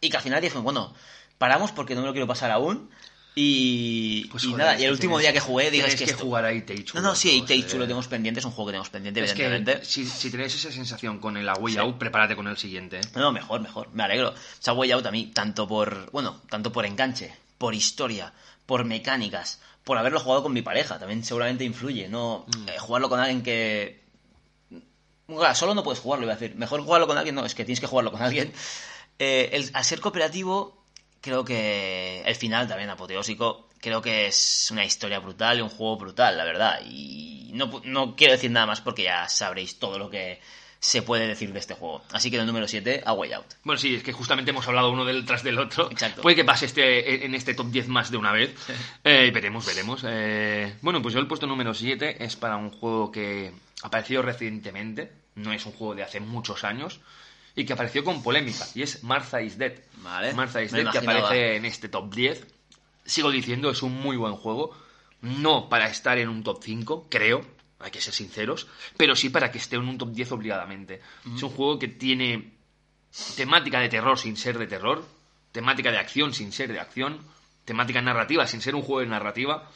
Y 0.00 0.10
que 0.10 0.16
al 0.16 0.22
final 0.22 0.40
dije, 0.42 0.58
bueno, 0.58 0.94
paramos 1.38 1.72
porque 1.72 1.94
no 1.94 2.02
me 2.02 2.06
lo 2.08 2.12
quiero 2.12 2.26
pasar 2.26 2.50
aún. 2.50 2.90
Y, 3.38 4.28
Pues, 4.28 4.44
y 4.44 4.46
joder, 4.46 4.58
nada, 4.66 4.80
y 4.80 4.84
el 4.84 4.92
último 4.92 5.18
tienes- 5.18 5.22
día 5.24 5.32
que 5.34 5.46
jugué, 5.46 5.70
dije, 5.70 5.86
es 5.88 5.94
que, 5.96 6.04
que 6.06 6.10
esto- 6.12 6.24
jugar 6.24 6.46
a 6.46 6.52
It 6.54 6.64
Takes 6.66 6.84
Two, 6.84 6.94
No, 6.94 7.02
no, 7.02 7.14
sí, 7.14 7.28
It 7.32 7.40
los 7.40 7.48
Takes 7.48 7.62
dos, 7.64 7.70
Two 7.72 7.78
lo 7.80 7.84
tenemos 7.84 8.08
pendiente, 8.08 8.40
es 8.40 8.46
un 8.46 8.52
juego 8.52 8.68
que 8.68 8.72
tenemos 8.72 8.88
pendiente, 8.88 9.20
Es 9.22 9.30
evidentemente. 9.32 9.80
que 9.80 9.84
si, 9.84 10.06
si 10.06 10.30
tenéis 10.30 10.54
esa 10.54 10.72
sensación 10.72 11.18
con 11.18 11.36
el 11.36 11.46
A 11.46 11.52
Way 11.54 11.76
Out, 11.76 11.98
prepárate 11.98 12.34
con 12.34 12.46
el 12.48 12.56
siguiente. 12.56 12.96
¿eh? 12.98 13.02
No, 13.14 13.32
mejor, 13.32 13.60
mejor. 13.60 13.88
Me 13.92 14.04
alegro. 14.04 14.32
Se 14.58 14.70
ha 14.70 14.72
Way 14.72 14.90
Out 14.92 15.04
a 15.06 15.10
mí, 15.10 15.26
tanto 15.34 15.68
por, 15.68 16.10
bueno, 16.12 16.40
tanto 16.48 16.72
por 16.72 16.86
enganche, 16.86 17.34
por 17.58 17.74
historia, 17.74 18.32
por 18.66 18.84
mecánicas, 18.84 19.60
por 19.84 19.98
haberlo 19.98 20.20
jugado 20.20 20.42
con 20.42 20.52
mi 20.52 20.62
pareja. 20.62 20.98
También 20.98 21.24
seguramente 21.24 21.64
influye, 21.64 22.08
¿no? 22.08 22.44
Mm. 22.46 22.68
Eh, 22.68 22.78
jugarlo 22.78 23.08
con 23.08 23.20
alguien 23.20 23.42
que... 23.42 24.04
Bueno, 25.28 25.54
solo 25.54 25.74
no 25.74 25.82
puedes 25.82 26.00
jugarlo, 26.00 26.24
iba 26.24 26.34
a 26.34 26.36
decir. 26.36 26.56
Mejor 26.56 26.82
jugarlo 26.82 27.06
con 27.06 27.18
alguien, 27.18 27.34
no, 27.34 27.44
es 27.44 27.54
que 27.54 27.64
tienes 27.64 27.80
que 27.80 27.86
jugarlo 27.86 28.12
con 28.12 28.22
alguien. 28.22 28.52
Eh, 29.18 29.48
el, 29.54 29.70
al 29.72 29.82
ser 29.82 30.02
cooperativo, 30.02 30.84
creo 31.22 31.42
que 31.42 32.22
el 32.26 32.34
final 32.34 32.68
también 32.68 32.90
apoteósico, 32.90 33.70
creo 33.80 34.02
que 34.02 34.26
es 34.26 34.68
una 34.70 34.84
historia 34.84 35.20
brutal 35.20 35.58
y 35.58 35.62
un 35.62 35.70
juego 35.70 35.96
brutal, 35.96 36.36
la 36.36 36.44
verdad. 36.44 36.80
Y 36.84 37.50
no, 37.54 37.80
no 37.84 38.14
quiero 38.14 38.34
decir 38.34 38.50
nada 38.50 38.66
más 38.66 38.82
porque 38.82 39.04
ya 39.04 39.26
sabréis 39.28 39.78
todo 39.78 39.98
lo 39.98 40.10
que 40.10 40.38
se 40.78 41.02
puede 41.02 41.26
decir 41.26 41.52
de 41.52 41.58
este 41.58 41.74
juego. 41.74 42.02
Así 42.12 42.30
que 42.30 42.36
en 42.36 42.42
el 42.42 42.46
número 42.46 42.68
7, 42.68 43.02
A 43.04 43.12
Way 43.12 43.32
Out. 43.32 43.46
Bueno, 43.64 43.78
sí, 43.78 43.96
es 43.96 44.02
que 44.02 44.12
justamente 44.12 44.50
hemos 44.50 44.66
hablado 44.68 44.90
uno 44.90 45.04
del 45.04 45.24
tras 45.24 45.42
del 45.42 45.58
otro. 45.58 45.90
Exacto. 45.90 46.22
Puede 46.22 46.36
que 46.36 46.44
pase 46.44 46.66
este, 46.66 47.24
en 47.24 47.34
este 47.34 47.54
top 47.54 47.70
10 47.70 47.88
más 47.88 48.10
de 48.10 48.16
una 48.16 48.32
vez. 48.32 48.54
Eh, 49.04 49.30
veremos, 49.32 49.64
veremos. 49.66 50.02
Eh, 50.06 50.76
bueno, 50.82 51.00
pues 51.00 51.14
yo 51.14 51.20
el 51.20 51.26
puesto 51.26 51.46
número 51.46 51.74
7 51.74 52.24
es 52.24 52.36
para 52.36 52.56
un 52.56 52.70
juego 52.70 53.10
que 53.10 53.52
apareció 53.82 54.22
recientemente. 54.22 55.12
No 55.34 55.52
es 55.52 55.64
un 55.66 55.72
juego 55.72 55.94
de 55.94 56.02
hace 56.02 56.20
muchos 56.20 56.64
años. 56.64 57.00
Y 57.54 57.64
que 57.64 57.72
apareció 57.72 58.04
con 58.04 58.22
polémica. 58.22 58.66
Y 58.74 58.82
es 58.82 59.02
Martha 59.02 59.40
is 59.40 59.56
Dead. 59.58 59.74
Vale, 59.98 60.34
Martha 60.34 60.62
is 60.62 60.72
Dead, 60.72 60.90
que 60.90 60.98
aparece 60.98 61.56
en 61.56 61.64
este 61.64 61.88
top 61.88 62.14
10. 62.14 62.46
Sigo 63.04 63.30
diciendo, 63.30 63.70
es 63.70 63.82
un 63.82 63.94
muy 63.94 64.16
buen 64.16 64.34
juego. 64.34 64.76
No 65.22 65.68
para 65.68 65.88
estar 65.88 66.18
en 66.18 66.28
un 66.28 66.42
top 66.42 66.60
5, 66.62 67.06
creo. 67.08 67.55
Hay 67.78 67.90
que 67.90 68.00
ser 68.00 68.14
sinceros. 68.14 68.66
Pero 68.96 69.14
sí 69.14 69.28
para 69.30 69.50
que 69.50 69.58
esté 69.58 69.76
en 69.76 69.88
un 69.88 69.98
top 69.98 70.12
10 70.12 70.32
obligadamente. 70.32 71.00
Es 71.34 71.42
un 71.42 71.50
juego 71.50 71.78
que 71.78 71.88
tiene 71.88 72.52
temática 73.36 73.80
de 73.80 73.88
terror 73.88 74.18
sin 74.18 74.36
ser 74.36 74.58
de 74.58 74.66
terror, 74.66 75.04
temática 75.52 75.90
de 75.90 75.98
acción 75.98 76.34
sin 76.34 76.52
ser 76.52 76.72
de 76.72 76.80
acción, 76.80 77.18
temática 77.64 78.00
narrativa 78.02 78.46
sin 78.46 78.60
ser 78.60 78.74
un 78.74 78.82
juego 78.82 79.00
de 79.00 79.06
narrativa, 79.06 79.70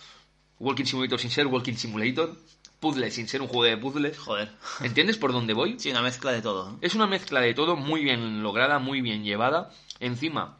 Walking 0.58 0.84
Simulator 0.84 1.18
sin 1.18 1.30
ser 1.30 1.46
Walking 1.46 1.74
Simulator, 1.74 2.36
puzzle 2.80 3.10
sin 3.10 3.28
ser 3.28 3.42
un 3.42 3.48
juego 3.48 3.64
de 3.64 3.76
puzzles. 3.76 4.18
Joder. 4.18 4.52
¿Entiendes 4.80 5.16
por 5.16 5.32
dónde 5.32 5.54
voy? 5.54 5.78
Sí, 5.78 5.90
una 5.90 6.02
mezcla 6.02 6.32
de 6.32 6.42
todo. 6.42 6.72
¿no? 6.72 6.78
Es 6.80 6.94
una 6.94 7.06
mezcla 7.06 7.40
de 7.40 7.54
todo 7.54 7.76
muy 7.76 8.02
bien 8.02 8.42
lograda, 8.42 8.78
muy 8.78 9.00
bien 9.00 9.24
llevada. 9.24 9.70
Encima, 10.00 10.58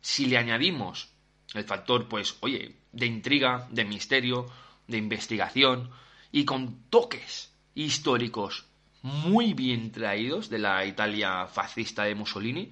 si 0.00 0.26
le 0.26 0.38
añadimos 0.38 1.08
el 1.54 1.64
factor, 1.64 2.08
pues, 2.08 2.36
oye, 2.40 2.76
de 2.92 3.06
intriga, 3.06 3.68
de 3.70 3.84
misterio, 3.84 4.50
de 4.86 4.98
investigación 4.98 5.90
y 6.32 6.44
con 6.44 6.82
toques 6.90 7.52
históricos 7.74 8.64
muy 9.02 9.52
bien 9.54 9.92
traídos 9.92 10.48
de 10.48 10.58
la 10.58 10.84
Italia 10.84 11.46
fascista 11.46 12.04
de 12.04 12.14
Mussolini, 12.14 12.70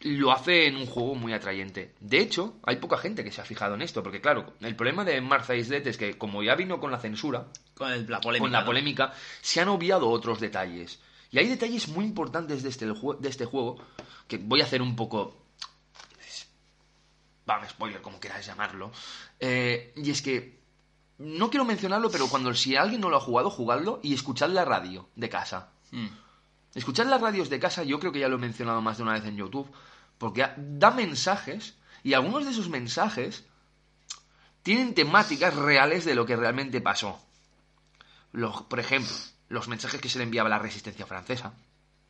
lo 0.00 0.30
hace 0.32 0.66
en 0.66 0.76
un 0.76 0.86
juego 0.86 1.14
muy 1.14 1.32
atrayente. 1.32 1.94
De 2.00 2.18
hecho, 2.18 2.56
hay 2.64 2.76
poca 2.76 2.98
gente 2.98 3.24
que 3.24 3.32
se 3.32 3.40
ha 3.40 3.44
fijado 3.44 3.74
en 3.74 3.82
esto, 3.82 4.02
porque 4.02 4.20
claro, 4.20 4.52
el 4.60 4.76
problema 4.76 5.04
de 5.04 5.20
Martha 5.20 5.54
is 5.54 5.68
Dead 5.68 5.86
es 5.86 5.96
que 5.96 6.18
como 6.18 6.42
ya 6.42 6.54
vino 6.54 6.78
con 6.80 6.90
la 6.90 6.98
censura, 7.00 7.46
Con 7.74 7.90
el- 7.92 8.06
la 8.10 8.20
polémica. 8.20 8.42
con 8.44 8.52
la 8.52 8.60
¿no? 8.60 8.66
polémica, 8.66 9.14
se 9.40 9.60
han 9.60 9.68
obviado 9.68 10.08
otros 10.10 10.38
detalles. 10.40 11.00
Y 11.30 11.38
hay 11.38 11.48
detalles 11.48 11.88
muy 11.88 12.04
importantes 12.04 12.62
de 12.62 12.68
este, 12.68 12.86
de 12.86 13.28
este 13.28 13.44
juego 13.46 13.78
que 14.28 14.38
voy 14.38 14.60
a 14.60 14.64
hacer 14.64 14.80
un 14.82 14.94
poco. 14.96 15.36
Vamos, 17.46 17.68
spoiler, 17.70 18.00
como 18.02 18.18
quieras 18.18 18.44
llamarlo. 18.46 18.90
Eh, 19.38 19.92
y 19.96 20.10
es 20.10 20.20
que. 20.22 20.55
No 21.18 21.48
quiero 21.50 21.64
mencionarlo, 21.64 22.10
pero 22.10 22.28
cuando 22.28 22.52
si 22.54 22.76
alguien 22.76 23.00
no 23.00 23.08
lo 23.08 23.16
ha 23.16 23.20
jugado, 23.20 23.48
jugadlo 23.50 24.00
y 24.02 24.12
escuchad 24.14 24.50
la 24.50 24.64
radio 24.64 25.08
de 25.16 25.28
casa. 25.28 25.70
Mm. 25.90 26.06
Escuchad 26.74 27.06
las 27.06 27.20
radios 27.20 27.48
de 27.48 27.58
casa, 27.58 27.84
yo 27.84 27.98
creo 27.98 28.12
que 28.12 28.18
ya 28.20 28.28
lo 28.28 28.36
he 28.36 28.40
mencionado 28.40 28.82
más 28.82 28.98
de 28.98 29.02
una 29.02 29.14
vez 29.14 29.24
en 29.24 29.36
YouTube, 29.36 29.70
porque 30.18 30.46
da 30.58 30.90
mensajes 30.90 31.74
y 32.02 32.12
algunos 32.12 32.44
de 32.44 32.50
esos 32.50 32.68
mensajes 32.68 33.44
tienen 34.62 34.94
temáticas 34.94 35.54
reales 35.54 36.04
de 36.04 36.14
lo 36.14 36.26
que 36.26 36.36
realmente 36.36 36.80
pasó. 36.80 37.18
Los- 38.32 38.62
por 38.62 38.80
ejemplo, 38.80 39.12
los 39.48 39.68
mensajes 39.68 40.00
que 40.00 40.08
se 40.08 40.18
le 40.18 40.24
enviaba 40.24 40.48
a 40.48 40.50
la 40.50 40.58
resistencia 40.58 41.06
francesa, 41.06 41.54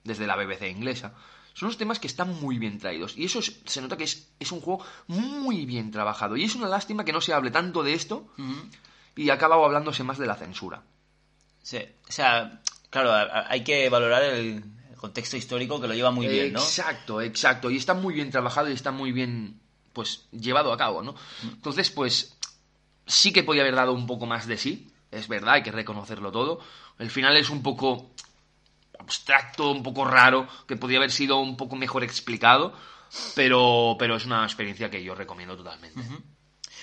desde 0.05 0.27
la 0.27 0.37
BBC 0.37 0.69
inglesa, 0.71 1.13
son 1.53 1.67
unos 1.69 1.79
temas 1.79 1.99
que 1.99 2.07
están 2.07 2.35
muy 2.41 2.59
bien 2.59 2.79
traídos. 2.79 3.17
Y 3.17 3.25
eso 3.25 3.39
es- 3.39 3.61
se 3.65 3.81
nota 3.81 3.97
que 3.97 4.05
es, 4.05 4.29
es 4.39 4.53
un 4.53 4.61
juego 4.61 4.85
muy 5.09 5.65
bien 5.65 5.91
trabajado. 5.91 6.37
Y 6.37 6.45
es 6.45 6.55
una 6.55 6.69
lástima 6.69 7.05
que 7.05 7.13
no 7.13 7.21
se 7.21 7.33
hable 7.33 7.51
tanto 7.51 7.83
de 7.83 7.95
esto 7.95 8.29
Ujú. 8.39 8.69
Y 9.17 9.31
ha 9.31 9.35
acabado 9.35 9.65
hablándose 9.65 10.05
más 10.05 10.19
de 10.19 10.27
la 10.27 10.37
censura. 10.37 10.83
Sí. 11.63 11.79
O 12.09 12.13
sea, 12.13 12.61
claro, 12.91 13.13
hay 13.49 13.65
que 13.65 13.89
valorar 13.89 14.23
el, 14.23 14.63
contexto 14.97 15.37
histórico 15.37 15.81
que 15.81 15.89
lo 15.89 15.95
lleva 15.95 16.11
muy 16.11 16.27
bien, 16.27 16.53
¿no? 16.53 16.61
Exacto, 16.61 17.21
exacto. 17.21 17.71
Y 17.71 17.77
está 17.77 17.95
muy 17.95 18.15
bien 18.15 18.31
trabajado 18.31 18.71
y 18.71 18.73
está 18.73 18.93
muy 18.93 19.13
bien, 19.13 19.61
pues, 19.93 20.27
llevado 20.33 20.73
a 20.73 20.77
cabo, 20.77 21.03
¿no? 21.03 21.15
Entonces, 21.43 21.91
pues, 21.91 22.39
sí 23.07 23.33
que 23.33 23.43
podía 23.43 23.63
haber 23.63 23.75
dado 23.75 23.93
un 23.93 24.07
poco 24.07 24.27
más 24.27 24.47
de 24.47 24.57
sí. 24.57 24.91
Es 25.11 25.29
verdad, 25.29 25.55
hay 25.55 25.63
que 25.63 25.71
reconocerlo 25.71 26.33
todo. 26.33 26.61
El 26.99 27.11
final 27.11 27.37
es 27.37 27.51
un 27.51 27.63
poco 27.63 28.11
abstracto, 28.99 29.71
un 29.71 29.83
poco 29.83 30.05
raro, 30.05 30.49
que 30.67 30.77
podía 30.77 30.99
haber 30.99 31.13
sido 31.13 31.39
un 31.39 31.57
poco 31.57 31.77
mejor 31.77 32.03
explicado. 32.03 32.73
Pero, 33.35 33.97
pero 33.99 34.17
es 34.17 34.27
una 34.27 34.45
experiencia 34.45 34.91
que 34.91 35.05
yo 35.05 35.15
recomiendo 35.15 35.57
totalmente. 35.57 36.01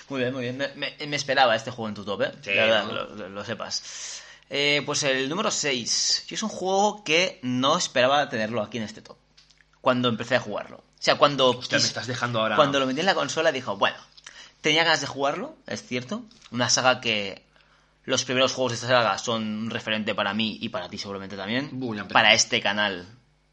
Muy 0.08 0.20
bien, 0.20 0.32
muy 0.32 0.42
bien. 0.42 0.56
Me, 0.58 0.68
me- 0.74 0.94
me 1.06 1.16
esperaba 1.16 1.56
este 1.56 1.70
juego 1.70 1.88
en 1.88 1.94
tu 1.94 2.04
top, 2.04 2.22
¿eh? 2.22 2.32
Sí, 2.42 2.50
La 2.54 2.64
verdad, 2.66 2.84
¿no? 3.16 3.28
lo, 3.28 3.44
sepas. 3.44 4.20
Eh, 4.50 4.82
pues 4.84 5.02
el 5.04 5.28
número 5.28 5.50
6. 5.50 6.24
Yo 6.28 6.34
es 6.34 6.42
un 6.42 6.48
juego 6.50 7.02
que 7.04 7.38
no 7.42 7.76
esperaba 7.78 8.28
tenerlo 8.28 8.62
aquí 8.62 8.76
en 8.78 8.84
este 8.84 9.00
top. 9.02 9.16
cuando 9.80 10.08
empecé 10.08 10.36
a 10.36 10.40
jugarlo. 10.40 10.76
O 10.78 10.82
sea, 11.04 11.16
cuando... 11.16 11.50
Hostia, 11.50 11.78
me 11.78 11.84
estás 11.84 12.06
dejando 12.06 12.40
ahora. 12.40 12.56
Cuando 12.56 12.80
lo 12.80 12.86
metí 12.86 13.00
en 13.00 13.06
la 13.06 13.14
consola 13.14 13.52
dijo, 13.52 13.76
bueno, 13.76 13.96
tenía 14.62 14.82
ganas 14.84 15.02
de 15.02 15.06
jugarlo, 15.06 15.56
es 15.66 15.82
cierto. 15.86 16.22
Una 16.50 16.70
saga 16.70 17.00
que 17.02 17.42
los 18.04 18.24
primeros 18.24 18.52
juegos 18.54 18.72
de 18.72 18.76
esta 18.76 18.88
saga 18.88 19.18
son 19.18 19.42
un 19.42 19.70
referente 19.70 20.14
para 20.14 20.32
mí 20.32 20.56
y 20.60 20.70
para 20.70 20.88
ti 20.88 20.96
seguramente 20.98 21.36
también. 21.36 21.70
Para 22.14 22.32
este 22.32 22.60
canal 22.62 23.06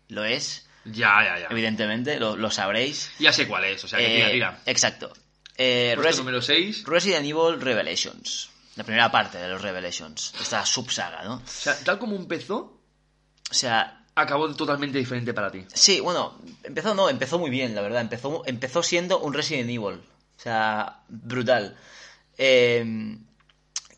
lo 0.07 0.23
es, 0.23 0.67
Ya, 0.85 1.21
ya, 1.23 1.39
ya. 1.39 1.47
evidentemente, 1.49 2.17
lo, 2.19 2.35
lo 2.37 2.49
sabréis. 2.51 3.11
Ya 3.19 3.33
sé 3.33 3.45
cuál 3.47 3.65
es, 3.65 3.83
o 3.83 3.87
sea, 3.89 3.99
que 3.99 4.05
Eh, 4.07 4.15
tira, 4.15 4.31
tira. 4.31 4.61
Exacto. 4.65 5.11
Eh, 5.57 5.95
Res- 5.97 6.17
número 6.17 6.41
6. 6.41 6.83
Resident 6.85 7.25
Evil 7.25 7.59
Revelations. 7.61 8.49
La 8.75 8.83
primera 8.83 9.11
parte 9.11 9.37
de 9.37 9.49
los 9.49 9.61
Revelations. 9.61 10.33
Esta 10.39 10.65
subsaga, 10.65 11.23
¿no? 11.23 11.35
O 11.35 11.41
sea, 11.45 11.77
tal 11.83 11.99
como 11.99 12.15
empezó, 12.15 12.79
O 13.49 13.53
sea, 13.53 14.05
acabó 14.15 14.53
totalmente 14.55 14.97
diferente 14.97 15.33
para 15.33 15.51
ti. 15.51 15.65
Sí, 15.73 15.99
bueno, 15.99 16.37
empezó 16.63 16.95
no, 16.95 17.09
empezó 17.09 17.37
muy 17.37 17.49
bien, 17.49 17.75
la 17.75 17.81
verdad. 17.81 18.01
Empezó, 18.01 18.43
empezó 18.45 18.81
siendo 18.81 19.19
un 19.19 19.33
Resident 19.33 19.69
Evil. 19.69 19.99
O 20.37 20.41
sea, 20.41 21.01
brutal. 21.09 21.77
Eh, 22.37 23.17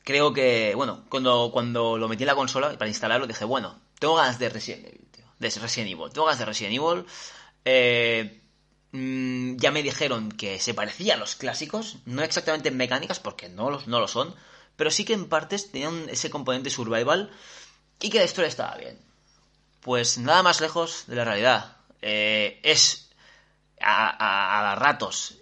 creo 0.03 0.33
que, 0.33 0.73
bueno, 0.75 1.05
cuando, 1.07 1.51
cuando 1.53 1.97
lo 1.97 2.07
metí 2.09 2.23
en 2.23 2.27
la 2.27 2.35
consola 2.35 2.77
para 2.77 2.89
instalarlo, 2.89 3.27
dije, 3.27 3.45
bueno, 3.45 3.79
tengo 3.99 4.15
ganas 4.15 4.39
de 4.39 4.49
Resident 4.49 4.87
Evil, 4.87 5.07
tío. 5.11 5.25
De 5.39 5.49
Resident 5.49 5.91
Evil. 5.91 6.11
Tengo 6.11 6.25
ganas 6.25 6.39
de 6.39 6.45
Resident 6.45 6.75
Evil. 6.75 7.05
Eh, 7.63 8.41
mm, 8.93 9.57
ya 9.57 9.71
me 9.71 9.83
dijeron 9.83 10.31
que 10.31 10.59
se 10.59 10.73
parecía 10.73 11.15
a 11.15 11.17
los 11.17 11.35
clásicos, 11.35 11.97
no 12.05 12.23
exactamente 12.23 12.69
en 12.69 12.77
mecánicas, 12.77 13.19
porque 13.19 13.49
no, 13.49 13.69
los, 13.69 13.87
no 13.87 13.99
lo 13.99 14.07
son, 14.07 14.33
pero 14.77 14.89
sí 14.91 15.05
que 15.05 15.13
en 15.13 15.27
partes 15.29 15.71
tenían 15.71 16.07
ese 16.09 16.29
componente 16.29 16.69
survival 16.69 17.29
y 18.01 18.09
que 18.09 18.19
la 18.19 18.25
historia 18.25 18.47
estaba 18.49 18.77
bien. 18.77 18.97
Pues 19.81 20.17
nada 20.17 20.43
más 20.43 20.61
lejos 20.61 21.05
de 21.07 21.15
la 21.17 21.25
realidad. 21.25 21.77
Eh, 22.01 22.59
es 22.63 23.09
a, 23.81 24.09
a- 24.09 24.71
a 24.71 24.75
ratos 24.75 25.35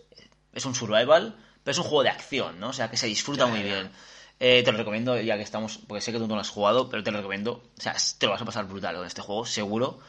es 0.53 0.65
un 0.65 0.75
survival, 0.75 1.37
pero 1.63 1.71
es 1.71 1.77
un 1.77 1.83
juego 1.85 2.03
de 2.03 2.09
acción, 2.09 2.59
¿no? 2.59 2.69
O 2.69 2.73
sea 2.73 2.89
que 2.89 2.97
se 2.97 3.07
disfruta 3.07 3.45
muy 3.47 3.61
bien. 3.63 3.91
Eh, 4.39 4.63
te 4.65 4.71
lo 4.71 4.77
recomiendo, 4.79 5.19
ya 5.21 5.37
que 5.37 5.43
estamos, 5.43 5.77
porque 5.87 6.01
sé 6.01 6.11
que 6.11 6.17
tú 6.17 6.27
no 6.27 6.35
lo 6.35 6.41
has 6.41 6.49
jugado, 6.49 6.89
pero 6.89 7.03
te 7.03 7.11
lo 7.11 7.17
recomiendo. 7.19 7.63
O 7.77 7.81
sea, 7.81 7.95
te 8.17 8.25
lo 8.25 8.33
vas 8.33 8.41
a 8.41 8.45
pasar 8.45 8.65
brutal 8.67 8.95
con 8.97 9.05
este 9.05 9.21
juego, 9.21 9.45
seguro. 9.45 9.99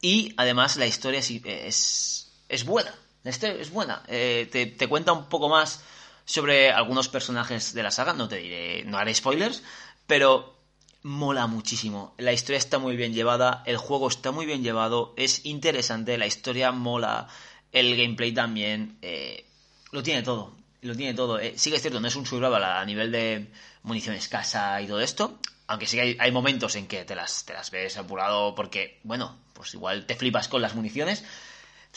Y 0.00 0.34
además 0.36 0.76
la 0.76 0.86
historia 0.86 1.20
es, 1.20 1.30
es, 1.44 2.25
es 2.48 2.64
buena. 2.64 2.94
Historia 3.24 3.60
es 3.60 3.70
buena. 3.70 4.02
Eh, 4.06 4.48
te, 4.50 4.66
te 4.66 4.86
cuenta 4.86 5.12
un 5.12 5.28
poco 5.28 5.48
más 5.48 5.82
sobre 6.24 6.70
algunos 6.70 7.08
personajes 7.08 7.74
de 7.74 7.82
la 7.82 7.90
saga. 7.90 8.12
No 8.12 8.28
te 8.28 8.36
diré, 8.36 8.84
no 8.84 8.98
haré 8.98 9.14
spoilers, 9.14 9.62
pero 10.06 10.56
mola 11.02 11.46
muchísimo. 11.46 12.14
La 12.18 12.32
historia 12.32 12.58
está 12.58 12.78
muy 12.78 12.96
bien 12.96 13.14
llevada, 13.14 13.62
el 13.66 13.76
juego 13.76 14.08
está 14.08 14.32
muy 14.32 14.44
bien 14.46 14.62
llevado, 14.62 15.14
es 15.16 15.46
interesante, 15.46 16.18
la 16.18 16.26
historia 16.26 16.72
mola, 16.72 17.28
el 17.72 17.96
gameplay 17.96 18.32
también. 18.32 18.98
eh, 19.02 19.44
lo 19.92 20.02
tiene 20.02 20.22
todo. 20.22 20.54
Lo 20.82 20.94
tiene 20.94 21.14
todo. 21.14 21.38
Eh, 21.38 21.54
sí 21.56 21.70
que 21.70 21.76
es 21.76 21.82
cierto, 21.82 22.00
no 22.00 22.08
es 22.08 22.16
un 22.16 22.26
survival 22.26 22.62
a 22.62 22.84
nivel 22.84 23.10
de 23.10 23.46
munición 23.82 24.14
escasa 24.14 24.80
y 24.82 24.86
todo 24.86 25.00
esto. 25.00 25.38
Aunque 25.68 25.86
sí 25.86 25.96
que 25.96 26.02
hay, 26.02 26.16
hay 26.20 26.30
momentos 26.32 26.76
en 26.76 26.86
que 26.86 27.04
te 27.04 27.14
las, 27.14 27.44
te 27.44 27.54
las 27.54 27.70
ves 27.70 27.96
apurado 27.96 28.54
porque, 28.54 29.00
bueno, 29.02 29.36
pues 29.52 29.74
igual 29.74 30.06
te 30.06 30.14
flipas 30.16 30.48
con 30.48 30.62
las 30.62 30.74
municiones. 30.74 31.24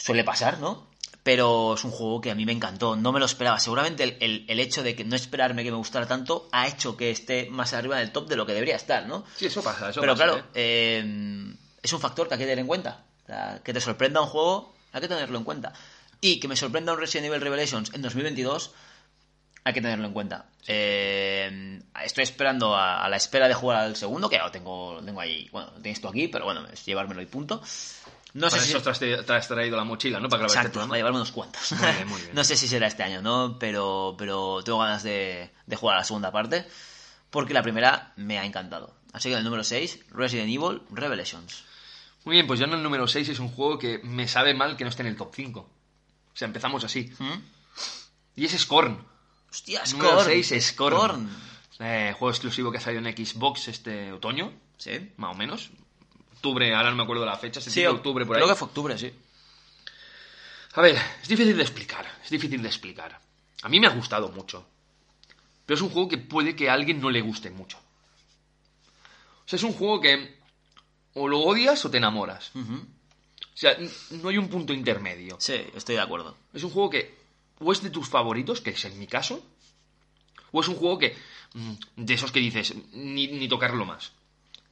Suele 0.00 0.24
pasar, 0.24 0.58
¿no? 0.58 0.88
Pero 1.22 1.74
es 1.74 1.84
un 1.84 1.90
juego 1.90 2.20
que 2.22 2.30
a 2.30 2.34
mí 2.34 2.46
me 2.46 2.52
encantó, 2.52 2.96
no 2.96 3.12
me 3.12 3.20
lo 3.20 3.26
esperaba. 3.26 3.58
Seguramente 3.60 4.02
el, 4.04 4.16
el- 4.20 4.44
el 4.48 4.58
hecho 4.58 4.82
de 4.82 4.96
que 4.96 5.04
no 5.04 5.14
esperarme 5.16 5.62
que 5.62 5.70
me 5.70 5.76
gustara 5.76 6.06
tanto 6.08 6.48
ha 6.50 6.66
hecho 6.66 6.96
que 6.96 7.10
esté 7.10 7.48
más 7.50 7.74
arriba 7.74 7.98
del 7.98 8.10
top 8.10 8.26
de 8.28 8.36
lo 8.36 8.46
que 8.46 8.54
debería 8.54 8.76
estar, 8.76 9.06
¿no? 9.06 9.24
Sí, 9.36 9.46
eso 9.46 9.62
pasa, 9.62 9.90
eso 9.90 10.00
Pero 10.00 10.14
pasa, 10.14 10.24
claro, 10.24 10.38
¿eh? 10.38 10.42
eh, 10.54 11.54
es 11.82 11.92
un 11.92 12.00
factor 12.00 12.26
que 12.26 12.34
hay 12.34 12.38
que 12.38 12.44
tener 12.46 12.58
en 12.60 12.66
cuenta. 12.66 13.04
O 13.24 13.26
sea, 13.26 13.60
que 13.62 13.72
te 13.74 13.80
sorprenda 13.82 14.20
un 14.22 14.28
juego, 14.28 14.74
hay 14.92 15.00
que 15.02 15.08
tenerlo 15.08 15.36
en 15.36 15.44
cuenta. 15.44 15.72
Y 16.22 16.40
que 16.40 16.48
me 16.48 16.56
sorprenda 16.56 16.92
un 16.94 16.98
Resident 16.98 17.26
Evil 17.26 17.40
Revelations 17.42 17.92
en 17.94 18.00
2022, 18.02 18.72
hay 19.64 19.72
que 19.74 19.80
tenerlo 19.82 20.06
en 20.06 20.12
cuenta. 20.14 20.46
Eh, 20.66 21.80
estoy 22.04 22.24
esperando 22.24 22.74
a, 22.74 23.04
a 23.04 23.08
la 23.08 23.16
espera 23.16 23.46
de 23.48 23.54
jugar 23.54 23.78
al 23.78 23.96
segundo, 23.96 24.28
que 24.28 24.36
ya 24.36 24.44
lo 24.44 24.50
tengo, 24.50 24.94
lo 24.94 25.02
tengo 25.04 25.20
ahí. 25.20 25.48
Bueno, 25.52 25.70
lo 25.74 25.80
tienes 25.82 26.00
tú 26.00 26.08
aquí, 26.08 26.28
pero 26.28 26.44
bueno, 26.46 26.66
es 26.72 26.84
llevármelo 26.86 27.20
y 27.22 27.26
punto. 27.26 27.62
No 28.34 28.48
Para 28.48 28.62
sé 28.62 28.68
si... 28.68 28.72
eso 28.76 28.82
te 28.82 28.90
has, 28.90 28.98
te 29.00 29.32
has 29.32 29.48
traído 29.48 29.76
la 29.76 29.84
mochila, 29.84 30.20
¿no? 30.20 30.28
Para 30.28 30.42
grabar 30.44 30.56
este 30.66 30.68
Exacto, 30.68 30.88
va 30.88 30.94
a 30.94 30.98
llevarme 30.98 31.18
unos 31.18 31.32
cuantos. 31.32 31.72
Muy 31.72 31.92
bien, 31.92 32.08
muy 32.08 32.20
bien. 32.22 32.34
no 32.34 32.44
sé 32.44 32.56
si 32.56 32.68
será 32.68 32.86
este 32.86 33.02
año, 33.02 33.22
¿no? 33.22 33.56
Pero, 33.58 34.14
pero 34.16 34.62
tengo 34.64 34.78
ganas 34.78 35.02
de, 35.02 35.50
de 35.66 35.76
jugar 35.76 35.96
a 35.96 36.00
la 36.00 36.04
segunda 36.04 36.30
parte. 36.30 36.66
Porque 37.30 37.54
la 37.54 37.62
primera 37.62 38.12
me 38.16 38.38
ha 38.38 38.44
encantado. 38.44 38.94
Así 39.12 39.28
que 39.28 39.36
el 39.36 39.44
número 39.44 39.62
6, 39.64 40.00
Resident 40.10 40.48
Evil 40.48 40.82
Revelations. 40.90 41.64
Muy 42.24 42.34
bien, 42.34 42.46
pues 42.46 42.60
yo 42.60 42.66
en 42.66 42.72
el 42.74 42.82
número 42.82 43.06
6 43.08 43.28
es 43.30 43.38
un 43.38 43.48
juego 43.48 43.78
que 43.78 43.98
me 44.04 44.28
sabe 44.28 44.52
mal 44.54 44.76
que 44.76 44.84
no 44.84 44.90
esté 44.90 45.02
en 45.02 45.08
el 45.08 45.16
top 45.16 45.32
5. 45.34 45.60
O 45.60 46.36
sea, 46.36 46.46
empezamos 46.46 46.84
así. 46.84 47.12
¿Mm? 47.18 47.32
Y 48.36 48.44
es 48.46 48.52
Scorn. 48.58 49.04
Hostia, 49.50 49.82
Número 49.92 50.10
Scorn. 50.20 50.30
es 50.32 50.48
Scorn. 50.68 50.96
Scorn. 50.96 51.30
Eh, 51.80 52.14
juego 52.18 52.30
exclusivo 52.30 52.70
que 52.70 52.78
ha 52.78 52.80
salido 52.80 53.04
en 53.06 53.16
Xbox 53.26 53.68
este 53.68 54.12
otoño, 54.12 54.52
Sí. 54.76 55.12
más 55.16 55.34
o 55.34 55.38
menos. 55.38 55.70
Octubre, 56.40 56.74
ahora 56.74 56.90
no 56.90 56.96
me 56.96 57.02
acuerdo 57.02 57.26
la 57.26 57.36
fecha, 57.36 57.60
Sí, 57.60 57.66
septiembre, 57.66 57.96
octubre 57.98 58.24
por 58.26 58.36
ahí. 58.36 58.40
creo 58.42 58.48
que 58.54 58.58
fue 58.58 58.68
octubre, 58.68 58.96
sí. 58.98 59.12
A 60.74 60.80
ver, 60.80 60.96
es 61.22 61.28
difícil 61.28 61.54
de 61.56 61.62
explicar, 61.62 62.06
es 62.24 62.30
difícil 62.30 62.62
de 62.62 62.68
explicar. 62.68 63.20
A 63.62 63.68
mí 63.68 63.78
me 63.78 63.86
ha 63.86 63.90
gustado 63.90 64.28
mucho. 64.30 64.66
Pero 65.66 65.76
es 65.76 65.82
un 65.82 65.90
juego 65.90 66.08
que 66.08 66.16
puede 66.18 66.56
que 66.56 66.70
a 66.70 66.72
alguien 66.72 67.00
no 67.00 67.10
le 67.10 67.20
guste 67.20 67.50
mucho. 67.50 67.76
O 67.78 69.48
sea, 69.48 69.56
es 69.56 69.62
un 69.64 69.72
juego 69.74 70.00
que 70.00 70.38
o 71.14 71.28
lo 71.28 71.40
odias 71.40 71.84
o 71.84 71.90
te 71.90 71.98
enamoras. 71.98 72.52
O 72.54 73.56
sea, 73.60 73.76
no 74.12 74.28
hay 74.30 74.38
un 74.38 74.48
punto 74.48 74.72
intermedio. 74.72 75.36
Sí, 75.40 75.54
estoy 75.74 75.96
de 75.96 76.00
acuerdo. 76.00 76.36
Es 76.54 76.62
un 76.64 76.70
juego 76.70 76.88
que 76.88 77.14
o 77.58 77.70
es 77.72 77.82
de 77.82 77.90
tus 77.90 78.08
favoritos, 78.08 78.60
que 78.62 78.70
es 78.70 78.84
en 78.86 78.98
mi 78.98 79.06
caso, 79.06 79.44
o 80.52 80.60
es 80.62 80.68
un 80.68 80.76
juego 80.76 80.98
que 80.98 81.14
mm, 81.54 81.72
de 81.96 82.14
esos 82.14 82.32
que 82.32 82.40
dices, 82.40 82.74
ni, 82.92 83.26
ni 83.26 83.48
tocarlo 83.48 83.84
más. 83.84 84.12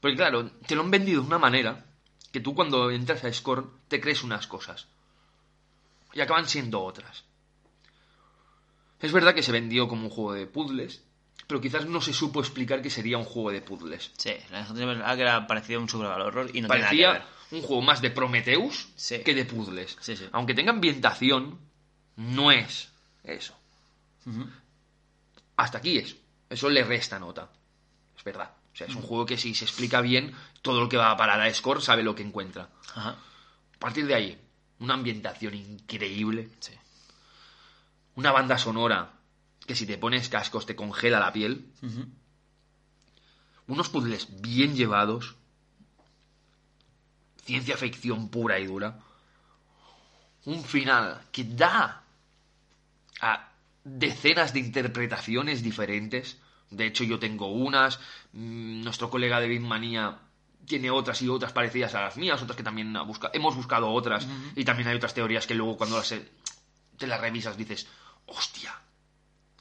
Porque 0.01 0.17
claro, 0.17 0.51
te 0.67 0.75
lo 0.75 0.83
han 0.83 0.91
vendido 0.91 1.21
de 1.23 1.27
una 1.27 1.39
manera 1.39 1.85
que 2.33 2.41
tú 2.41 2.55
cuando 2.55 2.91
entras 2.91 3.25
a 3.25 3.33
Scorn 3.33 3.71
te 3.89 4.01
crees 4.01 4.23
unas 4.23 4.47
cosas 4.47 4.87
y 6.13 6.21
acaban 6.21 6.47
siendo 6.49 6.83
otras. 6.83 7.25
Es 9.01 9.13
verdad 9.13 9.35
que 9.35 9.43
se 9.43 9.53
vendió 9.53 9.89
como 9.89 10.05
un 10.05 10.11
juego 10.11 10.33
de 10.35 10.47
puzzles, 10.47 11.03
pero 11.47 11.61
quizás 11.61 11.87
no 11.87 12.01
se 12.01 12.13
supo 12.13 12.41
explicar 12.41 12.83
que 12.83 12.91
sería 12.91 13.19
un 13.19 13.25
juego 13.25 13.51
de 13.51 13.61
puzzles. 13.61 14.13
Sí, 14.17 14.33
la 14.51 14.65
gente 14.65 14.85
pensaba 14.87 15.17
que 15.17 15.23
era 15.23 15.47
parecido 15.47 15.79
a 15.79 15.83
un 15.83 15.89
survival 15.89 16.23
horror 16.23 16.51
y 16.53 16.61
no 16.61 16.69
Parecía 16.69 16.91
tiene 16.91 17.13
nada 17.15 17.27
un 17.51 17.63
juego 17.63 17.83
más 17.83 18.03
de 18.03 18.11
Prometheus 18.11 18.89
Sí. 18.97 19.21
que 19.25 19.35
de 19.35 19.45
puzzles. 19.45 19.97
Sí, 20.01 20.17
sí. 20.17 20.29
Aunque 20.33 20.55
tenga 20.55 20.71
ambientación, 20.71 21.59
no 22.17 22.51
es 22.53 22.91
eso. 23.25 23.57
Hasta 25.57 25.79
aquí 25.79 25.99
es. 25.99 26.17
Eso 26.51 26.69
le 26.69 26.85
resta 26.85 27.19
nota. 27.19 27.51
Es 28.17 28.25
verdad. 28.25 28.51
O 28.79 28.81
sea, 28.81 28.87
es 28.87 28.95
un 28.95 29.03
juego 29.03 29.27
que 29.27 29.37
si 29.37 29.57
se 29.57 29.65
explica 29.65 30.01
bien, 30.01 30.37
todo 30.63 30.81
lo 30.81 30.89
que 30.89 30.97
va 30.97 31.11
a 31.11 31.17
parar 31.17 31.41
a 31.41 31.53
Score 31.53 31.83
sabe 31.83 32.05
lo 32.05 32.15
que 32.15 32.23
encuentra. 32.23 32.69
Ajá. 32.95 33.17
A 33.75 33.79
partir 33.81 34.07
de 34.07 34.15
ahí, 34.15 34.41
una 34.79 34.95
ambientación 34.95 35.55
increíble. 35.55 36.49
Sí. 36.61 36.75
Una 38.15 38.31
banda 38.31 38.57
sonora 38.57 39.15
que 39.67 39.75
si 39.75 39.85
te 39.85 39.99
pones 39.99 40.29
cascos 40.29 40.65
te 40.65 40.77
congela 40.77 41.19
la 41.19 41.33
piel. 41.33 41.73
Unos 43.67 43.89
puzzles 43.89 44.41
bien 44.41 44.77
llevados. 44.77 45.35
Ciencia 47.45 47.77
ficción 47.77 48.29
pura 48.29 48.61
y 48.61 48.67
dura. 48.67 49.01
Un 50.45 50.63
final 50.63 51.23
que 51.33 51.43
da 51.43 52.05
a 53.21 53.53
decenas 53.83 54.53
de 54.53 54.61
interpretaciones 54.61 55.65
diferentes. 55.65 56.39
De 56.71 56.87
hecho, 56.87 57.05
yo 57.05 57.19
tengo 57.19 57.47
unas. 57.49 57.99
mm, 58.33 58.83
Nuestro 58.83 59.11
colega 59.11 59.41
de 59.41 59.49
Bitmania 59.49 60.19
tiene 60.67 60.91
otras 60.91 61.23
y 61.23 61.29
otras 61.29 61.53
parecidas 61.53 61.95
a 61.95 62.03
las 62.03 62.17
mías, 62.19 62.43
otras 62.43 62.57
que 62.57 62.63
también 62.63 62.95
ha 62.97 63.03
busca- 63.03 63.31
hemos 63.33 63.57
buscado 63.57 63.91
otras. 63.91 64.27
Y 64.55 64.65
también 64.65 64.89
hay 64.89 64.97
otras 64.97 65.15
teorías 65.15 65.47
que 65.47 65.55
luego 65.55 65.77
cuando 65.79 65.97
las, 65.97 66.15
te 66.99 67.07
las 67.07 67.21
revisas 67.21 67.57
dices, 67.57 67.89
hostia, 68.27 68.75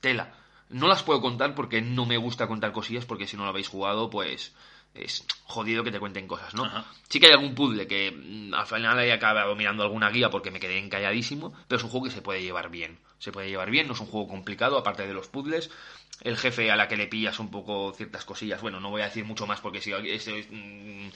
tela. 0.01 0.33
No 0.69 0.87
las 0.87 1.03
puedo 1.03 1.21
contar 1.21 1.55
porque 1.55 1.81
no 1.81 2.05
me 2.05 2.17
gusta 2.17 2.47
contar 2.47 2.73
cosillas, 2.73 3.05
porque 3.05 3.25
si 3.25 3.37
no 3.37 3.43
lo 3.43 3.49
habéis 3.49 3.69
jugado, 3.69 4.09
pues 4.09 4.53
es 4.93 5.25
jodido 5.45 5.83
que 5.83 5.91
te 5.91 5.99
cuenten 5.99 6.27
cosas, 6.27 6.53
¿no? 6.55 6.65
Ajá. 6.65 6.85
Sí 7.07 7.19
que 7.21 7.27
hay 7.27 7.33
algún 7.33 7.55
puzzle 7.55 7.87
que 7.87 8.11
mm, 8.11 8.53
al 8.53 8.65
final 8.67 8.99
he 8.99 9.13
acabado 9.13 9.55
mirando 9.55 9.83
alguna 9.83 10.09
guía 10.09 10.29
porque 10.29 10.51
me 10.51 10.59
quedé 10.59 10.77
encalladísimo, 10.79 11.53
pero 11.69 11.77
es 11.77 11.83
un 11.85 11.89
juego 11.89 12.05
que 12.07 12.11
se 12.11 12.21
puede 12.21 12.41
llevar 12.43 12.69
bien. 12.69 12.99
Se 13.19 13.31
puede 13.31 13.49
llevar 13.49 13.71
bien, 13.71 13.87
no 13.87 13.93
es 13.93 13.99
un 13.99 14.07
juego 14.07 14.27
complicado, 14.27 14.77
aparte 14.77 15.07
de 15.07 15.13
los 15.13 15.27
puzzles. 15.27 15.69
El 16.21 16.37
jefe 16.37 16.71
a 16.71 16.75
la 16.75 16.87
que 16.87 16.97
le 16.97 17.07
pillas 17.07 17.39
un 17.39 17.49
poco 17.51 17.93
ciertas 17.95 18.25
cosillas, 18.25 18.61
bueno, 18.61 18.79
no 18.79 18.89
voy 18.89 19.01
a 19.01 19.05
decir 19.05 19.23
mucho 19.25 19.45
más 19.47 19.59
porque 19.61 19.81
si 19.81 19.91
eso 19.91 20.31
es, 20.35 20.47
mm, 20.49 21.09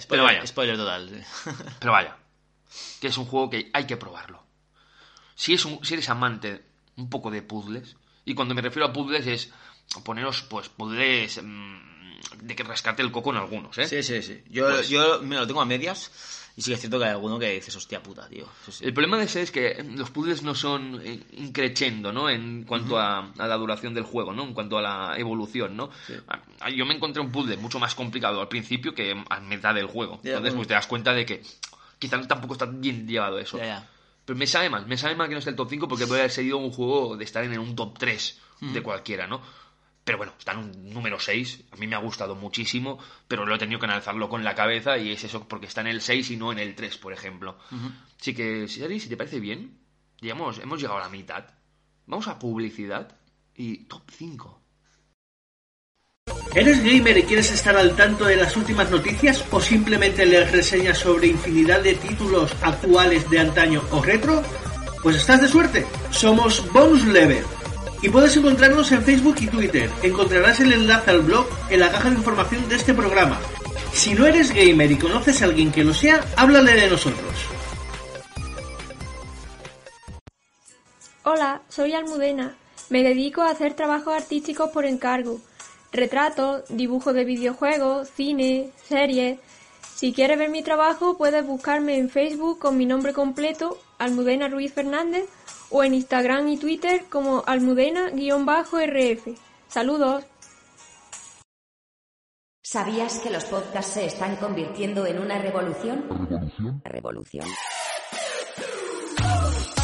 Spoiler, 0.00 0.06
Pero 0.08 0.24
vaya. 0.24 0.46
spoiler 0.46 0.76
total. 0.76 1.24
pero 1.80 1.92
vaya, 1.92 2.16
que 3.00 3.08
es 3.08 3.16
un 3.18 3.24
juego 3.26 3.50
que 3.50 3.70
hay 3.72 3.86
que 3.86 3.96
probarlo. 3.96 4.44
Si, 5.34 5.54
es 5.54 5.64
un- 5.64 5.84
si 5.84 5.94
eres 5.94 6.08
amante 6.10 6.62
un 6.96 7.08
poco 7.10 7.30
de 7.30 7.42
puzzles, 7.42 7.96
Y 8.24 8.34
cuando 8.34 8.54
me 8.54 8.62
refiero 8.62 8.86
a 8.86 8.92
puzzles 8.92 9.26
es 9.26 9.52
poneros, 10.04 10.42
pues, 10.42 10.68
puzzles 10.68 11.40
mm, 11.42 11.76
de 12.42 12.54
que 12.54 12.62
rescate 12.62 13.02
el 13.02 13.10
coco 13.10 13.30
en 13.30 13.38
algunos, 13.38 13.76
¿eh? 13.78 13.88
Sí, 13.88 14.02
sí, 14.04 14.22
sí. 14.22 14.44
Yo, 14.48 14.68
Pues- 14.68 14.88
yo 14.88 15.20
me 15.22 15.34
lo 15.36 15.44
tengo 15.46 15.60
a 15.60 15.64
medias 15.64 16.41
y 16.56 16.62
sí 16.62 16.70
que 16.70 16.74
es 16.74 16.80
cierto 16.80 16.98
que 16.98 17.04
hay 17.06 17.10
alguno 17.12 17.38
que 17.38 17.50
dices, 17.50 17.74
hostia 17.76 18.02
puta, 18.02 18.28
tío. 18.28 18.46
Sí, 18.66 18.72
sí. 18.72 18.84
El 18.84 18.92
problema 18.92 19.16
de 19.18 19.24
ese 19.24 19.42
es 19.42 19.50
que 19.50 19.82
los 19.96 20.10
puzzles 20.10 20.42
no 20.42 20.54
son 20.54 21.00
eh, 21.04 21.20
increchendo, 21.32 22.12
¿no? 22.12 22.28
En 22.28 22.64
cuanto 22.64 22.98
a, 22.98 23.32
a 23.38 23.46
la 23.48 23.56
duración 23.56 23.94
del 23.94 24.04
juego, 24.04 24.32
¿no? 24.32 24.44
En 24.44 24.52
cuanto 24.54 24.76
a 24.78 24.82
la 24.82 25.14
evolución, 25.16 25.76
¿no? 25.76 25.90
Ah, 26.28 26.68
Yo 26.70 26.84
me 26.84 26.94
encontré 26.94 27.22
un 27.22 27.32
puzzle 27.32 27.56
mucho 27.56 27.78
más 27.78 27.94
complicado 27.94 28.40
al 28.40 28.48
principio 28.48 28.94
que 28.94 29.14
a 29.30 29.40
mitad 29.40 29.74
del 29.74 29.86
juego. 29.86 30.14
Entonces, 30.16 30.40
bueno. 30.40 30.56
pues 30.56 30.68
te 30.68 30.74
das 30.74 30.86
cuenta 30.86 31.12
de 31.14 31.24
que 31.24 31.42
quizás 31.98 32.26
tampoco 32.28 32.54
está 32.54 32.66
bien 32.66 33.06
llevado 33.06 33.38
eso. 33.38 33.58
Pero 34.24 34.38
me 34.38 34.46
sabe 34.46 34.70
mal, 34.70 34.86
me 34.86 34.96
sabe 34.96 35.16
mal 35.16 35.26
que 35.28 35.34
no 35.34 35.38
esté 35.38 35.50
el 35.50 35.56
top 35.56 35.68
5 35.70 35.88
porque 35.88 36.06
puede 36.06 36.20
haber 36.20 36.30
sido 36.30 36.58
un 36.58 36.70
juego 36.70 37.16
de 37.16 37.24
estar 37.24 37.42
en 37.42 37.58
un 37.58 37.74
top 37.74 37.98
3 37.98 38.40
de 38.60 38.80
cualquiera, 38.82 39.26
¿no? 39.26 39.40
Pero 40.04 40.18
bueno, 40.18 40.34
está 40.36 40.52
en 40.52 40.58
un 40.58 40.90
número 40.90 41.20
6, 41.20 41.64
a 41.70 41.76
mí 41.76 41.86
me 41.86 41.94
ha 41.94 42.00
gustado 42.00 42.34
muchísimo, 42.34 42.98
pero 43.28 43.46
lo 43.46 43.54
he 43.54 43.58
tenido 43.58 43.78
que 43.78 43.86
analizarlo 43.86 44.28
con 44.28 44.42
la 44.42 44.54
cabeza 44.54 44.98
y 44.98 45.12
es 45.12 45.22
eso 45.22 45.46
porque 45.46 45.66
está 45.66 45.80
en 45.80 45.86
el 45.86 46.00
6 46.00 46.32
y 46.32 46.36
no 46.36 46.50
en 46.50 46.58
el 46.58 46.74
3, 46.74 46.98
por 46.98 47.12
ejemplo. 47.12 47.58
Así 48.20 48.34
que, 48.34 48.66
Sari, 48.66 48.98
si 48.98 49.08
te 49.08 49.16
parece 49.16 49.38
bien, 49.38 49.78
digamos, 50.20 50.58
hemos 50.58 50.80
llegado 50.80 50.98
a 50.98 51.02
la 51.02 51.08
mitad. 51.08 51.44
Vamos 52.06 52.26
a 52.26 52.38
publicidad 52.38 53.16
y 53.54 53.84
top 53.84 54.02
5. 54.10 54.62
¿Eres 56.54 56.84
gamer 56.84 57.16
y 57.18 57.22
quieres 57.22 57.50
estar 57.52 57.76
al 57.76 57.96
tanto 57.96 58.24
de 58.24 58.36
las 58.36 58.56
últimas 58.56 58.90
noticias 58.90 59.44
o 59.50 59.60
simplemente 59.60 60.26
leer 60.26 60.50
reseñas 60.50 60.98
sobre 60.98 61.28
infinidad 61.28 61.80
de 61.80 61.94
títulos 61.94 62.52
actuales 62.60 63.28
de 63.30 63.38
antaño 63.38 63.82
o 63.90 64.02
retro? 64.02 64.42
Pues 65.02 65.16
estás 65.16 65.40
de 65.40 65.48
suerte. 65.48 65.86
Somos 66.10 66.70
Bonus 66.72 67.06
Level. 67.06 67.44
Y 68.02 68.08
puedes 68.08 68.36
encontrarnos 68.36 68.90
en 68.90 69.04
Facebook 69.04 69.36
y 69.40 69.46
Twitter. 69.46 69.88
Encontrarás 70.02 70.58
el 70.58 70.72
enlace 70.72 71.12
al 71.12 71.20
blog 71.20 71.46
en 71.70 71.78
la 71.78 71.90
caja 71.92 72.10
de 72.10 72.16
información 72.16 72.68
de 72.68 72.74
este 72.74 72.92
programa. 72.94 73.40
Si 73.92 74.12
no 74.12 74.26
eres 74.26 74.52
gamer 74.52 74.90
y 74.90 74.98
conoces 74.98 75.40
a 75.40 75.44
alguien 75.44 75.70
que 75.70 75.84
lo 75.84 75.94
sea, 75.94 76.20
háblale 76.36 76.72
de 76.72 76.90
nosotros. 76.90 77.32
Hola, 81.22 81.62
soy 81.68 81.92
Almudena. 81.92 82.56
Me 82.90 83.04
dedico 83.04 83.42
a 83.42 83.50
hacer 83.50 83.74
trabajos 83.74 84.12
artísticos 84.14 84.70
por 84.70 84.84
encargo. 84.84 85.40
Retratos, 85.92 86.64
dibujo 86.70 87.12
de 87.12 87.24
videojuegos, 87.24 88.08
cine, 88.16 88.70
series. 88.88 89.38
Si 89.94 90.12
quieres 90.12 90.38
ver 90.38 90.50
mi 90.50 90.64
trabajo, 90.64 91.16
puedes 91.16 91.46
buscarme 91.46 91.98
en 91.98 92.10
Facebook 92.10 92.58
con 92.58 92.76
mi 92.76 92.86
nombre 92.86 93.12
completo, 93.12 93.78
Almudena 93.98 94.48
Ruiz 94.48 94.72
Fernández, 94.72 95.26
o 95.72 95.82
en 95.82 95.94
Instagram 95.94 96.48
y 96.48 96.58
Twitter 96.58 97.06
como 97.10 97.42
Almudena-RF. 97.46 99.28
Saludos. 99.68 100.24
¿Sabías 102.62 103.18
que 103.18 103.30
los 103.30 103.44
podcasts 103.44 103.94
se 103.94 104.06
están 104.06 104.36
convirtiendo 104.36 105.04
en 105.06 105.18
una 105.18 105.38
revolución? 105.38 106.04
¿Revolución? 106.08 106.80
Revolución. 106.84 107.46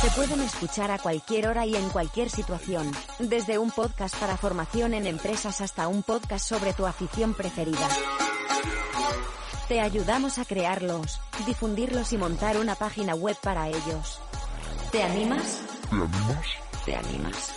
Se 0.01 0.11
pueden 0.11 0.41
escuchar 0.41 0.93
a 0.93 0.99
cualquier 0.99 1.49
hora 1.49 1.67
y 1.67 1.75
en 1.75 1.89
cualquier 1.91 2.31
situación, 2.31 2.91
desde 3.19 3.59
un 3.59 3.73
podcast 3.73 4.17
para 4.17 4.37
formación 4.37 4.95
en 4.95 5.07
empresas 5.07 5.61
hasta 5.61 5.89
un 5.89 6.05
podcast 6.05 6.49
sobre 6.49 6.73
tu 6.73 6.87
afición 6.87 7.35
preferida. 7.35 7.89
Te 9.67 9.81
ayudamos 9.81 10.39
a 10.39 10.45
crearlos, 10.45 11.21
difundirlos 11.47 12.13
y 12.13 12.17
montar 12.17 12.59
una 12.59 12.77
página 12.77 13.15
web 13.15 13.37
para 13.43 13.69
ellos. 13.69 14.21
¿Te 14.93 15.03
animas? 15.03 15.61
¿Te 15.91 15.97
animas? 15.97 16.47
¿Te 16.85 16.95
animas? 16.95 17.55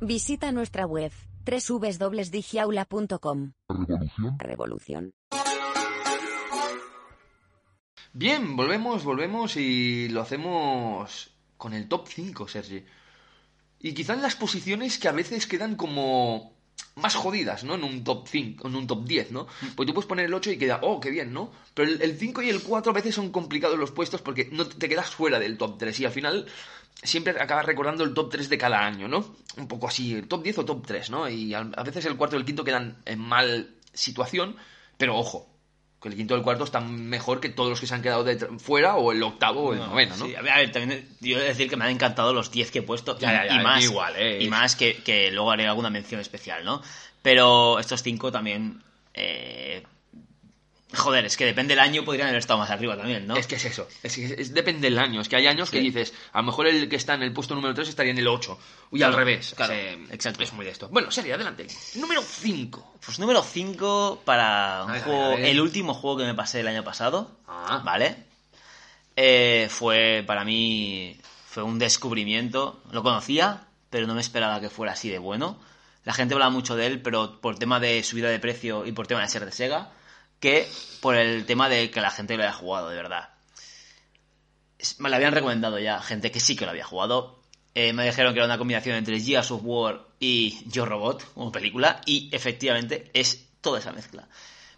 Visita 0.00 0.52
nuestra 0.52 0.86
web 0.86 1.10
www.digiaula.com. 1.44 3.52
Revolución. 3.68 4.38
Revolución. 4.38 5.12
Bien, 8.12 8.56
volvemos, 8.56 9.04
volvemos 9.04 9.56
y 9.56 10.08
lo 10.08 10.20
hacemos 10.20 11.34
con 11.56 11.74
el 11.74 11.88
top 11.88 12.06
5, 12.06 12.48
Sergi. 12.48 12.84
Y 13.80 13.92
quizás 13.92 14.20
las 14.20 14.36
posiciones 14.36 14.98
que 14.98 15.08
a 15.08 15.12
veces 15.12 15.46
quedan 15.46 15.74
como 15.74 16.55
más 16.96 17.14
jodidas, 17.14 17.62
¿no? 17.64 17.74
En 17.74 17.84
un 17.84 18.02
top 18.04 18.26
5, 18.26 18.68
en 18.68 18.74
un 18.74 18.86
top 18.86 19.04
10, 19.04 19.30
¿no? 19.32 19.46
Pues 19.74 19.86
tú 19.86 19.92
puedes 19.92 20.08
poner 20.08 20.26
el 20.26 20.34
8 20.34 20.52
y 20.52 20.58
queda, 20.58 20.80
oh, 20.82 20.98
qué 20.98 21.10
bien, 21.10 21.32
¿no? 21.32 21.52
Pero 21.74 21.90
el, 21.90 22.00
el 22.00 22.16
5 22.18 22.42
y 22.42 22.48
el 22.48 22.62
4 22.62 22.90
a 22.90 22.94
veces 22.94 23.14
son 23.14 23.30
complicados 23.30 23.78
los 23.78 23.90
puestos 23.90 24.22
porque 24.22 24.48
no 24.50 24.66
te 24.66 24.76
te 24.76 24.88
quedas 24.88 25.10
fuera 25.10 25.38
del 25.38 25.58
top 25.58 25.78
3 25.78 26.00
y 26.00 26.04
al 26.06 26.12
final 26.12 26.46
siempre 27.02 27.38
acabas 27.40 27.66
recordando 27.66 28.02
el 28.02 28.14
top 28.14 28.30
3 28.30 28.48
de 28.48 28.58
cada 28.58 28.84
año, 28.84 29.08
¿no? 29.08 29.36
Un 29.56 29.68
poco 29.68 29.88
así, 29.88 30.14
el 30.14 30.26
top 30.26 30.42
10 30.42 30.58
o 30.58 30.64
top 30.64 30.86
3, 30.86 31.10
¿no? 31.10 31.28
Y 31.28 31.52
a, 31.54 31.60
a 31.60 31.82
veces 31.82 32.04
el 32.06 32.16
cuarto 32.16 32.36
y 32.36 32.38
el 32.38 32.46
quinto 32.46 32.64
quedan 32.64 32.96
en 33.04 33.20
mal 33.20 33.74
situación, 33.92 34.56
pero 34.96 35.16
ojo, 35.16 35.48
que 36.06 36.14
el 36.14 36.16
quinto 36.16 36.34
y 36.34 36.38
el 36.38 36.42
cuarto 36.42 36.64
están 36.64 37.08
mejor 37.08 37.40
que 37.40 37.48
todos 37.48 37.70
los 37.70 37.80
que 37.80 37.86
se 37.86 37.94
han 37.94 38.02
quedado 38.02 38.24
de 38.24 38.36
fuera 38.58 38.96
o 38.96 39.12
el 39.12 39.22
octavo 39.22 39.64
o 39.64 39.72
el 39.72 39.78
noveno, 39.80 40.16
¿no? 40.16 40.26
Sí, 40.26 40.34
a 40.34 40.42
ver, 40.42 40.52
a 40.52 40.56
ver, 40.58 40.72
también 40.72 41.08
yo 41.20 41.38
he 41.38 41.40
de 41.42 41.48
decir 41.48 41.68
que 41.68 41.76
me 41.76 41.84
han 41.84 41.90
encantado 41.90 42.32
los 42.32 42.50
10 42.50 42.70
que 42.70 42.78
he 42.80 42.82
puesto. 42.82 43.18
Ya, 43.18 43.46
y 43.46 43.62
más, 43.62 43.84
igual, 43.84 44.14
eh. 44.16 44.42
y 44.42 44.48
más 44.48 44.76
que, 44.76 44.96
que 45.02 45.30
luego 45.30 45.50
haré 45.50 45.66
alguna 45.66 45.90
mención 45.90 46.20
especial, 46.20 46.64
¿no? 46.64 46.82
Pero 47.22 47.78
estos 47.78 48.02
5 48.02 48.30
también. 48.32 48.82
eh, 49.14 49.82
joder, 50.94 51.24
es 51.24 51.36
que 51.36 51.44
depende 51.44 51.74
del 51.74 51.80
año, 51.80 52.04
podrían 52.04 52.28
haber 52.28 52.38
estado 52.38 52.58
más 52.60 52.70
arriba 52.70 52.96
también, 52.96 53.26
¿no? 53.26 53.36
Es 53.36 53.46
que 53.46 53.56
es 53.56 53.64
eso, 53.64 53.88
es 54.02 54.14
que 54.14 54.24
es- 54.38 54.54
depende 54.54 54.88
del 54.88 54.98
año. 54.98 55.20
Es 55.20 55.28
que 55.28 55.36
hay 55.36 55.46
años 55.46 55.70
que 55.70 55.78
Sí. 55.80 55.84
dices, 55.84 56.14
a 56.32 56.38
lo 56.38 56.44
mejor 56.44 56.66
el 56.68 56.88
que 56.88 56.96
está 56.96 57.14
en 57.14 57.22
el 57.22 57.32
puesto 57.32 57.54
número 57.54 57.74
3 57.74 57.88
estaría 57.88 58.12
en 58.12 58.18
el 58.18 58.28
8. 58.28 58.58
Y 58.92 59.02
al 59.02 59.10
Claro, 59.10 59.16
revés. 59.16 59.54
claro, 59.56 59.74
exacto. 60.10 60.42
Es 60.44 60.52
muy 60.52 60.64
de 60.64 60.70
esto. 60.70 60.88
Bueno, 60.88 61.10
sería, 61.10 61.34
adelante. 61.34 61.66
Número 61.96 62.22
5. 62.22 62.94
Pues 63.04 63.18
número 63.18 63.42
5 63.42 64.22
para 64.24 64.84
un 64.86 64.92
ver, 64.92 65.02
juego, 65.02 65.32
el 65.38 65.60
último 65.60 65.92
juego 65.94 66.18
que 66.18 66.24
me 66.24 66.34
pasé 66.34 66.60
el 66.60 66.68
año 66.68 66.84
pasado, 66.84 67.30
Ah. 67.48 67.82
¿vale? 67.84 68.16
Eh, 69.16 69.68
fue 69.70 70.22
para 70.26 70.44
mí 70.44 71.18
fue 71.48 71.62
un 71.62 71.78
descubrimiento. 71.78 72.82
Lo 72.92 73.02
conocía, 73.02 73.64
pero 73.90 74.06
no 74.06 74.14
me 74.14 74.20
esperaba 74.20 74.60
que 74.60 74.68
fuera 74.70 74.92
así 74.92 75.08
de 75.08 75.18
bueno. 75.18 75.58
La 76.04 76.12
gente 76.12 76.34
hablaba 76.34 76.50
mucho 76.50 76.76
de 76.76 76.86
él, 76.86 77.00
pero 77.02 77.40
por 77.40 77.58
tema 77.58 77.80
de 77.80 78.02
subida 78.04 78.28
de 78.28 78.38
precio 78.38 78.84
y 78.86 78.92
por 78.92 79.06
tema 79.06 79.22
de 79.22 79.28
ser 79.28 79.44
de 79.44 79.52
Sega, 79.52 79.90
que 80.46 80.68
por 81.00 81.16
el 81.16 81.44
tema 81.44 81.68
de 81.68 81.90
que 81.90 82.00
la 82.00 82.12
gente 82.12 82.36
lo 82.36 82.44
haya 82.44 82.52
jugado, 82.52 82.88
de 82.88 82.94
verdad. 82.94 83.30
Me 84.98 85.10
lo 85.10 85.16
habían 85.16 85.32
recomendado 85.32 85.80
ya, 85.80 86.00
gente 86.00 86.30
que 86.30 86.38
sí 86.38 86.54
que 86.54 86.64
lo 86.64 86.70
había 86.70 86.84
jugado. 86.84 87.40
Eh, 87.74 87.92
me 87.92 88.04
dijeron 88.04 88.32
que 88.32 88.38
era 88.38 88.46
una 88.46 88.56
combinación 88.56 88.94
entre 88.94 89.20
Gears 89.20 89.50
of 89.50 89.62
War 89.64 90.06
y 90.20 90.60
Yo 90.66 90.86
Robot, 90.86 91.34
como 91.34 91.50
película, 91.50 92.00
y 92.06 92.28
efectivamente 92.30 93.10
es 93.12 93.44
toda 93.60 93.80
esa 93.80 93.90
mezcla. 93.90 94.28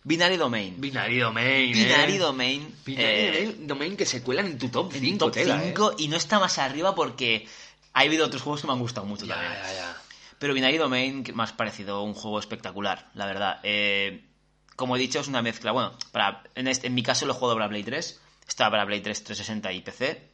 Binary 0.05 0.39
Domain. 0.39 0.81
Binary 0.81 1.19
Domain. 1.19 1.73
Binary 1.73 2.15
eh. 2.15 2.19
Domain. 2.19 2.75
Binary 2.87 3.05
eh, 3.05 3.57
Domain 3.59 3.95
que 3.95 4.07
se 4.07 4.23
cuelan 4.23 4.47
en 4.47 4.57
tu 4.59 4.71
top 4.71 4.95
en 4.95 5.01
5, 5.03 5.31
top 5.31 5.35
5 5.35 5.95
y 5.99 6.09
no 6.09 6.17
está 6.17 6.39
más 6.39 6.57
arriba 6.59 6.95
porque 6.95 7.47
ha 7.93 8.01
habido 8.01 8.25
otros 8.25 8.41
juegos 8.41 8.63
que 8.63 8.69
me 8.69 8.73
han 8.73 8.81
gustado 8.81 9.07
mucho 9.07 9.27
Ya, 9.27 9.35
también. 9.35 9.53
ya, 9.53 9.73
ya. 9.75 10.03
Pero 10.39 10.55
Binary 10.55 10.79
Domain 10.79 11.23
que 11.25 11.35
me 11.35 11.43
ha 11.43 11.47
parecido 11.47 12.03
un 12.05 12.15
juego 12.15 12.39
espectacular, 12.39 13.11
la 13.13 13.27
verdad. 13.27 13.61
Eh, 13.65 14.28
como 14.79 14.95
he 14.97 15.01
dicho, 15.01 15.19
es 15.19 15.27
una 15.27 15.43
mezcla. 15.43 15.73
Bueno, 15.73 15.93
para, 16.13 16.45
en, 16.55 16.69
este- 16.69 16.87
en 16.87 16.95
mi 16.95 17.03
caso 17.03 17.27
lo 17.27 17.33
he 17.33 17.37
jugado 17.37 17.57
para 17.57 17.69
Play 17.69 17.83
3. 17.83 18.21
Está 18.47 18.71
para 18.71 18.87
Play 18.87 19.01
3, 19.01 19.25
360 19.25 19.73
y 19.73 19.81
PC. 19.83 20.31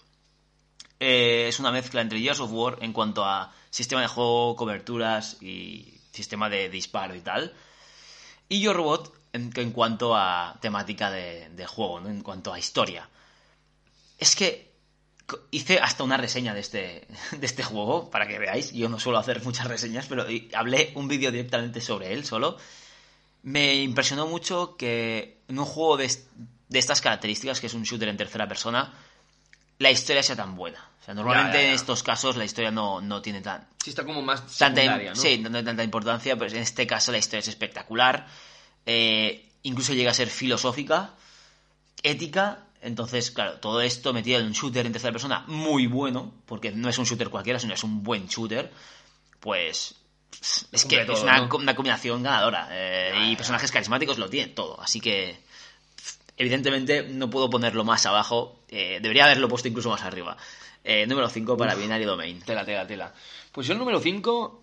Eh, 1.01 1.47
es 1.49 1.59
una 1.59 1.73
mezcla 1.73 2.03
entre 2.03 2.21
Gears 2.21 2.41
of 2.41 2.51
War 2.53 2.77
en 2.83 2.93
cuanto 2.93 3.25
a 3.25 3.53
sistema 3.71 4.03
de 4.03 4.07
juego, 4.09 4.55
coberturas 4.55 5.39
y 5.43 5.99
sistema 6.13 6.51
de 6.51 6.69
disparo 6.69 7.15
y 7.15 7.21
tal. 7.23 7.55
Y 8.49 8.61
Yo 8.61 8.75
Robot 8.75 9.13
en, 9.33 9.51
en 9.57 9.71
cuanto 9.73 10.15
a 10.15 10.59
temática 10.61 11.11
de, 11.11 11.49
de 11.49 11.67
juego, 11.67 12.01
¿no? 12.01 12.11
en 12.11 12.21
cuanto 12.21 12.53
a 12.53 12.59
historia. 12.59 13.09
Es 14.19 14.37
que 14.37 14.73
hice 15.53 15.79
hasta 15.79 16.05
una 16.05 16.19
reseña 16.19 16.53
de 16.53 16.61
este, 16.61 17.09
de 17.33 17.47
este 17.47 17.63
juego, 17.63 18.11
para 18.11 18.29
que 18.29 18.39
veáis. 18.39 18.73
Yo 18.73 18.91
no 18.91 19.01
suelo 19.01 19.19
hacer 19.19 19.43
muchas 19.43 19.67
reseñas, 19.69 20.07
pero 20.07 20.27
hablé 20.55 20.93
un 20.97 21.09
vídeo 21.09 21.31
directamente 21.33 21.81
sobre 21.81 22.13
él 22.13 22.27
solo. 22.27 22.59
Me 23.45 23.75
impresionó 23.77 24.27
mucho 24.27 24.77
que 24.77 25.39
en 25.49 25.59
un 25.59 25.65
juego 25.65 25.97
de, 25.97 26.11
de 26.69 26.79
estas 26.79 27.01
características, 27.01 27.61
que 27.61 27.67
es 27.69 27.75
un 27.75 27.83
shooter 27.85 28.09
en 28.09 28.17
tercera 28.17 28.49
persona, 28.49 28.93
la 29.79 29.91
historia 29.91 30.23
sea 30.23 30.37
tan 30.37 30.57
buena. 30.57 30.91
O 31.01 31.05
sea, 31.05 31.15
normalmente 31.15 31.53
Ya, 31.59 31.61
ya, 31.61 31.65
ya. 31.65 31.69
en 31.71 31.75
estos 31.75 32.03
casos 32.03 32.37
la 32.37 32.45
historia 32.45 32.71
no, 32.71 33.01
no 33.01 33.21
tiene 33.23 33.41
tan, 33.43 33.69
Sí, 33.83 33.91
está 33.91 34.05
como 34.05 34.23
más 34.23 34.57
tanta, 34.57 34.97
¿no? 34.97 35.15
Sí, 35.15 35.37
no 35.39 35.51
tiene 35.51 35.63
tanta 35.63 35.85
importancia, 35.85 36.37
pero 36.37 36.51
en 36.51 36.63
este 36.63 36.87
caso 36.87 37.13
la 37.13 37.19
historia 37.19 37.41
es 37.41 37.49
espectacular. 37.49 38.27
Eh, 38.87 39.51
incluso 39.63 39.93
llega 39.93 40.11
a 40.11 40.15
ser 40.15 40.29
filosófica, 40.29 41.11
ética. 42.03 42.61
Entonces, 42.81 43.31
claro, 43.31 43.59
todo 43.61 43.81
esto 43.83 44.13
metido 44.15 44.41
en 44.41 44.47
un 44.47 44.53
shooter 44.53 44.87
en 44.87 44.93
tercera 44.93 45.13
persona 45.13 45.45
muy 45.49 45.87
bueno, 45.87 46.33
porque 46.47 46.71
no 46.71 46.89
es 46.89 46.97
un 46.99 47.05
shooter 47.05 47.29
cualquiera, 47.31 47.59
sino 47.59 47.75
es 47.75 47.83
un 47.85 48.03
buen 48.03 48.27
shooter, 48.27 48.71
pues 49.41 49.97
es 50.73 50.85
que 50.85 51.03
es 51.03 51.23
una, 51.23 51.49
una 51.55 51.75
combinación 51.75 52.23
ganadora. 52.23 52.69
eh, 52.71 53.31
y 53.31 53.37
personajes 53.37 53.71
carismáticos 53.71 54.19
lo 54.19 54.29
tiene 54.29 54.49
todo. 54.53 54.81
Así 54.81 55.01
que, 55.01 55.37
evidentemente, 56.37 57.05
no 57.05 57.31
puedo 57.31 57.51
ponerlo 57.51 57.85
más 57.85 58.07
abajo. 58.07 58.61
eh, 58.69 58.99
debería 59.01 59.25
haberlo 59.25 59.49
puesto 59.49 59.69
incluso 59.69 59.91
más 59.91 60.03
arriba. 60.03 60.37
Eh, 60.85 61.07
número 61.07 61.29
5 61.29 61.57
para 61.57 61.75
Binary 61.75 62.05
Domain. 62.05 62.41
Tela, 62.43 62.65
tela, 62.65 62.87
tela. 62.87 63.15
Pues 63.53 63.67
yo 63.67 63.73
el 63.73 63.79
número 63.79 64.01
5, 64.01 64.63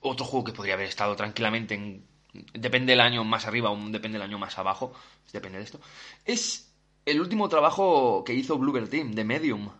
otro 0.00 0.24
juego 0.26 0.44
que 0.44 0.52
podría 0.52 0.74
haber 0.74 0.88
estado 0.88 1.14
tranquilamente 1.16 1.74
en... 1.74 2.06
Depende 2.52 2.92
del 2.92 3.00
año 3.00 3.22
más 3.24 3.46
arriba 3.46 3.70
o 3.70 3.76
depende 3.90 4.18
del 4.18 4.22
año 4.28 4.38
más 4.38 4.58
abajo, 4.58 4.92
depende 5.32 5.58
de 5.58 5.64
esto. 5.64 5.80
Es 6.24 6.68
el 7.06 7.20
último 7.20 7.48
trabajo 7.48 8.24
que 8.24 8.34
hizo 8.34 8.58
Bluebird 8.58 8.88
Team, 8.88 9.12
de 9.12 9.22
Medium. 9.22 9.70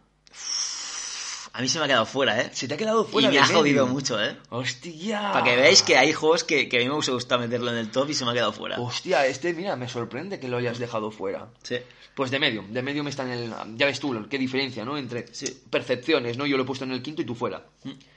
A 1.56 1.62
mí 1.62 1.68
se 1.68 1.78
me 1.78 1.84
ha 1.84 1.88
quedado 1.88 2.04
fuera, 2.04 2.40
¿eh? 2.40 2.50
Se 2.52 2.66
te 2.66 2.74
ha 2.74 2.76
quedado 2.76 3.04
fuera 3.04 3.28
y 3.28 3.30
me 3.30 3.36
de 3.36 3.40
ha 3.40 3.46
jodido 3.46 3.86
mucho, 3.86 4.20
¿eh? 4.20 4.36
¡Hostia! 4.50 5.30
Para 5.32 5.44
que 5.44 5.54
veáis 5.56 5.82
que 5.82 5.96
hay 5.96 6.12
juegos 6.12 6.42
que, 6.42 6.68
que 6.68 6.78
a 6.78 6.80
mí 6.80 6.86
me 6.88 6.94
gustado 6.94 7.40
meterlo 7.40 7.70
en 7.70 7.76
el 7.78 7.90
top 7.92 8.10
y 8.10 8.14
se 8.14 8.24
me 8.24 8.32
ha 8.32 8.34
quedado 8.34 8.52
fuera. 8.52 8.80
Hostia, 8.80 9.24
este, 9.26 9.54
mira, 9.54 9.76
me 9.76 9.88
sorprende 9.88 10.40
que 10.40 10.48
lo 10.48 10.56
hayas 10.56 10.78
dejado 10.80 11.12
fuera. 11.12 11.46
Sí. 11.62 11.76
Pues 12.16 12.32
de 12.32 12.40
Medium, 12.40 12.72
de 12.72 12.82
Medium 12.82 13.06
está 13.06 13.22
en 13.22 13.30
el... 13.30 13.54
Ya 13.76 13.86
ves 13.86 14.00
tú, 14.00 14.26
qué 14.28 14.36
diferencia, 14.36 14.84
¿no? 14.84 14.98
Entre 14.98 15.32
Sí. 15.32 15.46
percepciones, 15.70 16.36
¿no? 16.36 16.44
Yo 16.44 16.56
lo 16.56 16.64
he 16.64 16.66
puesto 16.66 16.84
en 16.84 16.90
el 16.92 17.02
quinto 17.02 17.22
y 17.22 17.24
tú 17.24 17.36
fuera. 17.36 17.62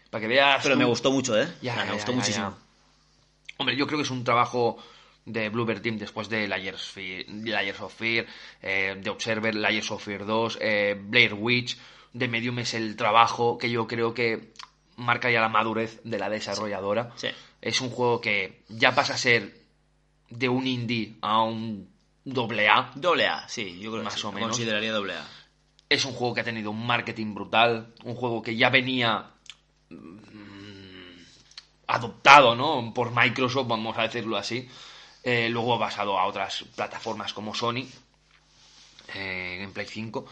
Para 0.10 0.22
que 0.22 0.28
veas... 0.28 0.64
Pero 0.64 0.74
tú- 0.74 0.80
me 0.80 0.86
gustó 0.86 1.12
mucho, 1.12 1.40
¿eh? 1.40 1.48
Ya, 1.62 1.74
O 1.74 1.76
sea, 1.76 1.84
ya, 1.84 1.90
me 1.90 1.94
gustó 1.96 2.12
ya, 2.14 2.18
muchísimo. 2.18 2.58
Hombre, 3.58 3.76
yo 3.76 3.86
creo 3.86 4.00
que 4.00 4.04
es 4.04 4.12
un 4.12 4.24
trabajo 4.24 4.78
de 5.26 5.50
Bluebird 5.50 5.82
Team 5.82 5.98
después 6.00 6.28
de 6.30 6.48
Layers, 6.48 6.82
Fe- 6.84 7.26
Layers 7.28 7.82
of 7.82 7.94
Fear, 7.94 8.26
eh, 8.64 9.00
The 9.04 9.10
Observer, 9.12 9.54
Layers 9.56 9.92
of 9.92 10.04
Fear 10.04 10.26
2, 10.26 10.58
eh, 10.62 10.96
Blair 11.00 11.34
Witch. 11.36 11.78
De 12.14 12.28
Medium 12.28 12.60
es 12.60 12.74
el 12.74 12.96
trabajo 12.96 13.58
que 13.58 13.70
yo 13.70 13.88
creo 13.88 14.14
que 14.14 14.54
marca 14.96 15.30
ya 15.30 15.42
la 15.42 15.50
madurez 15.50 16.02
de 16.04 16.18
la 16.18 16.30
desarrolladora. 16.30 17.12
Sí. 17.16 17.30
Es 17.62 17.82
un 17.82 17.90
juego 17.90 18.22
que 18.22 18.64
ya 18.70 18.94
pasa 18.96 19.14
a 19.14 19.18
ser 19.18 19.56
de 20.30 20.50
un 20.50 20.68
indie 20.68 21.16
a 21.22 21.42
un 21.44 21.90
doble 22.24 22.68
A. 22.70 22.92
Doble 22.96 23.28
A, 23.28 23.48
sí, 23.48 23.80
yo 23.80 23.92
creo 23.92 24.04
Más 24.04 24.16
que 24.16 24.20
sí, 24.22 24.26
o 24.26 24.30
lo 24.30 24.36
menos. 24.36 24.50
consideraría 24.50 24.92
doble 24.92 25.14
A. 25.14 25.28
Es 25.90 26.04
un 26.06 26.14
juego 26.14 26.34
que 26.34 26.42
ha 26.42 26.44
tenido 26.44 26.72
un 26.72 26.86
marketing 26.86 27.34
brutal, 27.34 27.94
un 28.04 28.16
juego 28.16 28.42
que 28.42 28.56
ya 28.56 28.70
venía 28.70 29.32
mm, 29.90 30.18
adoptado, 31.88 32.56
¿no? 32.56 32.94
Por 32.94 33.12
Microsoft, 33.16 33.68
vamos 33.68 33.98
a 33.98 34.04
decirlo 34.04 34.38
así. 34.38 34.68
Eh, 35.24 35.50
luego 35.50 35.78
basado 35.78 36.20
a 36.20 36.26
otras 36.26 36.64
plataformas 36.76 37.34
como 37.34 37.54
Sony, 37.56 37.86
eh, 39.14 39.60
en 39.62 39.72
Play 39.74 39.86
5. 39.88 40.26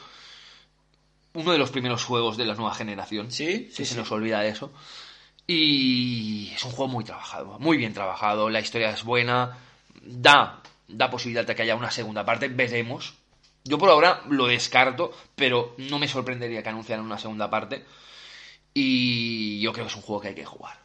Uno 1.35 1.51
de 1.51 1.57
los 1.59 1.69
primeros 1.69 2.03
juegos 2.03 2.37
de 2.37 2.45
la 2.45 2.55
nueva 2.55 2.73
generación. 2.73 3.31
Sí, 3.31 3.65
que 3.65 3.71
sí, 3.71 3.85
se 3.85 3.93
sí. 3.93 3.97
nos 3.99 4.11
olvida 4.11 4.43
eso. 4.45 4.71
Y 5.47 6.51
es 6.55 6.63
un 6.63 6.71
juego 6.71 6.91
muy 6.91 7.03
trabajado, 7.03 7.59
muy 7.59 7.77
bien 7.77 7.93
trabajado. 7.93 8.49
La 8.49 8.59
historia 8.61 8.89
es 8.89 9.03
buena, 9.03 9.57
da, 10.01 10.61
da 10.87 11.09
posibilidad 11.11 11.45
de 11.45 11.53
que 11.55 11.61
haya 11.61 11.75
una 11.75 11.91
segunda 11.91 12.25
parte. 12.25 12.47
Veremos. 12.47 13.13
Yo 13.63 13.77
por 13.77 13.89
ahora 13.89 14.21
lo 14.29 14.47
descarto, 14.47 15.11
pero 15.35 15.75
no 15.77 15.99
me 15.99 16.07
sorprendería 16.07 16.63
que 16.63 16.69
anunciaran 16.69 17.05
una 17.05 17.17
segunda 17.19 17.49
parte. 17.49 17.85
Y 18.73 19.59
yo 19.61 19.71
creo 19.73 19.85
que 19.85 19.91
es 19.91 19.95
un 19.95 20.01
juego 20.03 20.21
que 20.21 20.27
hay 20.29 20.35
que 20.35 20.45
jugar. 20.45 20.77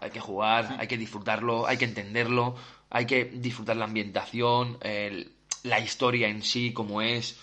Hay 0.00 0.10
que 0.10 0.20
jugar, 0.20 0.76
hay 0.78 0.86
que 0.88 0.98
disfrutarlo, 0.98 1.66
hay 1.66 1.76
que 1.78 1.84
entenderlo, 1.84 2.56
hay 2.90 3.06
que 3.06 3.24
disfrutar 3.24 3.76
la 3.76 3.84
ambientación, 3.86 4.78
el- 4.82 5.32
la 5.62 5.80
historia 5.80 6.28
en 6.28 6.42
sí, 6.42 6.72
como 6.72 7.00
es. 7.02 7.38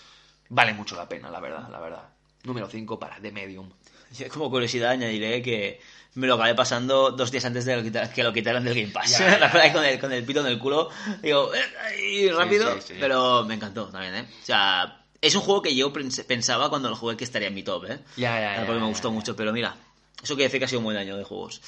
Vale 0.48 0.72
mucho 0.74 0.96
la 0.96 1.08
pena, 1.08 1.30
la 1.30 1.40
verdad, 1.40 1.68
la 1.70 1.80
verdad. 1.80 2.08
Número 2.44 2.68
5 2.68 2.98
para 2.98 3.20
The 3.20 3.32
Medium. 3.32 3.70
Yo 4.16 4.28
como 4.28 4.50
curiosidad 4.50 4.90
añadiré 4.92 5.42
que 5.42 5.80
me 6.14 6.26
lo 6.28 6.34
acabé 6.34 6.54
pasando 6.54 7.10
dos 7.10 7.30
días 7.32 7.44
antes 7.44 7.64
de 7.64 7.76
lo 7.76 7.82
que 8.12 8.22
lo 8.22 8.32
quitaran 8.32 8.62
del 8.64 8.74
Game 8.74 8.92
Pass. 8.92 9.10
Ya, 9.18 9.18
ya, 9.32 9.38
La 9.38 9.46
verdad 9.48 9.64
ya. 9.64 9.64
que 9.64 9.72
con 9.72 9.84
el, 9.84 10.00
con 10.00 10.12
el 10.12 10.24
pito 10.24 10.40
en 10.40 10.46
el 10.46 10.58
culo, 10.58 10.88
digo, 11.22 11.52
eh, 11.54 11.60
ahí, 11.82 12.28
rápido, 12.30 12.72
sí, 12.80 12.88
sí. 12.88 12.94
pero 13.00 13.44
me 13.44 13.54
encantó 13.54 13.86
también, 13.86 14.14
¿eh? 14.14 14.28
O 14.42 14.44
sea, 14.46 15.04
es 15.20 15.34
un 15.34 15.40
juego 15.40 15.62
que 15.62 15.74
yo 15.74 15.92
pens- 15.92 16.24
pensaba 16.24 16.68
cuando 16.70 16.88
lo 16.90 16.96
jugué 16.96 17.16
que 17.16 17.24
estaría 17.24 17.48
en 17.48 17.54
mi 17.54 17.62
top, 17.64 17.86
¿eh? 17.86 17.98
Ya, 18.16 18.38
ya, 18.38 18.54
ya, 18.56 18.66
Porque 18.66 18.74
me 18.74 18.86
ya, 18.86 18.90
gustó 18.90 19.08
ya. 19.08 19.14
mucho, 19.14 19.34
pero 19.34 19.52
mira, 19.52 19.74
eso 20.22 20.34
quiere 20.34 20.44
decir 20.44 20.60
que 20.60 20.66
ha 20.66 20.68
sido 20.68 20.78
un 20.80 20.84
buen 20.84 20.96
año 20.98 21.16
de 21.16 21.24
juegos. 21.24 21.60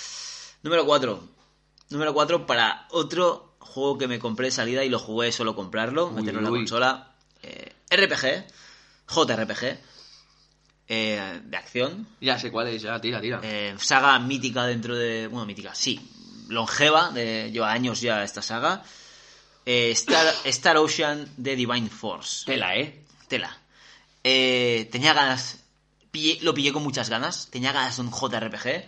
Número 0.62 0.85
4. 0.87 1.29
Número 1.91 2.12
4 2.14 2.47
para 2.47 2.87
otro 2.91 3.55
juego 3.59 3.99
que 3.99 4.07
me 4.09 4.18
compré 4.18 4.47
de 4.47 4.51
salida 4.53 4.85
y 4.85 4.89
lo 4.89 4.99
jugué 4.99 5.33
solo 5.33 5.57
comprarlo, 5.57 6.09
Uy, 6.09 6.14
meterlo 6.16 6.41
en 6.41 6.45
la 6.45 6.51
uy. 6.51 6.59
consola. 6.61 7.12
Eh, 7.43 7.72
RPG, 7.91 8.45
JRPG, 9.09 9.79
eh, 10.89 11.41
de 11.45 11.57
acción, 11.57 12.07
Ya 12.20 12.39
sé 12.39 12.51
cuál 12.51 12.68
es, 12.68 12.82
ya, 12.82 13.01
tira, 13.01 13.20
tira. 13.20 13.41
eh, 13.43 13.74
saga 13.78 14.18
mítica 14.18 14.64
dentro 14.66 14.95
de. 14.97 15.26
Bueno, 15.28 15.47
mítica, 15.47 15.74
sí. 15.74 16.01
Longeva, 16.49 17.11
de, 17.11 17.51
lleva 17.51 17.72
años 17.72 18.01
ya 18.01 18.22
esta 18.22 18.41
saga. 18.43 18.82
Eh, 19.64 19.91
Star, 19.91 20.24
Star 20.45 20.76
Ocean 20.76 21.28
de 21.37 21.57
Divine 21.57 21.89
Force. 21.91 22.45
Tela, 22.47 22.76
¿eh? 22.76 23.03
Tela. 23.28 23.57
Eh, 24.22 24.89
tenía 24.93 25.12
ganas. 25.12 25.59
pillé- 26.12 26.41
lo 26.43 26.55
pillé 26.55 26.72
con 26.72 26.82
muchas 26.82 27.09
ganas. 27.11 27.49
Tenía 27.51 27.72
ganas 27.72 27.97
de 27.97 28.03
un 28.03 28.11
JRPG. 28.12 28.84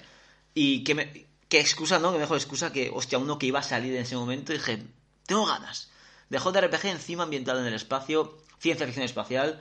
Y 0.54 0.84
que 0.84 0.94
me. 0.94 1.26
Qué 1.48 1.60
excusa, 1.60 1.98
¿no? 1.98 2.12
Que 2.12 2.18
mejor 2.18 2.36
excusa 2.36 2.72
que, 2.72 2.90
hostia, 2.92 3.18
uno 3.18 3.38
que 3.38 3.46
iba 3.46 3.58
a 3.60 3.62
salir 3.62 3.94
en 3.96 4.02
ese 4.02 4.14
momento. 4.16 4.52
Y 4.52 4.58
dije, 4.58 4.82
tengo 5.26 5.46
ganas. 5.46 5.90
De 6.28 6.38
JRPG 6.38 6.86
encima 6.88 7.22
ambientado 7.24 7.60
en 7.60 7.66
el 7.66 7.74
espacio. 7.74 8.38
Ciencia 8.60 8.84
ficción 8.86 9.04
espacial. 9.06 9.60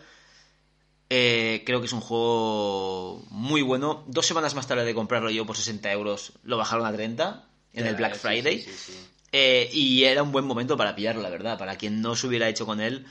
Eh, 1.09 1.63
creo 1.65 1.79
que 1.79 1.85
es 1.85 1.93
un 1.93 2.01
juego 2.01 3.23
muy 3.29 3.61
bueno. 3.61 4.03
Dos 4.07 4.25
semanas 4.25 4.55
más 4.55 4.67
tarde 4.67 4.83
de 4.85 4.93
comprarlo 4.93 5.29
yo 5.29 5.45
por 5.45 5.55
60 5.55 5.91
euros, 5.91 6.33
lo 6.43 6.57
bajaron 6.57 6.85
a 6.85 6.91
30 6.91 7.45
en 7.73 7.87
el 7.87 7.95
Black 7.95 8.15
Friday. 8.17 8.61
sí, 8.61 8.71
sí, 8.71 8.91
sí. 8.93 9.07
Eh, 9.31 9.69
y 9.73 10.03
era 10.05 10.23
un 10.23 10.31
buen 10.31 10.45
momento 10.45 10.77
para 10.77 10.95
pillarlo, 10.95 11.21
la 11.21 11.29
verdad. 11.29 11.57
Para 11.57 11.75
quien 11.77 12.01
no 12.01 12.15
se 12.15 12.27
hubiera 12.27 12.47
hecho 12.49 12.65
con 12.65 12.79
él. 12.81 13.05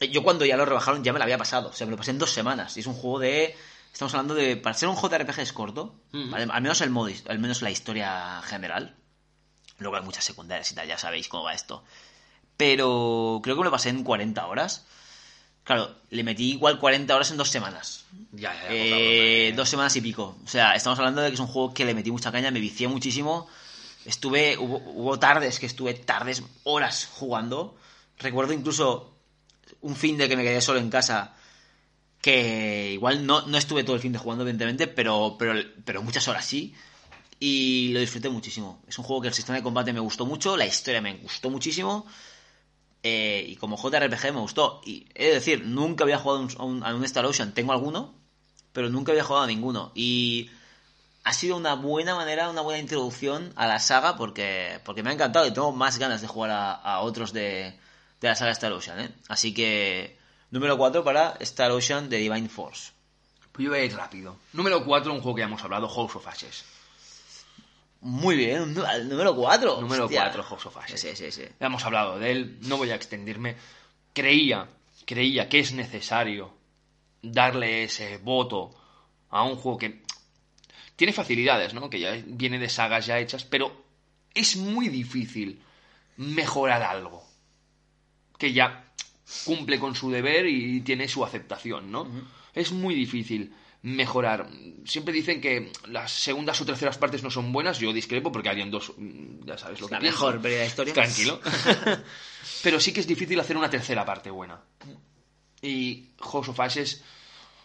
Eh, 0.00 0.08
Yo 0.10 0.22
cuando 0.22 0.44
ya 0.44 0.56
lo 0.56 0.64
rebajaron 0.66 1.02
ya 1.02 1.12
me 1.12 1.18
lo 1.18 1.24
había 1.24 1.38
pasado. 1.38 1.70
O 1.70 1.72
sea, 1.72 1.86
me 1.86 1.92
lo 1.92 1.96
pasé 1.96 2.10
en 2.10 2.18
dos 2.18 2.30
semanas. 2.30 2.76
Y 2.76 2.80
es 2.80 2.86
un 2.86 2.94
juego 2.94 3.18
de... 3.18 3.56
Estamos 3.92 4.12
hablando 4.14 4.34
de... 4.34 4.56
Para 4.56 4.74
ser 4.76 4.88
un 4.90 4.96
JRPG 4.96 5.40
es 5.40 5.52
corto. 5.52 5.94
Al 6.12 6.62
menos 6.62 6.80
el 6.82 6.90
modo, 6.90 7.10
al 7.28 7.38
menos 7.38 7.62
la 7.62 7.70
historia 7.70 8.42
general. 8.44 8.94
Luego 9.78 9.96
hay 9.96 10.02
muchas 10.02 10.24
secundarias 10.24 10.70
y 10.72 10.74
tal, 10.74 10.86
ya 10.88 10.98
sabéis 10.98 11.28
cómo 11.28 11.44
va 11.44 11.54
esto. 11.54 11.82
Pero 12.56 13.40
creo 13.42 13.56
que 13.56 13.60
me 13.60 13.66
lo 13.66 13.70
pasé 13.70 13.88
en 13.90 14.04
40 14.04 14.46
horas. 14.46 14.86
Claro, 15.66 15.96
le 16.10 16.22
metí 16.22 16.52
igual 16.52 16.78
40 16.78 17.12
horas 17.12 17.32
en 17.32 17.38
dos 17.38 17.50
semanas. 17.50 18.04
Ya, 18.30 18.54
ya, 18.54 18.62
ya, 18.62 18.68
Eh, 18.70 19.46
favor, 19.48 19.56
dos 19.56 19.68
semanas 19.68 19.96
y 19.96 20.00
pico. 20.00 20.36
O 20.44 20.48
sea, 20.48 20.76
estamos 20.76 20.96
hablando 21.00 21.22
de 21.22 21.28
que 21.28 21.34
es 21.34 21.40
un 21.40 21.48
juego 21.48 21.74
que 21.74 21.84
le 21.84 21.92
metí 21.92 22.12
mucha 22.12 22.30
caña, 22.30 22.52
me 22.52 22.60
vicié 22.60 22.86
muchísimo. 22.86 23.48
Estuve, 24.04 24.56
hubo, 24.58 24.76
hubo 24.76 25.18
tardes 25.18 25.58
que 25.58 25.66
estuve 25.66 25.94
tardes, 25.94 26.44
horas 26.62 27.08
jugando. 27.12 27.76
Recuerdo 28.18 28.52
incluso 28.52 29.12
un 29.80 29.96
fin 29.96 30.16
de 30.16 30.28
que 30.28 30.36
me 30.36 30.44
quedé 30.44 30.60
solo 30.60 30.78
en 30.78 30.88
casa. 30.88 31.34
Que 32.20 32.92
igual 32.92 33.26
no, 33.26 33.44
no 33.48 33.58
estuve 33.58 33.82
todo 33.82 33.96
el 33.96 34.02
fin 34.02 34.12
de 34.12 34.20
jugando, 34.20 34.44
evidentemente, 34.44 34.86
pero, 34.86 35.34
pero, 35.36 35.60
pero 35.84 36.00
muchas 36.00 36.28
horas 36.28 36.44
sí. 36.44 36.76
Y 37.40 37.90
lo 37.92 37.98
disfruté 37.98 38.28
muchísimo. 38.28 38.84
Es 38.86 38.96
un 38.98 39.04
juego 39.04 39.22
que 39.22 39.28
el 39.28 39.34
sistema 39.34 39.56
de 39.56 39.64
combate 39.64 39.92
me 39.92 39.98
gustó 39.98 40.26
mucho, 40.26 40.56
la 40.56 40.64
historia 40.64 41.00
me 41.00 41.14
gustó 41.14 41.50
muchísimo. 41.50 42.06
Eh, 43.08 43.44
y 43.46 43.54
como 43.54 43.76
JRPG 43.76 44.32
me 44.32 44.40
gustó. 44.40 44.80
Y 44.84 45.04
de 45.14 45.34
decir, 45.34 45.64
nunca 45.64 46.02
había 46.02 46.18
jugado 46.18 46.48
a 46.58 46.64
un, 46.64 47.04
Star 47.04 47.24
Ocean. 47.24 47.54
Tengo 47.54 47.72
alguno, 47.72 48.14
pero 48.72 48.90
nunca 48.90 49.12
había 49.12 49.22
jugado 49.22 49.44
a 49.44 49.46
ninguno. 49.46 49.92
Y 49.94 50.50
ha 51.22 51.32
sido 51.32 51.56
una 51.56 51.74
buena 51.74 52.16
manera, 52.16 52.50
una 52.50 52.62
buena 52.62 52.80
introducción 52.80 53.52
a 53.54 53.68
la 53.68 53.78
saga 53.78 54.16
porque, 54.16 54.80
porque 54.84 55.04
me 55.04 55.10
ha 55.10 55.12
encantado 55.12 55.46
y 55.46 55.52
tengo 55.52 55.70
más 55.70 55.98
ganas 56.00 56.20
de 56.20 56.26
jugar 56.26 56.50
a, 56.50 56.72
a 56.72 57.00
otros 57.00 57.32
de, 57.32 57.78
de 58.20 58.28
la 58.28 58.34
saga 58.34 58.50
Star 58.50 58.72
Ocean. 58.72 58.98
¿eh? 58.98 59.10
Así 59.28 59.54
que, 59.54 60.18
número 60.50 60.76
4 60.76 61.04
para 61.04 61.36
Star 61.40 61.70
Ocean 61.70 62.08
de 62.08 62.18
Divine 62.18 62.48
Force. 62.48 62.90
Pues 63.52 63.64
yo 63.64 63.70
voy 63.70 63.80
a 63.80 63.84
ir 63.84 63.96
rápido. 63.96 64.36
Número 64.52 64.84
4, 64.84 65.12
un 65.12 65.20
juego 65.20 65.36
que 65.36 65.40
ya 65.42 65.46
hemos 65.46 65.62
hablado, 65.62 65.88
House 65.88 66.16
of 66.16 66.26
Ashes. 66.26 66.64
Muy 68.06 68.36
bien, 68.36 68.78
al 68.86 69.08
número 69.08 69.34
4. 69.34 69.80
Número 69.80 70.08
4, 70.08 70.42
House 70.44 70.66
of 70.66 70.76
Ashes. 70.76 71.00
Sí, 71.00 71.08
sí, 71.16 71.32
sí. 71.32 71.42
Ya 71.58 71.66
hemos 71.66 71.84
hablado 71.84 72.20
de 72.20 72.30
él, 72.30 72.58
no 72.60 72.76
voy 72.76 72.90
a 72.90 72.94
extenderme. 72.94 73.56
Creía, 74.12 74.68
creía 75.04 75.48
que 75.48 75.58
es 75.58 75.72
necesario 75.72 76.54
darle 77.20 77.82
ese 77.82 78.18
voto 78.18 78.70
a 79.28 79.42
un 79.42 79.56
juego 79.56 79.78
que 79.78 80.02
tiene 80.94 81.12
facilidades, 81.12 81.74
¿no? 81.74 81.90
Que 81.90 81.98
ya 81.98 82.16
viene 82.24 82.60
de 82.60 82.68
sagas 82.68 83.06
ya 83.06 83.18
hechas, 83.18 83.42
pero 83.42 83.84
es 84.32 84.54
muy 84.54 84.88
difícil 84.88 85.60
mejorar 86.16 86.84
algo 86.84 87.24
que 88.38 88.52
ya 88.52 88.84
cumple 89.44 89.80
con 89.80 89.96
su 89.96 90.12
deber 90.12 90.46
y 90.46 90.80
tiene 90.82 91.08
su 91.08 91.24
aceptación, 91.24 91.90
¿no? 91.90 92.06
Es 92.54 92.70
muy 92.70 92.94
difícil 92.94 93.52
mejorar. 93.82 94.48
Siempre 94.84 95.14
dicen 95.14 95.40
que 95.40 95.72
las 95.88 96.10
segundas 96.12 96.60
o 96.60 96.66
terceras 96.66 96.98
partes 96.98 97.22
no 97.22 97.30
son 97.30 97.52
buenas, 97.52 97.78
yo 97.78 97.92
discrepo 97.92 98.32
porque 98.32 98.48
harían 98.48 98.70
dos, 98.70 98.92
mm, 98.96 99.44
ya 99.46 99.58
sabes 99.58 99.80
lo 99.80 99.88
que 99.88 99.94
La 99.94 100.00
pienso. 100.00 100.26
mejor 100.32 100.42
la 100.42 100.64
historia. 100.64 100.94
Tranquilo. 100.94 101.40
Pero 102.62 102.80
sí 102.80 102.92
que 102.92 103.00
es 103.00 103.06
difícil 103.06 103.38
hacer 103.38 103.56
una 103.56 103.70
tercera 103.70 104.04
parte 104.04 104.30
buena. 104.30 104.60
Y 105.62 106.10
House 106.20 106.48
of 106.48 106.60
Ashes 106.60 107.02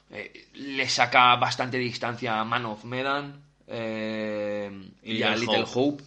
eh, 0.10 0.48
le 0.54 0.88
saca 0.90 1.36
bastante 1.38 1.78
distancia 1.78 2.40
a 2.40 2.46
Man 2.46 2.66
of 2.66 2.84
Medan 2.84 3.44
eh, 3.68 4.92
y, 5.04 5.14
Y 5.18 5.24
a 5.24 5.36
Little 5.36 5.66
Hope. 5.74 6.04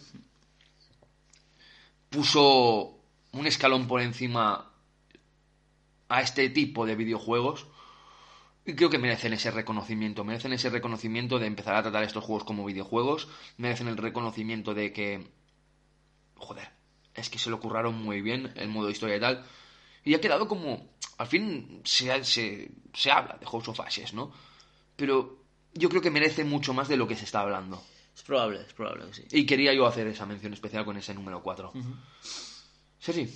Puso 2.09 2.99
un 3.31 3.47
escalón 3.47 3.87
por 3.87 4.01
encima 4.01 4.71
a 6.07 6.21
este 6.21 6.49
tipo 6.49 6.85
de 6.85 6.95
videojuegos 6.95 7.65
creo 8.65 8.89
que 8.89 8.97
merecen 8.97 9.33
ese 9.33 9.51
reconocimiento, 9.51 10.23
merecen 10.23 10.53
ese 10.53 10.69
reconocimiento 10.69 11.37
de 11.37 11.47
empezar 11.47 11.75
a 11.75 11.83
tratar 11.83 12.03
estos 12.03 12.23
juegos 12.23 12.43
como 12.43 12.65
videojuegos, 12.65 13.27
merecen 13.57 13.87
el 13.87 13.97
reconocimiento 13.97 14.73
de 14.73 14.91
que, 14.91 15.27
joder, 16.35 16.69
es 17.13 17.29
que 17.29 17.37
se 17.37 17.49
lo 17.49 17.59
curraron 17.59 17.95
muy 17.95 18.21
bien 18.21 18.51
el 18.55 18.69
modo 18.69 18.89
historia 18.89 19.17
y 19.17 19.19
tal, 19.19 19.45
y 20.03 20.15
ha 20.15 20.21
quedado 20.21 20.47
como, 20.47 20.89
al 21.17 21.27
fin 21.27 21.81
se, 21.83 22.23
se, 22.23 22.71
se 22.93 23.11
habla 23.11 23.37
de 23.39 23.45
House 23.45 23.67
of 23.67 23.79
Ashes, 23.79 24.13
¿no? 24.13 24.31
Pero 24.95 25.43
yo 25.73 25.89
creo 25.89 26.01
que 26.01 26.11
merece 26.11 26.43
mucho 26.43 26.73
más 26.73 26.87
de 26.87 26.97
lo 26.97 27.07
que 27.07 27.15
se 27.15 27.25
está 27.25 27.41
hablando. 27.41 27.83
Es 28.15 28.23
probable, 28.23 28.61
es 28.61 28.73
probable 28.73 29.07
que 29.07 29.13
sí. 29.13 29.23
Y 29.31 29.45
quería 29.45 29.73
yo 29.73 29.85
hacer 29.85 30.07
esa 30.07 30.25
mención 30.25 30.53
especial 30.53 30.85
con 30.85 30.95
ese 30.95 31.13
número 31.13 31.43
4. 31.43 31.73
Sergi, 32.97 33.29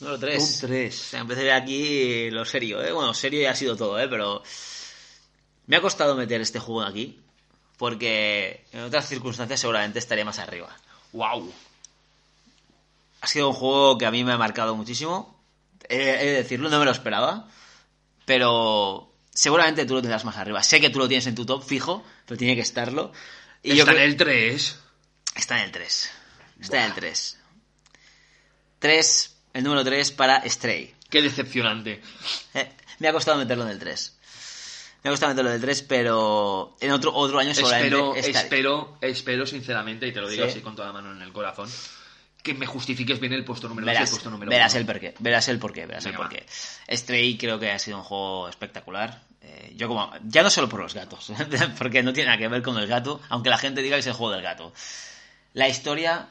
Número 0.00 0.18
3. 0.18 0.60
Top 0.60 0.68
tres. 0.68 1.00
O 1.00 1.04
sea, 1.04 1.20
empecé 1.20 1.52
aquí 1.52 2.30
lo 2.30 2.44
serio, 2.44 2.82
¿eh? 2.82 2.92
Bueno, 2.92 3.14
serio 3.14 3.40
ya 3.42 3.50
ha 3.52 3.54
sido 3.56 3.76
todo, 3.76 3.98
¿eh? 4.00 4.08
Pero 4.08 4.42
me 5.66 5.76
ha 5.76 5.80
costado 5.80 6.14
meter 6.14 6.40
este 6.40 6.58
juego 6.58 6.82
aquí 6.82 7.20
porque 7.78 8.64
en 8.72 8.80
otras 8.80 9.08
circunstancias 9.08 9.60
seguramente 9.60 9.98
estaría 9.98 10.24
más 10.24 10.38
arriba. 10.38 10.74
wow. 11.12 11.52
Ha 13.20 13.26
sido 13.26 13.48
un 13.48 13.54
juego 13.54 13.96
que 13.96 14.04
a 14.04 14.10
mí 14.10 14.22
me 14.22 14.32
ha 14.32 14.36
marcado 14.38 14.76
muchísimo. 14.76 15.42
He, 15.88 15.96
he 15.96 16.26
de 16.26 16.32
decirlo, 16.34 16.68
no 16.68 16.78
me 16.78 16.84
lo 16.84 16.90
esperaba. 16.90 17.48
Pero 18.26 19.10
seguramente 19.32 19.86
tú 19.86 19.94
lo 19.94 20.02
tendrás 20.02 20.24
más 20.26 20.36
arriba. 20.36 20.62
Sé 20.62 20.78
que 20.80 20.90
tú 20.90 20.98
lo 20.98 21.08
tienes 21.08 21.26
en 21.26 21.34
tu 21.34 21.46
top 21.46 21.64
fijo, 21.64 22.04
pero 22.26 22.36
tiene 22.36 22.54
que 22.54 22.60
estarlo. 22.60 23.12
Y 23.62 23.70
yo 23.76 23.84
Está 23.84 23.92
en 23.92 23.96
creo- 23.96 24.06
el 24.08 24.16
3. 24.18 24.78
Está 25.36 25.58
en 25.58 25.64
el 25.64 25.72
3. 25.72 26.10
Está 26.60 26.78
en 26.80 26.84
el 26.84 26.94
3. 26.94 27.38
3, 28.78 29.33
el 29.54 29.64
número 29.64 29.82
3 29.84 30.12
para 30.12 30.42
Stray. 30.48 30.94
Qué 31.08 31.22
decepcionante. 31.22 32.02
Eh, 32.54 32.70
me 32.98 33.08
ha 33.08 33.12
costado 33.12 33.38
meterlo 33.38 33.64
en 33.64 33.70
el 33.70 33.78
3. 33.78 34.16
Me 35.02 35.08
ha 35.08 35.12
costado 35.12 35.30
meterlo 35.32 35.50
en 35.50 35.56
el 35.56 35.62
3, 35.62 35.82
pero 35.82 36.76
en 36.80 36.90
otro, 36.92 37.14
otro 37.14 37.38
año 37.38 37.54
seguramente 37.54 37.88
Espero, 37.88 38.14
espero, 38.16 38.98
espero 39.00 39.46
sinceramente, 39.46 40.06
y 40.06 40.12
te 40.12 40.20
lo 40.20 40.28
digo 40.28 40.44
Sí. 40.44 40.50
así 40.50 40.60
con 40.60 40.74
toda 40.74 40.88
la 40.88 40.92
mano 40.94 41.12
en 41.12 41.20
el 41.22 41.32
corazón, 41.32 41.68
que 42.42 42.54
me 42.54 42.66
justifiques 42.66 43.20
bien 43.20 43.32
el 43.32 43.44
puesto 43.44 43.68
número 43.68 43.86
2 43.86 43.94
y 43.94 44.02
el 44.02 44.08
puesto 44.08 44.30
número 44.30 44.50
verás 44.50 44.72
1. 44.72 44.80
el 44.80 44.86
porqué, 44.86 45.14
verás 45.18 45.48
el 45.48 45.58
porqué, 45.58 45.86
verás 45.86 46.04
Venga, 46.04 46.16
el 46.18 46.22
porqué. 46.22 46.46
Stray 46.96 47.36
creo 47.38 47.58
que 47.58 47.70
ha 47.70 47.78
sido 47.78 47.98
un 47.98 48.04
juego 48.04 48.48
espectacular. 48.48 49.22
Eh, 49.42 49.74
yo 49.76 49.88
como, 49.88 50.10
ya 50.24 50.42
no 50.42 50.48
solo 50.50 50.68
por 50.70 50.80
los 50.80 50.94
gatos, 50.94 51.30
porque 51.78 52.02
no 52.02 52.12
tiene 52.14 52.28
nada 52.28 52.38
que 52.38 52.48
ver 52.48 52.62
con 52.62 52.78
el 52.78 52.86
gato, 52.86 53.20
aunque 53.28 53.50
la 53.50 53.58
gente 53.58 53.82
diga 53.82 53.96
que 53.96 54.00
es 54.00 54.06
el 54.06 54.14
juego 54.14 54.32
del 54.32 54.42
gato. 54.42 54.72
La 55.52 55.68
historia, 55.68 56.28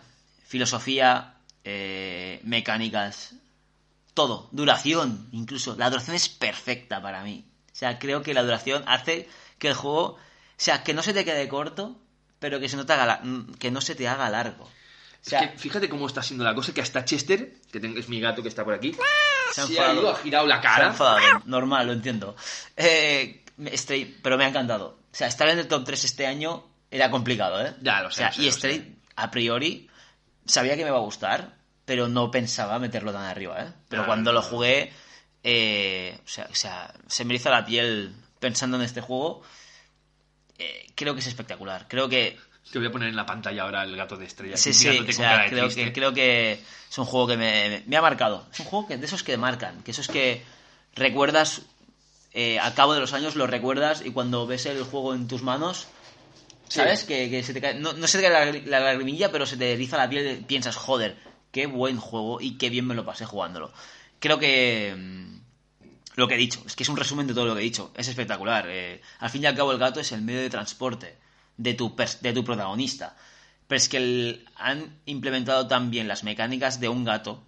filosofía, 0.47 1.36
eh, 1.64 2.39
mecánicas, 2.43 3.34
todo, 4.14 4.49
duración, 4.51 5.28
incluso. 5.32 5.76
La 5.78 5.89
duración 5.89 6.16
es 6.16 6.30
perfecta 6.30 7.01
para 7.01 7.24
mí. 7.24 7.45
O 7.72 7.76
sea, 7.76 7.97
creo 7.99 8.22
que 8.22 8.34
la 8.34 8.43
duración 8.43 8.84
hace 8.88 9.28
que 9.57 9.70
el 9.70 9.74
juego, 9.74 10.03
o 10.14 10.20
sea, 10.57 10.84
que 10.84 10.93
no 10.93 11.01
se 11.01 11.14
te 11.14 11.26
quede 11.26 11.47
corto, 11.47 11.99
pero 12.39 12.59
que, 12.59 12.70
se 12.70 12.76
no 12.76 12.86
te 12.86 12.93
haga 12.93 13.22
mm, 13.24 13.53
que 13.55 13.72
no 13.72 13.82
se 13.82 13.95
te 13.95 14.07
haga 14.07 14.30
largo. 14.30 14.66
O 14.66 14.70
Es 15.24 15.30
sea, 15.30 15.39
que 15.51 15.57
fíjate 15.57 15.89
cómo 15.89 16.05
está 16.07 16.22
siendo 16.22 16.43
la 16.43 16.53
cosa, 16.53 16.74
que 16.74 16.82
hasta 16.82 17.05
Chester, 17.05 17.55
que 17.72 17.80
es 17.97 18.09
mi 18.09 18.20
gato 18.20 18.43
que 18.43 18.49
está 18.49 18.64
por 18.64 18.74
aquí, 18.74 18.93
se 19.53 19.61
ha 19.61 19.68
se 19.68 19.80
ha 19.80 19.93
ido, 19.93 20.09
ha 20.09 20.16
girado 20.18 20.45
la 20.47 20.61
Se 20.61 20.68
ha 20.68 20.72
cara. 20.72 20.88
enfadado, 20.88 21.41
normal, 21.45 21.88
lo 21.88 21.93
entiendo. 21.93 22.36
Eh, 22.76 23.43
Stray, 23.74 24.18
pero 24.22 24.38
me 24.38 24.45
ha 24.45 24.49
encantado. 24.49 24.99
O 25.11 25.16
sea, 25.16 25.28
estar 25.28 25.47
en 25.47 25.59
el 25.59 25.68
top 25.68 25.86
3 25.86 26.03
este 26.03 26.28
año 26.28 26.66
era 26.91 27.09
complicado, 27.09 27.66
¿eh? 27.66 27.74
Ya, 27.82 28.01
lo 28.01 28.11
sé, 28.11 28.16
O 28.16 28.18
sea, 28.18 28.28
lo 28.30 28.34
sé, 28.36 28.41
y 28.43 28.51
Stray, 28.51 28.95
a 29.16 29.32
priori, 29.32 29.89
sabía 30.45 30.75
que 30.75 30.83
me 30.83 30.89
iba 30.89 30.97
a 30.97 31.01
gustar, 31.01 31.55
pero 31.85 32.07
no 32.07 32.31
pensaba 32.31 32.79
meterlo 32.79 33.11
tan 33.11 33.23
arriba, 33.23 33.61
¿eh? 33.61 33.67
Pero 33.89 34.03
Claro, 34.03 34.05
cuando 34.05 34.33
lo 34.33 34.41
jugué, 34.41 34.91
eh, 35.43 36.17
o, 36.23 36.27
sea, 36.27 36.47
o 36.49 36.55
sea, 36.55 36.93
se 37.07 37.25
me 37.25 37.35
hizo 37.35 37.49
la 37.49 37.65
piel 37.65 38.15
pensando 38.39 38.77
en 38.77 38.83
este 38.83 39.01
juego. 39.01 39.41
Eh, 40.57 40.91
creo 40.95 41.13
que 41.13 41.19
es 41.19 41.27
espectacular. 41.27 41.87
Creo 41.87 42.07
que 42.07 42.37
Te 42.71 42.79
voy 42.79 42.87
a 42.87 42.91
poner 42.91 43.09
en 43.09 43.15
la 43.15 43.25
pantalla 43.25 43.63
ahora 43.63 43.83
el 43.83 43.95
gato 43.95 44.15
de 44.15 44.25
estrella. 44.25 44.57
Sí, 44.57 44.73
sí, 44.73 44.87
o 44.87 45.11
sea, 45.11 45.47
creo 45.49 45.69
que, 45.69 45.91
creo 45.91 46.13
que 46.13 46.53
es 46.89 46.97
un 46.97 47.05
juego 47.05 47.27
que 47.27 47.37
me, 47.37 47.97
ha 47.97 48.01
marcado. 48.01 48.47
Es 48.51 48.59
un 48.61 48.65
juego 48.67 48.87
que, 48.87 48.97
de 48.97 49.05
esos 49.05 49.23
que 49.23 49.37
marcan, 49.37 49.83
que 49.83 49.91
esos 49.91 50.07
que 50.07 50.43
recuerdas, 50.95 51.63
eh, 52.33 52.59
al 52.59 52.73
cabo 52.73 52.93
de 52.93 53.01
los 53.01 53.13
años 53.13 53.35
lo 53.35 53.47
recuerdas 53.47 54.03
y 54.05 54.11
cuando 54.11 54.47
ves 54.47 54.65
el 54.65 54.83
juego 54.83 55.13
en 55.13 55.27
tus 55.27 55.43
manos, 55.43 55.87
¿sabes? 56.74 57.03
Que, 57.03 57.43
se 57.43 57.53
te 57.53 57.61
cae, 57.61 57.76
no, 57.76 57.93
se 58.07 58.17
te 58.19 58.24
cae 58.30 58.32
la, 58.63 58.80
la 58.80 58.80
lagrimilla, 58.82 59.32
pero 59.32 59.45
se 59.45 59.57
te 59.57 59.74
eriza 59.74 59.97
la 59.97 60.09
piel 60.09 60.39
y 60.39 60.43
piensas, 60.43 60.76
joder, 60.76 61.17
qué 61.51 61.65
buen 61.67 61.97
juego 61.97 62.41
y 62.41 62.57
qué 62.57 62.69
bien 62.69 62.88
me 62.88 62.95
lo 62.95 63.05
pasé 63.05 63.26
jugándolo. 63.26 63.71
Creo 64.19 64.39
que... 64.39 64.95
mm, 64.97 65.38
Lo 66.15 66.28
que 66.28 66.36
he 66.36 66.38
dicho, 66.38 66.61
es 66.67 66.76
que 66.76 66.84
es 66.84 66.89
un 66.89 66.97
resumen 66.97 67.28
de 67.28 67.34
todo 67.34 67.45
lo 67.45 67.55
que 67.55 67.61
he 67.61 67.63
dicho. 67.63 67.91
Es 67.95 68.07
espectacular. 68.07 68.65
Eh, 68.69 69.01
al 69.19 69.30
fin 69.30 69.43
y 69.43 69.45
al 69.47 69.55
cabo, 69.55 69.71
el 69.71 69.80
gato 69.80 69.99
es 69.99 70.11
el 70.11 70.21
medio 70.21 70.41
de 70.41 70.49
transporte 70.49 71.17
de 71.57 71.74
tu, 71.74 71.95
de 72.21 72.34
tu 72.34 72.43
protagonista. 72.43 73.15
Pero 73.67 73.78
es 73.78 73.89
que 73.89 74.45
han 74.55 74.99
implementado 75.05 75.67
tan 75.67 75.89
bien 75.91 76.07
las 76.07 76.24
mecánicas 76.24 76.80
de 76.80 76.89
un 76.89 77.03
gato. 77.03 77.43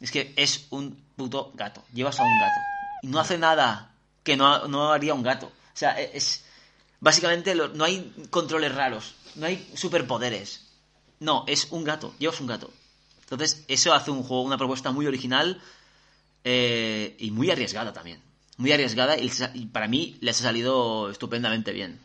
Es 0.00 0.10
que 0.10 0.32
es 0.36 0.66
un 0.70 1.02
puto 1.16 1.52
gato. 1.54 1.84
Llevas 1.92 2.20
a 2.20 2.24
un 2.24 2.38
gato. 2.38 2.66
Y 3.00 3.06
no 3.08 3.20
hace 3.20 3.38
nada 3.38 3.94
que 4.22 4.36
no, 4.36 4.68
no 4.68 4.92
haría 4.92 5.14
un 5.14 5.22
gato. 5.22 5.46
O 5.46 5.76
sea, 5.76 5.98
e- 6.00 6.10
es. 6.14 6.44
Básicamente 7.00 7.54
lo- 7.54 7.68
no 7.68 7.84
hay 7.84 8.12
controles 8.30 8.74
raros. 8.74 9.14
No 9.36 9.46
hay 9.46 9.70
superpoderes. 9.74 10.66
No, 11.18 11.44
es 11.46 11.68
un 11.70 11.84
gato. 11.84 12.14
Llevas 12.18 12.40
un 12.40 12.46
gato. 12.46 12.70
Entonces, 13.22 13.64
eso 13.68 13.92
hace 13.94 14.10
un 14.10 14.22
juego, 14.22 14.42
una 14.42 14.58
propuesta 14.58 14.90
muy 14.90 15.06
original 15.06 15.60
eh, 16.44 17.16
y 17.18 17.30
muy 17.30 17.50
arriesgada 17.50 17.92
también. 17.92 18.20
Muy 18.56 18.72
arriesgada 18.72 19.16
y, 19.18 19.30
para 19.66 19.88
mí 19.88 20.16
les 20.20 20.40
ha 20.40 20.44
salido 20.44 21.10
estupendamente 21.10 21.72
bien. 21.72 21.98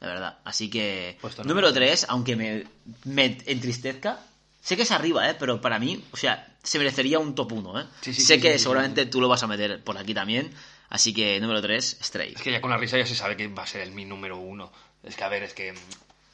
La 0.00 0.06
verdad. 0.08 0.38
Así 0.44 0.70
que. 0.70 1.18
Puesto 1.20 1.44
número 1.44 1.72
3, 1.72 2.06
aunque 2.08 2.36
me, 2.36 2.66
me 3.04 3.38
entristezca. 3.46 4.20
Sé 4.62 4.76
que 4.76 4.82
es 4.82 4.90
arriba, 4.90 5.28
¿eh? 5.28 5.36
Pero 5.38 5.60
para 5.60 5.78
mí, 5.78 6.02
o 6.12 6.16
sea, 6.16 6.56
se 6.62 6.78
merecería 6.78 7.18
un 7.18 7.34
top 7.34 7.52
1, 7.52 7.80
¿eh? 7.80 7.84
Sí, 8.02 8.14
sí, 8.14 8.22
sé 8.22 8.34
sí, 8.36 8.40
que 8.40 8.58
seguramente 8.58 9.06
tú 9.06 9.20
lo 9.20 9.28
vas 9.28 9.42
a 9.42 9.46
meter 9.46 9.82
por 9.82 9.96
aquí 9.98 10.14
también. 10.14 10.52
Así 10.90 11.14
que 11.14 11.40
número 11.40 11.62
3, 11.62 11.98
Stray. 12.02 12.32
Es 12.34 12.42
que 12.42 12.52
ya 12.52 12.60
con 12.60 12.70
la 12.70 12.76
risa 12.76 12.98
ya 12.98 13.06
se 13.06 13.14
sabe 13.14 13.36
que 13.36 13.48
va 13.48 13.62
a 13.62 13.66
ser 13.66 13.80
el 13.80 13.92
mi 13.92 14.04
número 14.04 14.36
uno. 14.36 14.70
Es 15.02 15.16
que, 15.16 15.24
a 15.24 15.28
ver, 15.28 15.44
es 15.44 15.54
que... 15.54 15.68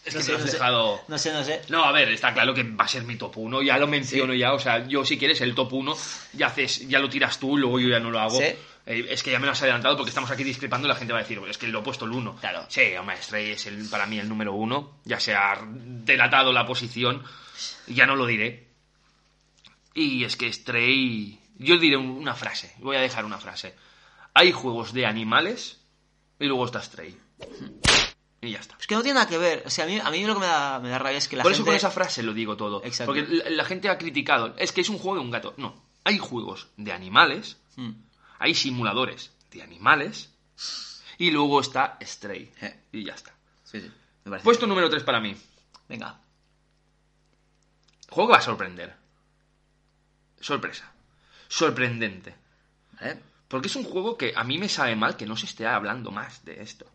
Es 0.04 0.12
que 0.14 0.18
No 0.18 0.22
sé, 0.24 0.32
me 0.32 0.32
lo 0.32 0.38
has 0.38 0.44
no 0.44 0.46
sé. 0.46 0.52
dejado... 0.52 1.00
No 1.08 1.18
sé, 1.18 1.32
no 1.32 1.44
sé. 1.44 1.62
No, 1.68 1.84
a 1.84 1.92
ver, 1.92 2.08
está 2.10 2.32
claro 2.32 2.54
que 2.54 2.62
va 2.62 2.84
a 2.84 2.88
ser 2.88 3.02
mi 3.04 3.16
top 3.16 3.36
1, 3.36 3.62
ya 3.62 3.76
lo 3.78 3.86
menciono 3.86 4.34
ya, 4.34 4.52
o 4.54 4.58
sea, 4.58 4.86
yo 4.86 5.04
si 5.04 5.18
quieres 5.18 5.40
el 5.40 5.54
top 5.54 5.72
1, 5.72 5.96
ya 6.34 6.46
haces, 6.46 6.88
ya 6.88 6.98
lo 7.00 7.08
tiras 7.08 7.38
tú, 7.38 7.56
luego 7.58 7.78
yo 7.80 7.88
ya 7.88 7.98
no 8.00 8.10
lo 8.10 8.18
hago. 8.20 8.38
Sí. 8.38 8.44
Eh, 8.86 9.04
es 9.10 9.22
que 9.24 9.32
ya 9.32 9.40
me 9.40 9.46
lo 9.46 9.52
has 9.52 9.60
adelantado 9.62 9.96
porque 9.96 10.10
estamos 10.10 10.30
aquí 10.30 10.44
discrepando 10.44 10.86
y 10.86 10.90
la 10.90 10.94
gente 10.96 11.12
va 11.12 11.18
a 11.18 11.22
decir, 11.22 11.40
es 11.50 11.58
que 11.58 11.66
lo 11.66 11.80
he 11.80 11.82
puesto 11.82 12.04
el 12.04 12.12
1. 12.12 12.36
Claro. 12.36 12.64
Sí, 12.68 12.82
hombre, 12.98 13.16
Stray 13.20 13.50
es 13.50 13.66
el, 13.66 13.88
para 13.88 14.06
mí 14.06 14.18
el 14.20 14.28
número 14.28 14.52
1, 14.54 15.00
ya 15.04 15.18
se 15.20 15.34
ha 15.34 15.60
delatado 15.68 16.52
la 16.52 16.64
posición, 16.64 17.22
ya 17.88 18.06
no 18.06 18.14
lo 18.16 18.26
diré. 18.26 18.68
Y 19.92 20.24
es 20.24 20.36
que 20.36 20.52
Stray, 20.52 21.38
yo 21.58 21.78
diré 21.78 21.96
un- 21.96 22.10
una 22.10 22.34
frase, 22.34 22.72
voy 22.78 22.96
a 22.96 23.00
dejar 23.00 23.24
una 23.24 23.38
frase. 23.38 23.74
Hay 24.38 24.52
juegos 24.52 24.92
de 24.92 25.06
animales 25.06 25.80
y 26.38 26.44
luego 26.44 26.66
está 26.66 26.82
Stray. 26.82 27.18
Y 28.42 28.50
ya 28.50 28.58
está. 28.58 28.76
Es 28.78 28.86
que 28.86 28.94
no 28.94 29.00
tiene 29.00 29.14
nada 29.14 29.26
que 29.26 29.38
ver. 29.38 29.62
O 29.64 29.70
sea, 29.70 29.86
a 29.86 29.88
mí, 29.88 29.98
a 29.98 30.10
mí 30.10 30.26
lo 30.26 30.34
que 30.34 30.40
me 30.40 30.46
da, 30.46 30.78
me 30.78 30.90
da 30.90 30.98
rabia 30.98 31.16
es 31.16 31.26
que 31.26 31.36
la 31.36 31.42
Por 31.42 31.52
gente... 31.52 31.62
eso 31.62 31.66
con 31.66 31.74
esa 31.74 31.90
frase 31.90 32.22
lo 32.22 32.34
digo 32.34 32.54
todo. 32.54 32.84
Exacto. 32.84 33.14
Porque 33.14 33.26
la, 33.26 33.48
la 33.48 33.64
gente 33.64 33.88
ha 33.88 33.96
criticado. 33.96 34.54
Es 34.58 34.72
que 34.72 34.82
es 34.82 34.90
un 34.90 34.98
juego 34.98 35.14
de 35.14 35.22
un 35.22 35.30
gato. 35.30 35.54
No. 35.56 35.82
Hay 36.04 36.18
juegos 36.18 36.68
de 36.76 36.92
animales. 36.92 37.56
Mm. 37.76 37.92
Hay 38.38 38.54
simuladores 38.54 39.32
de 39.50 39.62
animales. 39.62 40.34
Y 41.16 41.30
luego 41.30 41.58
está 41.58 41.96
Stray. 42.02 42.52
Eh. 42.60 42.78
Y 42.92 43.04
ya 43.06 43.14
está. 43.14 43.32
Sí, 43.64 43.80
sí. 43.80 43.90
Me 44.24 44.32
parece 44.32 44.44
Puesto 44.44 44.66
número 44.66 44.90
3 44.90 45.02
para 45.02 45.18
mí. 45.18 45.34
Venga. 45.88 46.20
Juego 48.10 48.28
que 48.28 48.32
va 48.32 48.38
a 48.38 48.42
sorprender. 48.42 48.94
Sorpresa. 50.40 50.92
Sorprendente. 51.48 52.34
¿Vale? 53.00 53.22
Porque 53.48 53.68
es 53.68 53.76
un 53.76 53.84
juego 53.84 54.16
que 54.16 54.32
a 54.34 54.44
mí 54.44 54.58
me 54.58 54.68
sabe 54.68 54.96
mal 54.96 55.16
que 55.16 55.26
no 55.26 55.36
se 55.36 55.46
esté 55.46 55.66
hablando 55.66 56.10
más 56.10 56.44
de 56.44 56.62
esto. 56.62 56.86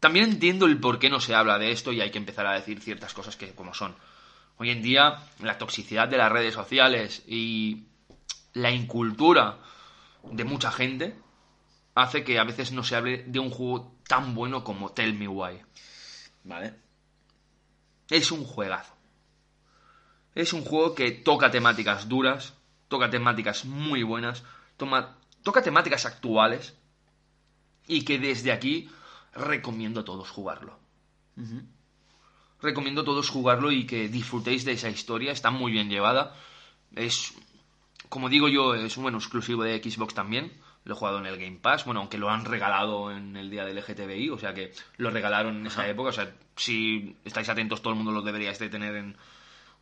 También 0.00 0.26
entiendo 0.26 0.66
el 0.66 0.78
por 0.78 0.98
qué 0.98 1.08
no 1.08 1.20
se 1.20 1.34
habla 1.34 1.58
de 1.58 1.70
esto 1.70 1.92
y 1.92 2.00
hay 2.02 2.10
que 2.10 2.18
empezar 2.18 2.46
a 2.46 2.52
decir 2.52 2.80
ciertas 2.80 3.14
cosas 3.14 3.36
que 3.36 3.54
como 3.54 3.72
son. 3.72 3.96
Hoy 4.58 4.70
en 4.70 4.82
día, 4.82 5.16
la 5.40 5.56
toxicidad 5.56 6.08
de 6.08 6.18
las 6.18 6.30
redes 6.30 6.54
sociales 6.54 7.22
y 7.26 7.86
la 8.52 8.70
incultura 8.70 9.58
de 10.22 10.44
mucha 10.44 10.70
gente 10.70 11.16
hace 11.94 12.22
que 12.22 12.38
a 12.38 12.44
veces 12.44 12.72
no 12.72 12.84
se 12.84 12.96
hable 12.96 13.24
de 13.24 13.38
un 13.38 13.50
juego 13.50 13.96
tan 14.06 14.34
bueno 14.34 14.62
como 14.62 14.92
Tell 14.92 15.14
Me 15.14 15.26
Why. 15.26 15.60
Vale. 16.44 16.74
Es 18.10 18.30
un 18.30 18.44
juegazo. 18.44 18.94
Es 20.34 20.52
un 20.52 20.64
juego 20.64 20.94
que 20.94 21.12
toca 21.12 21.50
temáticas 21.50 22.08
duras, 22.08 22.54
toca 22.88 23.08
temáticas 23.08 23.64
muy 23.64 24.02
buenas, 24.02 24.44
toma- 24.76 25.16
toca 25.42 25.62
temáticas 25.62 26.06
actuales 26.06 26.74
y 27.86 28.04
que 28.04 28.18
desde 28.18 28.52
aquí 28.52 28.88
recomiendo 29.34 30.00
a 30.00 30.04
todos 30.04 30.30
jugarlo. 30.30 30.78
Recomiendo 32.62 33.02
a 33.02 33.04
todos 33.04 33.28
jugarlo 33.28 33.70
y 33.72 33.86
que 33.86 34.08
disfrutéis 34.08 34.64
de 34.64 34.72
esa 34.72 34.88
historia, 34.88 35.32
está 35.32 35.50
muy 35.50 35.70
bien 35.72 35.90
llevada. 35.90 36.34
Es, 36.94 37.34
como 38.08 38.28
digo 38.28 38.48
yo, 38.48 38.74
es 38.74 38.96
un 38.96 39.02
bueno 39.02 39.18
exclusivo 39.18 39.64
de 39.64 39.82
Xbox 39.82 40.14
también, 40.14 40.52
Lo 40.84 40.94
he 40.94 40.96
jugado 40.96 41.18
en 41.18 41.26
el 41.26 41.36
Game 41.38 41.58
Pass, 41.60 41.84
bueno, 41.86 42.00
aunque 42.00 42.18
lo 42.18 42.30
han 42.30 42.44
regalado 42.44 43.10
en 43.10 43.36
el 43.36 43.50
día 43.50 43.64
del 43.64 43.76
LGTBI, 43.78 44.30
o 44.30 44.38
sea 44.38 44.52
que 44.54 44.72
lo 44.98 45.10
regalaron 45.10 45.56
en 45.56 45.66
esa 45.66 45.88
época, 45.88 46.10
o 46.10 46.12
sea, 46.12 46.30
si 46.56 47.16
estáis 47.24 47.48
atentos 47.48 47.80
todo 47.80 47.92
el 47.92 47.96
mundo 47.96 48.12
lo 48.12 48.22
deberíais 48.22 48.58
de 48.58 48.68
tener 48.68 48.94
en... 48.96 49.16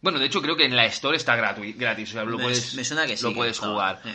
Bueno, 0.00 0.18
de 0.20 0.26
hecho 0.26 0.40
creo 0.42 0.56
que 0.56 0.64
en 0.64 0.74
la 0.76 0.86
Store 0.86 1.16
está 1.16 1.34
gratis, 1.36 2.10
o 2.10 2.12
sea, 2.12 2.24
lo 2.24 2.36
Me- 2.38 2.44
puedes, 2.44 2.74
me 2.74 2.84
suena 2.84 3.06
que 3.06 3.16
sí, 3.16 3.22
lo 3.24 3.34
puedes 3.34 3.58
jugar. 3.58 4.00
Eh. 4.04 4.14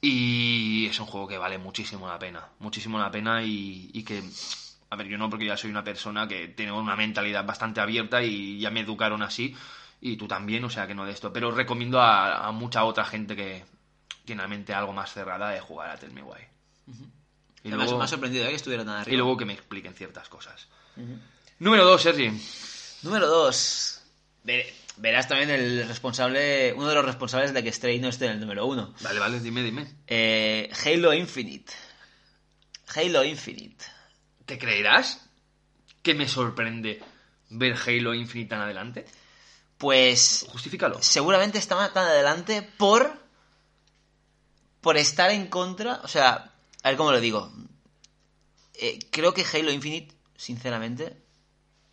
Y 0.00 0.86
es 0.86 1.00
un 1.00 1.06
juego 1.06 1.26
que 1.26 1.38
vale 1.38 1.58
muchísimo 1.58 2.06
la 2.06 2.18
pena, 2.18 2.48
muchísimo 2.58 2.98
la 2.98 3.10
pena 3.10 3.42
y, 3.42 3.90
y 3.92 4.02
que, 4.04 4.22
a 4.90 4.96
ver, 4.96 5.06
yo 5.08 5.18
no 5.18 5.28
porque 5.30 5.46
ya 5.46 5.56
soy 5.56 5.70
una 5.70 5.82
persona 5.82 6.28
que 6.28 6.48
tiene 6.48 6.72
una 6.72 6.94
mentalidad 6.96 7.44
bastante 7.44 7.80
abierta 7.80 8.22
y 8.22 8.58
ya 8.60 8.70
me 8.70 8.80
educaron 8.80 9.22
así 9.22 9.56
y 10.00 10.16
tú 10.16 10.28
también, 10.28 10.62
o 10.64 10.70
sea 10.70 10.86
que 10.86 10.94
no 10.94 11.04
de 11.06 11.12
esto, 11.12 11.32
pero 11.32 11.50
recomiendo 11.50 12.00
a, 12.00 12.46
a 12.46 12.52
mucha 12.52 12.84
otra 12.84 13.04
gente 13.04 13.34
que 13.34 13.64
tiene 14.24 14.42
la 14.42 14.48
mente 14.48 14.74
algo 14.74 14.92
más 14.92 15.12
cerrada 15.12 15.50
de 15.50 15.60
jugar 15.60 15.90
a 15.90 15.96
Tell 15.96 16.12
Me 16.12 16.22
Why. 16.22 16.40
Y, 17.64 17.68
Me 17.68 17.74
ha- 17.74 17.76
luego, 17.78 17.98
me 17.98 18.04
ha 18.04 18.08
sorprendido 18.08 18.44
¿eh? 18.44 18.50
que 18.50 18.54
estuviera 18.56 18.84
tan 18.84 18.94
arriba. 18.96 19.14
y 19.14 19.16
luego 19.16 19.36
que 19.36 19.44
me 19.46 19.54
expliquen 19.54 19.94
ciertas 19.94 20.28
cosas. 20.28 20.68
Número 21.58 21.84
2, 21.84 22.02
Sergi. 22.02 22.30
Número 23.02 23.26
2. 23.26 24.02
Verás 24.98 25.28
también 25.28 25.50
el 25.50 25.86
responsable, 25.86 26.72
uno 26.72 26.88
de 26.88 26.94
los 26.94 27.04
responsables 27.04 27.52
de 27.52 27.62
que 27.62 27.72
Stray 27.72 28.00
no 28.00 28.08
esté 28.08 28.26
en 28.26 28.32
el 28.32 28.40
número 28.40 28.66
1. 28.66 28.94
Vale, 29.02 29.18
vale, 29.20 29.40
dime, 29.40 29.62
dime. 29.62 29.94
Eh, 30.06 30.70
Halo 30.84 31.12
Infinite. 31.12 31.72
Halo 32.94 33.22
Infinite. 33.24 33.84
¿Te 34.46 34.58
creerás 34.58 35.28
que 36.02 36.14
me 36.14 36.26
sorprende 36.28 37.02
ver 37.50 37.76
Halo 37.76 38.14
Infinite 38.14 38.48
tan 38.50 38.60
adelante? 38.62 39.04
Pues 39.76 40.46
Justifícalo. 40.48 41.02
seguramente 41.02 41.58
está 41.58 41.92
tan 41.92 42.06
adelante 42.06 42.62
por 42.62 43.26
por 44.80 44.96
estar 44.96 45.30
en 45.30 45.48
contra, 45.48 46.00
o 46.04 46.08
sea, 46.08 46.52
a 46.82 46.88
ver 46.88 46.96
cómo 46.96 47.10
lo 47.10 47.20
digo. 47.20 47.52
Eh, 48.74 49.00
creo 49.10 49.34
que 49.34 49.44
Halo 49.44 49.72
Infinite, 49.72 50.14
sinceramente, 50.36 51.20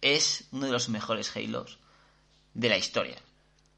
es 0.02 0.46
uno 0.52 0.68
de 0.68 0.72
los 0.72 0.90
mejores 0.90 1.36
Halos 1.36 1.80
de 2.54 2.70
la 2.70 2.78
historia. 2.78 3.18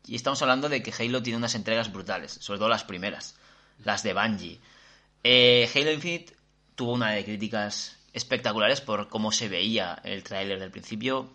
Y 0.07 0.15
estamos 0.15 0.41
hablando 0.41 0.69
de 0.69 0.84
que 0.84 0.93
Halo 0.97 1.23
tiene 1.23 1.38
unas 1.38 1.55
entregas 1.55 1.91
brutales, 1.91 2.38
sobre 2.39 2.59
todo 2.59 2.69
las 2.69 2.84
primeras, 2.84 3.36
las 3.84 4.03
de 4.03 4.13
Bungie. 4.13 4.59
Eh, 5.23 5.69
Halo 5.73 5.91
Infinite 5.91 6.36
tuvo 6.76 6.93
una 6.93 7.11
de 7.11 7.26
críticas 7.26 7.97
espectaculares 8.13 8.82
por 8.82 9.09
cómo 9.09 9.32
se 9.32 9.49
veía 9.49 9.99
el 10.03 10.23
tráiler 10.23 10.59
del 10.59 10.71
principio, 10.71 11.30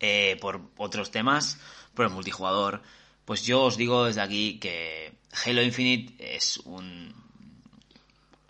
eh, 0.00 0.36
por 0.40 0.60
otros 0.76 1.10
temas, 1.10 1.58
por 1.94 2.06
el 2.06 2.12
multijugador. 2.12 2.82
Pues 3.24 3.42
yo 3.44 3.64
os 3.64 3.76
digo 3.76 4.04
desde 4.04 4.20
aquí 4.20 4.58
que 4.58 5.14
Halo 5.44 5.62
Infinite 5.62 6.36
es 6.36 6.58
un, 6.58 7.14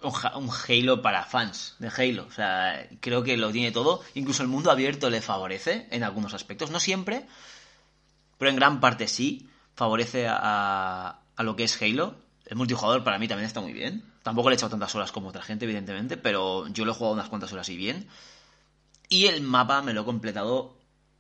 un, 0.03 0.13
un 0.35 0.51
Halo 0.69 1.01
para 1.01 1.25
fans 1.25 1.77
de 1.79 1.89
Halo. 1.89 2.27
O 2.27 2.33
sea, 2.33 2.89
creo 3.01 3.23
que 3.23 3.37
lo 3.37 3.51
tiene 3.51 3.73
todo. 3.73 4.03
Incluso 4.15 4.43
el 4.43 4.49
mundo 4.49 4.71
abierto 4.71 5.11
le 5.11 5.23
favorece 5.23 5.87
en 5.91 6.03
algunos 6.03 6.35
aspectos. 6.35 6.71
No 6.71 6.81
siempre, 6.81 7.27
pero 8.39 8.51
en 8.51 8.57
gran 8.57 8.81
parte 8.81 9.09
sí. 9.09 9.49
Favorece 9.75 10.27
a, 10.29 11.21
a 11.37 11.43
lo 11.43 11.55
que 11.57 11.65
es 11.65 11.81
Halo. 11.83 12.17
El 12.47 12.57
multijugador 12.57 13.05
para 13.05 13.19
mí 13.19 13.29
también 13.29 13.47
está 13.47 13.61
muy 13.61 13.73
bien. 13.73 14.03
Tampoco 14.23 14.49
le 14.51 14.55
he 14.55 14.57
echado 14.57 14.71
tantas 14.71 14.95
horas 14.95 15.13
como 15.13 15.29
otra 15.29 15.43
gente, 15.43 15.65
evidentemente, 15.67 16.17
pero 16.17 16.67
yo 16.69 16.85
lo 16.85 16.93
he 16.93 16.95
jugado 16.95 17.15
unas 17.15 17.29
cuantas 17.29 17.53
horas 17.53 17.69
y 17.69 17.77
bien. 17.77 18.09
Y 19.09 19.27
el 19.27 19.41
mapa 19.43 19.83
me 19.83 19.93
lo 19.95 20.03
he 20.03 20.05
completado 20.05 20.77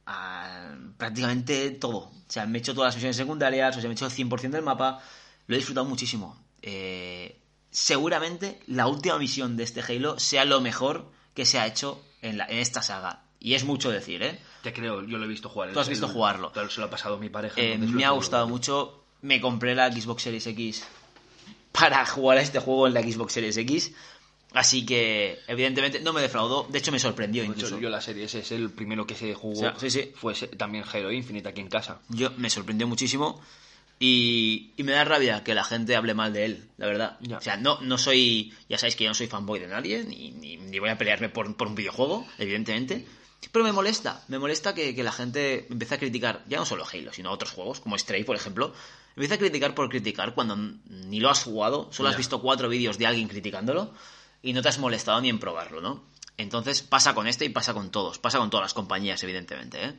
a 0.06 0.74
prácticamente 0.96 1.70
todo. 1.70 1.98
O 1.98 2.12
sea, 2.28 2.46
me 2.46 2.58
he 2.58 2.60
hecho 2.60 2.74
todas 2.74 2.88
las 2.88 2.96
misiones 2.96 3.16
secundarias, 3.16 3.76
o 3.76 3.80
sea, 3.80 3.88
me 3.88 3.94
he 3.94 3.96
hecho 3.96 4.06
el 4.06 4.12
100% 4.12 4.50
del 4.50 4.62
mapa. 4.64 5.00
Lo 5.46 5.54
he 5.54 5.58
disfrutado 5.58 5.86
muchísimo. 5.86 6.36
Eh, 6.62 7.40
seguramente 7.70 8.60
la 8.66 8.86
última 8.88 9.18
misión 9.18 9.56
de 9.56 9.64
este 9.64 9.80
Halo 9.82 10.18
sea 10.18 10.44
lo 10.44 10.60
mejor 10.60 11.10
que 11.34 11.46
se 11.46 11.58
ha 11.58 11.66
hecho 11.66 12.02
en, 12.22 12.38
la- 12.38 12.46
en 12.46 12.58
esta 12.58 12.82
saga. 12.82 13.22
Y 13.40 13.54
es 13.54 13.64
mucho 13.64 13.90
decir, 13.90 14.22
¿eh? 14.22 14.38
Te 14.62 14.72
creo, 14.72 15.02
yo 15.04 15.18
lo 15.18 15.24
he 15.24 15.28
visto 15.28 15.48
jugar. 15.48 15.72
Tú 15.72 15.80
has 15.80 15.88
visto 15.88 16.08
jugarlo. 16.08 16.52
Claro, 16.52 16.68
se 16.70 16.80
lo 16.80 16.86
ha 16.86 16.90
pasado 16.90 17.18
mi 17.18 17.28
pareja. 17.28 17.60
Eh, 17.60 17.78
me 17.78 18.04
ha 18.04 18.10
gustado 18.10 18.46
mucho. 18.48 19.04
Me 19.22 19.40
compré 19.40 19.74
la 19.74 19.90
Xbox 19.92 20.22
Series 20.22 20.46
X 20.46 20.84
para 21.72 22.04
jugar 22.06 22.38
a 22.38 22.40
este 22.40 22.58
juego 22.58 22.86
en 22.86 22.94
la 22.94 23.02
Xbox 23.02 23.32
Series 23.32 23.56
X. 23.56 23.92
Así 24.52 24.86
que, 24.86 25.38
evidentemente, 25.46 26.00
no 26.00 26.12
me 26.12 26.22
defraudó. 26.22 26.66
De 26.70 26.78
hecho, 26.78 26.90
me 26.90 26.98
sorprendió 26.98 27.42
De 27.42 27.48
hecho, 27.48 27.56
incluso. 27.56 27.78
yo 27.78 27.90
la 27.90 28.00
serie 28.00 28.24
ese 28.24 28.38
es 28.40 28.50
el 28.52 28.70
primero 28.70 29.06
que 29.06 29.14
se 29.14 29.34
jugó. 29.34 29.58
O 29.58 29.60
sea, 29.60 29.74
sí, 29.78 29.90
sí. 29.90 30.12
Fue 30.14 30.34
también 30.34 30.84
Halo 30.90 31.12
Infinite 31.12 31.48
aquí 31.48 31.60
en 31.60 31.68
casa. 31.68 32.00
Yo 32.08 32.30
me 32.38 32.48
sorprendió 32.48 32.88
muchísimo 32.88 33.40
y, 34.00 34.70
y 34.76 34.82
me 34.84 34.92
da 34.92 35.04
rabia 35.04 35.44
que 35.44 35.54
la 35.54 35.64
gente 35.64 35.96
hable 35.96 36.14
mal 36.14 36.32
de 36.32 36.44
él, 36.46 36.68
la 36.78 36.86
verdad. 36.86 37.18
Ya. 37.20 37.38
O 37.38 37.40
sea, 37.40 37.56
no, 37.56 37.80
no 37.82 37.98
soy, 37.98 38.54
ya 38.68 38.78
sabéis 38.78 38.96
que 38.96 39.04
yo 39.04 39.10
no 39.10 39.14
soy 39.14 39.26
fanboy 39.26 39.58
de 39.58 39.66
nadie, 39.66 40.04
ni, 40.04 40.30
ni, 40.30 40.56
ni 40.56 40.78
voy 40.78 40.88
a 40.88 40.96
pelearme 40.96 41.28
por, 41.28 41.54
por 41.56 41.66
un 41.68 41.74
videojuego, 41.74 42.26
evidentemente. 42.38 43.04
Pero 43.52 43.64
me 43.64 43.72
molesta, 43.72 44.24
me 44.28 44.38
molesta 44.38 44.74
que, 44.74 44.94
que 44.94 45.02
la 45.02 45.12
gente 45.12 45.66
empiece 45.70 45.94
a 45.94 45.98
criticar, 45.98 46.44
ya 46.48 46.58
no 46.58 46.66
solo 46.66 46.84
Halo, 46.92 47.12
sino 47.12 47.30
otros 47.30 47.52
juegos, 47.52 47.80
como 47.80 47.96
Stray, 47.96 48.24
por 48.24 48.36
ejemplo. 48.36 48.72
Empieza 49.14 49.36
a 49.36 49.38
criticar 49.38 49.74
por 49.74 49.88
criticar 49.88 50.34
cuando 50.34 50.56
ni 50.56 51.20
lo 51.20 51.30
has 51.30 51.44
jugado, 51.44 51.88
solo 51.92 52.08
has 52.08 52.16
visto 52.16 52.40
cuatro 52.40 52.68
vídeos 52.68 52.98
de 52.98 53.06
alguien 53.06 53.28
criticándolo 53.28 53.92
y 54.42 54.52
no 54.52 54.62
te 54.62 54.68
has 54.68 54.78
molestado 54.78 55.20
ni 55.20 55.28
en 55.28 55.38
probarlo, 55.38 55.80
¿no? 55.80 56.04
Entonces 56.36 56.82
pasa 56.82 57.14
con 57.14 57.26
este 57.26 57.44
y 57.44 57.48
pasa 57.48 57.74
con 57.74 57.90
todos, 57.90 58.18
pasa 58.18 58.38
con 58.38 58.50
todas 58.50 58.64
las 58.64 58.74
compañías, 58.74 59.22
evidentemente, 59.24 59.84
¿eh? 59.84 59.94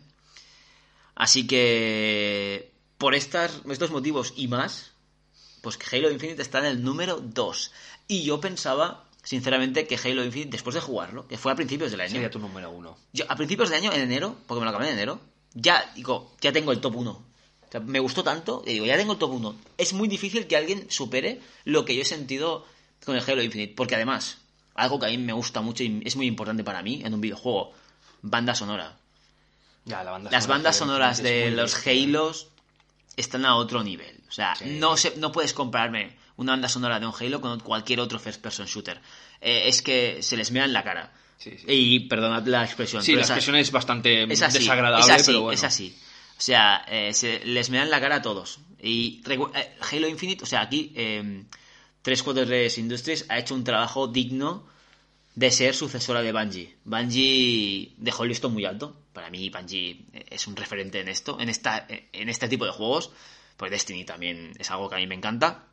Así 1.16 1.46
que 1.46 2.72
por 2.98 3.14
estas, 3.14 3.62
estos 3.70 3.92
motivos 3.92 4.34
y 4.38 4.48
más, 4.48 4.92
pues 5.62 5.78
que 5.78 5.96
Halo 5.96 6.12
Infinite 6.12 6.42
está 6.42 6.60
en 6.60 6.66
el 6.66 6.84
número 6.84 7.20
2. 7.20 7.72
Y 8.08 8.24
yo 8.24 8.40
pensaba, 8.40 9.09
sinceramente, 9.30 9.86
que 9.86 9.96
Halo 10.04 10.24
Infinite, 10.26 10.50
después 10.50 10.74
de 10.74 10.82
jugarlo, 10.82 11.28
que 11.28 11.38
fue 11.38 11.52
a 11.52 11.56
principios 11.56 11.92
del 11.92 12.02
año, 12.02 12.14
Sería 12.14 12.32
tu 12.32 12.40
número 12.40 12.72
uno. 12.72 12.98
yo, 13.14 13.26
a 13.30 13.36
principios 13.36 13.70
de 13.70 13.76
año, 13.76 13.94
en 13.94 14.02
enero, 14.02 14.36
porque 14.48 14.60
me 14.60 14.66
lo 14.66 14.72
acabé 14.72 14.88
en 14.88 14.94
enero, 14.94 15.20
ya 15.54 15.92
digo, 15.96 16.32
ya 16.42 16.52
tengo 16.52 16.72
el 16.72 16.82
top 16.82 16.96
1. 16.96 17.12
O 17.12 17.72
sea, 17.72 17.80
me 17.82 18.00
gustó 18.00 18.24
tanto, 18.24 18.64
que 18.64 18.72
digo, 18.72 18.88
ya 18.88 18.98
tengo 18.98 19.14
el 19.14 19.20
top 19.20 19.32
1. 19.34 19.56
Es 19.78 19.94
muy 19.94 20.08
difícil 20.08 20.48
que 20.48 20.58
alguien 20.58 20.90
supere 20.90 21.40
lo 21.64 21.86
que 21.86 21.96
yo 21.96 22.02
he 22.02 22.06
sentido 22.06 22.66
con 23.06 23.16
el 23.16 23.22
Halo 23.24 23.44
Infinite, 23.44 23.76
porque 23.76 23.94
además, 23.94 24.40
algo 24.74 25.00
que 25.00 25.06
a 25.06 25.10
mí 25.10 25.20
me 25.20 25.34
gusta 25.34 25.62
mucho 25.62 25.84
y 25.84 26.02
es 26.06 26.16
muy 26.16 26.26
importante 26.26 26.64
para 26.64 26.82
mí 26.82 27.04
en 27.06 27.14
un 27.14 27.22
videojuego, 27.22 27.72
banda 28.24 28.56
sonora. 28.56 28.98
Ya, 29.86 30.04
la 30.04 30.10
banda 30.12 30.32
Las 30.32 30.46
sonora 30.46 30.58
bandas 30.58 30.76
sonoras 30.76 31.22
de 31.22 31.52
los 31.52 31.84
bien. 31.86 32.10
Halos 32.16 32.48
están 33.16 33.46
a 33.46 33.56
otro 33.58 33.84
nivel. 33.84 34.20
O 34.28 34.32
sea, 34.32 34.56
Sí. 34.56 34.66
no, 34.80 34.98
se, 34.98 35.16
no 35.18 35.32
puedes 35.32 35.54
comprarme 35.54 36.18
una 36.40 36.54
banda 36.54 36.68
sonora 36.70 37.00
de 37.00 37.06
un 37.06 37.14
Halo 37.20 37.42
con 37.42 37.60
cualquier 37.60 38.00
otro 38.00 38.20
first 38.20 38.42
person 38.42 38.66
shooter. 38.66 39.00
Eh, 39.42 39.64
es 39.66 39.82
que 39.82 40.22
se 40.24 40.36
les 40.38 40.52
mea 40.52 40.66
en 40.66 40.74
la 40.74 40.84
cara. 40.84 41.14
Sí, 41.38 41.52
sí. 41.58 41.66
Y 41.68 42.00
perdonad 42.02 42.46
la 42.48 42.64
expresión. 42.66 43.02
Sí, 43.04 43.12
pero 43.12 43.20
la 43.20 43.24
esa- 43.26 43.34
expresión 43.36 43.56
es 43.58 43.72
bastante 43.72 44.24
es 44.24 44.42
así, 44.42 44.60
desagradable, 44.60 45.06
es 45.06 45.10
así, 45.12 45.24
pero 45.28 45.42
bueno. 45.42 45.54
es 45.54 45.64
así. 45.64 45.96
O 46.38 46.42
sea, 46.42 46.84
eh, 46.88 47.14
se 47.14 47.40
les 47.46 47.70
me 47.70 47.78
dan 47.78 47.90
la 47.90 48.00
cara 48.02 48.16
a 48.18 48.22
todos. 48.22 48.60
Y 48.82 49.22
eh, 49.30 49.76
Halo 49.92 50.08
Infinite, 50.08 50.44
o 50.44 50.48
sea, 50.48 50.62
aquí 50.62 50.92
eh, 50.96 51.44
343 52.02 52.78
Industries 52.78 53.26
ha 53.30 53.38
hecho 53.40 53.54
un 53.56 53.64
trabajo 53.64 54.08
digno 54.08 54.66
de 55.36 55.52
ser 55.52 55.76
sucesora 55.76 56.22
de 56.22 56.32
Bungie. 56.32 56.76
Bungie 56.86 57.94
dejó 57.98 58.24
el 58.24 58.30
listón 58.30 58.54
muy 58.54 58.66
alto. 58.66 58.96
Para 59.14 59.30
mí, 59.30 59.50
Bungie 59.50 60.06
es 60.30 60.48
un 60.48 60.56
referente 60.56 61.00
en 61.02 61.08
esto, 61.10 61.40
en, 61.40 61.50
esta, 61.50 61.86
en 61.90 62.30
este 62.30 62.48
tipo 62.48 62.66
de 62.66 62.72
juegos. 62.72 63.12
Pues 63.58 63.72
Destiny 63.72 64.06
también 64.06 64.54
es 64.58 64.72
algo 64.72 64.90
que 64.90 64.96
a 64.96 65.00
mí 65.00 65.08
me 65.08 65.16
encanta. 65.16 65.66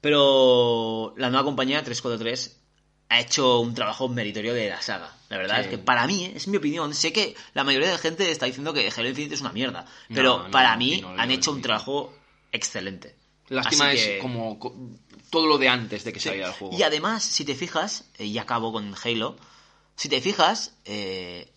Pero 0.00 1.14
la 1.16 1.28
nueva 1.30 1.44
compañía 1.44 1.82
343 1.82 2.56
ha 3.10 3.20
hecho 3.20 3.60
un 3.60 3.74
trabajo 3.74 4.08
meritorio 4.08 4.54
de 4.54 4.68
la 4.70 4.80
saga. 4.82 5.12
La 5.28 5.38
verdad 5.38 5.56
Sí. 5.56 5.60
es 5.62 5.66
que 5.68 5.78
para 5.78 6.06
mí, 6.06 6.26
eh, 6.26 6.32
es 6.36 6.46
mi 6.48 6.56
opinión, 6.58 6.94
sé 6.94 7.12
que 7.12 7.34
la 7.54 7.64
mayoría 7.64 7.88
de 7.88 7.94
la 7.94 7.98
gente 7.98 8.30
está 8.30 8.46
diciendo 8.46 8.72
que 8.72 8.90
Halo 8.94 9.08
Infinite 9.08 9.34
es 9.34 9.40
una 9.40 9.52
mierda, 9.52 9.86
pero 10.14 10.44
No, 10.44 10.50
para 10.50 10.76
mí 10.76 11.00
no, 11.00 11.10
han 11.10 11.30
hecho 11.30 11.50
un 11.52 11.62
trabajo 11.62 12.12
excelente. 12.52 13.16
Lástima 13.48 13.88
Así 13.88 13.98
es 13.98 14.06
que- 14.06 14.18
como 14.18 14.58
co- 14.58 14.76
todo 15.30 15.46
lo 15.46 15.56
de 15.58 15.68
antes 15.68 16.04
de 16.04 16.12
que 16.12 16.20
Sí. 16.20 16.28
saliera 16.28 16.48
el 16.48 16.54
juego. 16.54 16.76
Y 16.78 16.82
además, 16.82 17.24
si 17.24 17.44
te 17.44 17.54
fijas, 17.54 18.04
eh, 18.18 18.26
y 18.26 18.36
acabo 18.38 18.72
con 18.72 18.94
Halo, 19.02 19.36
si 19.96 20.08
te 20.10 20.20
fijas, 20.20 20.74
eh, 20.84 21.50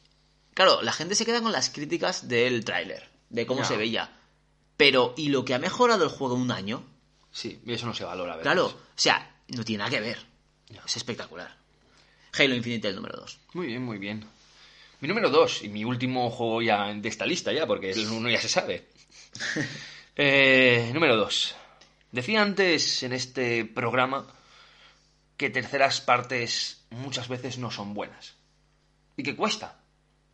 claro, 0.53 0.81
la 0.81 0.93
gente 0.93 1.15
se 1.15 1.25
queda 1.25 1.41
con 1.41 1.51
las 1.51 1.69
críticas 1.69 2.27
del 2.29 2.63
tráiler, 2.63 3.09
de 3.29 3.45
cómo 3.45 3.65
se 3.65 3.75
veía. 3.77 4.09
Pero, 4.77 5.13
¿y 5.17 5.29
lo 5.29 5.43
que 5.45 5.53
ha 5.53 5.59
mejorado 5.59 6.05
el 6.05 6.09
juego 6.09 6.35
un 6.35 6.49
año? 6.51 6.83
Sí, 7.32 7.61
y 7.65 7.73
eso 7.73 7.86
no 7.86 7.93
se 7.93 8.03
valora, 8.03 8.36
¿verdad? 8.36 8.53
Claro, 8.53 8.65
o 8.67 8.79
sea, 8.95 9.36
no 9.47 9.63
tiene 9.63 9.79
nada 9.79 9.91
que 9.91 10.01
ver. 10.01 10.19
Es 10.86 10.97
espectacular. 10.97 11.55
Halo 12.38 12.55
Infinite 12.55 12.89
el 12.89 12.95
número 12.95 13.17
2. 13.17 13.39
Muy 13.53 13.67
bien, 13.67 13.84
muy 13.84 13.97
bien. 13.97 14.25
Mi 14.99 15.07
número 15.07 15.29
2 15.29 15.63
y 15.63 15.69
mi 15.69 15.84
último 15.84 16.29
juego 16.29 16.61
ya 16.61 16.93
de 16.93 17.09
esta 17.09 17.25
lista 17.25 17.51
ya, 17.51 17.65
porque 17.65 17.91
el 17.91 18.07
uno 18.09 18.29
ya 18.29 18.41
se 18.41 18.49
sabe. 18.49 18.88
Eh, 20.13 20.91
número 20.93 21.15
2. 21.15 21.55
Decía 22.11 22.41
antes 22.41 23.01
en 23.01 23.13
este 23.13 23.63
programa 23.63 24.27
que 25.38 25.49
terceras 25.49 26.01
partes 26.01 26.84
muchas 26.89 27.29
veces 27.29 27.57
no 27.57 27.71
son 27.71 27.93
buenas. 27.93 28.36
Y 29.15 29.23
que 29.23 29.38
cuesta 29.38 29.79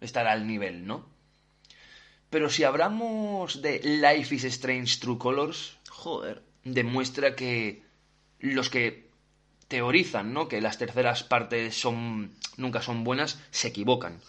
estar 0.01 0.25
al 0.27 0.47
nivel, 0.47 0.87
¿no? 0.87 1.07
Pero 2.31 2.49
si 2.49 2.63
hablamos 2.63 3.61
de 3.61 3.79
Life 3.83 4.33
is 4.33 4.45
Strange 4.45 4.97
True 4.99 5.19
Colors, 5.19 5.77
Joder. 5.97 6.46
Demuestra 6.73 7.35
que 7.35 7.83
los 8.39 8.69
que 8.69 9.07
teorizan, 9.67 10.33
¿no? 10.33 10.47
Que 10.47 10.61
las 10.61 10.77
terceras 10.77 11.23
partes 11.23 11.79
son 11.79 12.31
nunca 12.57 12.81
son 12.81 13.03
buenas, 13.03 13.39
se 13.51 13.67
equivocan. 13.67 14.19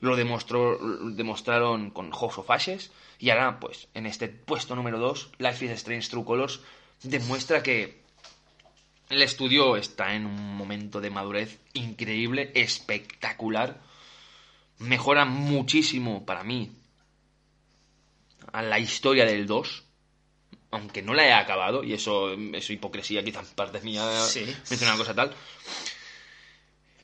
Lo 0.00 0.16
demostró, 0.16 0.78
demostraron 1.10 1.90
con 1.90 2.10
House 2.12 2.38
of 2.38 2.50
Ashes 2.50 2.92
y 3.18 3.30
ahora, 3.30 3.58
pues, 3.60 3.88
en 3.94 4.06
este 4.06 4.28
puesto 4.28 4.76
número 4.76 4.98
2, 4.98 5.32
Life 5.38 5.64
is 5.64 5.70
Strange 5.72 6.08
True 6.08 6.24
Colors 6.24 6.60
demuestra 7.02 7.62
que 7.62 8.02
el 9.08 9.22
estudio 9.22 9.76
está 9.76 10.14
en 10.14 10.26
un 10.26 10.56
momento 10.56 11.00
de 11.00 11.10
madurez 11.10 11.58
increíble, 11.72 12.50
espectacular. 12.54 13.80
Mejora 14.78 15.24
muchísimo 15.24 16.24
para 16.24 16.44
mí 16.44 16.72
a 18.52 18.62
la 18.62 18.78
historia 18.78 19.24
del 19.24 19.46
2 19.46 19.83
aunque 20.74 21.02
no 21.02 21.14
la 21.14 21.26
he 21.26 21.32
acabado, 21.32 21.82
y 21.84 21.92
eso 21.94 22.32
es 22.32 22.68
hipocresía 22.70 23.24
quizás 23.24 23.48
parte 23.48 23.80
mía 23.80 24.04
Sí. 24.28 24.44
mencionar 24.70 24.94
una 24.96 25.04
cosa 25.04 25.14
tal. 25.14 25.34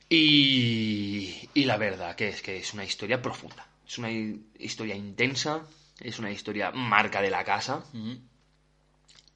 Y, 0.09 1.49
y 1.53 1.63
la 1.65 1.77
verdad 1.77 2.15
que 2.15 2.27
es 2.29 2.41
que 2.41 2.57
es 2.57 2.73
una 2.73 2.83
historia 2.83 3.21
profunda, 3.21 3.65
es 3.87 3.97
una 3.97 4.11
hi- 4.11 4.41
historia 4.59 4.95
intensa, 4.95 5.61
es 6.01 6.19
una 6.19 6.31
historia 6.31 6.71
marca 6.71 7.21
de 7.21 7.29
la 7.29 7.43
casa, 7.45 7.85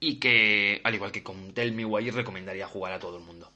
y 0.01 0.15
que, 0.15 0.81
al 0.83 0.93
igual 0.95 1.11
que 1.13 1.23
con 1.23 1.53
Tell 1.53 1.71
Me 1.71 1.85
Why, 1.85 2.11
recomendaría 2.11 2.67
jugar 2.67 2.91
a 2.91 2.99
todo 2.99 3.17
el 3.17 3.23
mundo. 3.23 3.49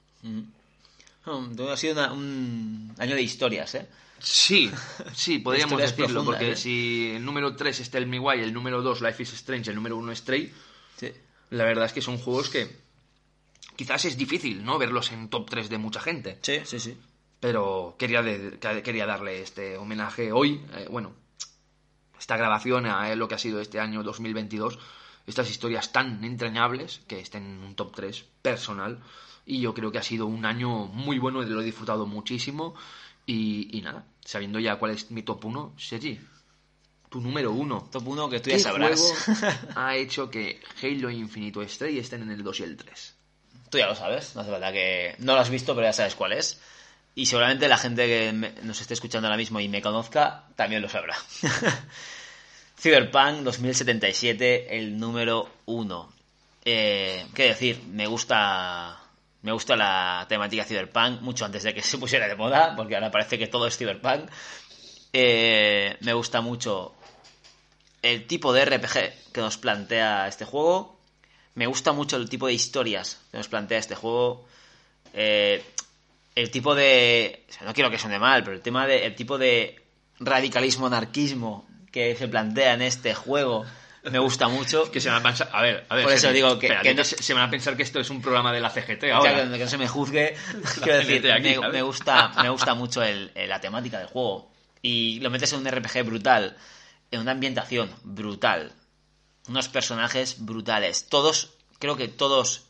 Ha 1.25 1.77
sido 1.77 1.93
una- 1.93 2.13
un 2.13 2.95
año 2.97 3.15
de 3.15 3.21
historias, 3.21 3.75
¿eh? 3.75 3.87
Sí, 4.19 4.71
sí, 5.13 5.39
podríamos 5.39 5.81
decirlo, 5.81 6.23
porque 6.23 6.51
¿eh? 6.51 6.55
si 6.55 7.11
el 7.15 7.23
número 7.25 7.55
3 7.55 7.81
es 7.81 7.89
Tell 7.89 8.05
Me 8.07 8.19
Why, 8.19 8.39
el 8.41 8.53
número 8.53 8.81
2 8.81 9.01
Life 9.01 9.23
is 9.23 9.33
Strange, 9.33 9.69
el 9.71 9.75
número 9.75 9.97
1 9.97 10.15
Stray, 10.15 10.51
Sí. 10.99 11.11
la 11.51 11.63
verdad 11.63 11.85
es 11.85 11.93
que 11.93 12.01
son 12.01 12.17
juegos 12.17 12.49
que 12.49 12.69
quizás 13.75 14.03
es 14.05 14.17
difícil, 14.17 14.63
¿no? 14.65 14.77
Verlos 14.77 15.11
en 15.11 15.29
top 15.29 15.49
3 15.49 15.69
de 15.69 15.77
mucha 15.77 16.01
gente. 16.01 16.37
Sí, 16.41 16.59
sí, 16.65 16.79
sí. 16.79 16.97
Pero 17.39 17.95
quería, 17.97 18.21
de- 18.21 18.59
quería 18.83 19.05
darle 19.05 19.41
este 19.41 19.77
homenaje 19.77 20.31
hoy, 20.33 20.61
eh, 20.73 20.87
bueno, 20.91 21.13
esta 22.19 22.35
grabación 22.35 22.85
a 22.85 23.15
lo 23.15 23.27
que 23.29 23.35
ha 23.35 23.39
sido 23.39 23.61
este 23.61 23.79
año 23.79 24.03
2022, 24.03 24.77
estas 25.25 25.49
historias 25.49 25.91
tan 25.93 26.21
entrañables 26.25 27.01
que 27.07 27.19
estén 27.19 27.43
en 27.45 27.63
un 27.63 27.75
top 27.75 27.95
3 27.95 28.25
personal. 28.41 28.99
Y 29.45 29.61
yo 29.61 29.73
creo 29.73 29.91
que 29.91 29.97
ha 29.99 30.03
sido 30.03 30.25
un 30.25 30.45
año 30.45 30.85
muy 30.87 31.17
bueno, 31.17 31.41
lo 31.41 31.61
he 31.61 31.65
disfrutado 31.65 32.05
muchísimo. 32.05 32.75
Y, 33.25 33.69
y 33.77 33.81
nada, 33.81 34.05
sabiendo 34.25 34.59
ya 34.59 34.75
cuál 34.77 34.91
es 34.91 35.11
mi 35.11 35.23
top 35.23 35.45
1, 35.45 35.73
Sergi, 35.77 36.19
tu 37.09 37.19
número 37.21 37.51
1. 37.51 37.89
Top 37.91 38.07
1 38.07 38.29
que 38.29 38.39
tú 38.39 38.49
¿Qué 38.49 38.57
ya 38.57 38.63
sabrás. 38.63 39.13
ha 39.75 39.95
hecho 39.95 40.29
que 40.29 40.61
Halo 40.81 41.09
Infinite 41.09 41.67
Stray 41.67 41.97
estén 41.99 42.21
en 42.23 42.31
el 42.31 42.43
2 42.43 42.59
y 42.59 42.63
el 42.63 42.77
3? 42.77 43.13
Tú 43.69 43.77
ya 43.77 43.87
lo 43.87 43.95
sabes, 43.95 44.35
no 44.35 44.41
hace 44.41 44.51
falta 44.51 44.71
que... 44.71 45.15
No 45.19 45.33
lo 45.35 45.39
has 45.41 45.49
visto, 45.49 45.75
pero 45.75 45.87
ya 45.87 45.93
sabes 45.93 46.15
cuál 46.15 46.33
es. 46.33 46.59
Y 47.15 47.25
seguramente 47.25 47.67
la 47.67 47.77
gente 47.77 48.05
que 48.07 48.31
me- 48.33 48.51
nos 48.63 48.79
esté 48.81 48.93
escuchando 48.93 49.27
ahora 49.27 49.37
mismo 49.37 49.59
y 49.59 49.67
me 49.67 49.81
conozca 49.81 50.45
también 50.55 50.81
lo 50.81 50.89
sabrá. 50.89 51.15
Cyberpunk 52.79 53.41
2077, 53.43 54.77
el 54.77 54.97
número 54.97 55.49
uno. 55.65 56.11
Eh, 56.63 57.25
¿Qué 57.33 57.43
decir? 57.43 57.81
Me 57.87 58.07
gusta... 58.07 58.97
Me 59.41 59.53
gusta 59.53 59.75
la 59.77 60.25
temática 60.27 60.65
Cyberpunk 60.65 61.21
mucho 61.21 61.45
antes 61.45 61.63
de 61.63 61.73
que 61.73 61.81
se 61.83 61.97
pusiera 61.97 62.27
de 62.27 62.35
moda, 62.35 62.75
porque 62.75 62.95
ahora 62.95 63.11
parece 63.11 63.37
que 63.37 63.47
todo 63.47 63.67
es 63.67 63.77
Cyberpunk. 63.77 64.29
Eh, 65.13 65.97
me 66.01 66.13
gusta 66.13 66.41
mucho 66.41 66.93
el 68.01 68.27
tipo 68.27 68.53
de 68.53 68.65
RPG 68.65 69.31
que 69.33 69.41
nos 69.41 69.57
plantea 69.57 70.27
este 70.27 70.45
juego. 70.45 70.99
Me 71.55 71.67
gusta 71.67 71.91
mucho 71.91 72.15
el 72.17 72.29
tipo 72.29 72.47
de 72.47 72.53
historias 72.53 73.19
que 73.31 73.37
nos 73.37 73.47
plantea 73.47 73.77
este 73.79 73.95
juego. 73.95 74.47
Eh, 75.13 75.63
el 76.35 76.51
tipo 76.51 76.75
de. 76.75 77.45
o 77.49 77.53
sea, 77.53 77.67
no 77.67 77.73
quiero 77.73 77.89
que 77.89 77.99
suene 77.99 78.19
mal, 78.19 78.43
pero 78.43 78.55
el 78.55 78.61
tema 78.61 78.87
de. 78.87 79.05
El 79.05 79.15
tipo 79.15 79.37
de 79.37 79.81
radicalismo 80.19 80.87
anarquismo 80.87 81.67
que 81.91 82.15
se 82.15 82.27
plantea 82.27 82.73
en 82.73 82.81
este 82.83 83.13
juego 83.15 83.65
me 84.03 84.19
gusta 84.19 84.47
mucho. 84.47 84.89
Que 84.91 85.01
se 85.01 85.09
van 85.09 85.19
a 85.19 85.23
pensar, 85.23 85.49
a 85.51 85.61
ver, 85.61 85.85
a 85.89 85.95
ver. 85.95 86.05
Por 86.05 86.13
eso 86.13 86.31
digo 86.31 86.57
que- 86.59 86.69
no- 86.93 87.03
se, 87.03 87.21
se 87.21 87.33
van 87.33 87.43
a 87.43 87.49
pensar 87.49 87.75
que 87.75 87.83
esto 87.83 87.99
es 87.99 88.09
un 88.09 88.21
programa 88.21 88.53
de 88.53 88.61
la 88.61 88.69
CGT 88.69 89.05
ahora. 89.11 89.43
que, 89.49 89.57
que 89.57 89.63
no 89.65 89.69
se 89.69 89.77
me 89.77 89.87
juzgue. 89.87 90.35
Quiero 90.83 90.99
decir, 90.99 91.31
aquí, 91.31 91.55
me, 91.71 91.81
gusta, 91.81 92.31
me 92.41 92.49
gusta 92.49 92.73
mucho 92.75 93.03
el- 93.03 93.31
el- 93.35 93.49
la 93.49 93.59
temática 93.59 93.97
del 93.97 94.07
juego. 94.07 94.51
Y 94.81 95.19
lo 95.19 95.29
metes 95.29 95.51
en 95.51 95.59
un 95.59 95.67
RPG 95.69 96.03
brutal, 96.05 96.55
en 97.11 97.21
una 97.21 97.31
ambientación 97.31 97.93
brutal, 98.03 98.73
unos 99.47 99.69
personajes 99.69 100.45
brutales. 100.45 101.07
Todos, 101.09 101.55
creo 101.79 101.97
que 101.97 102.07
todos 102.07 102.65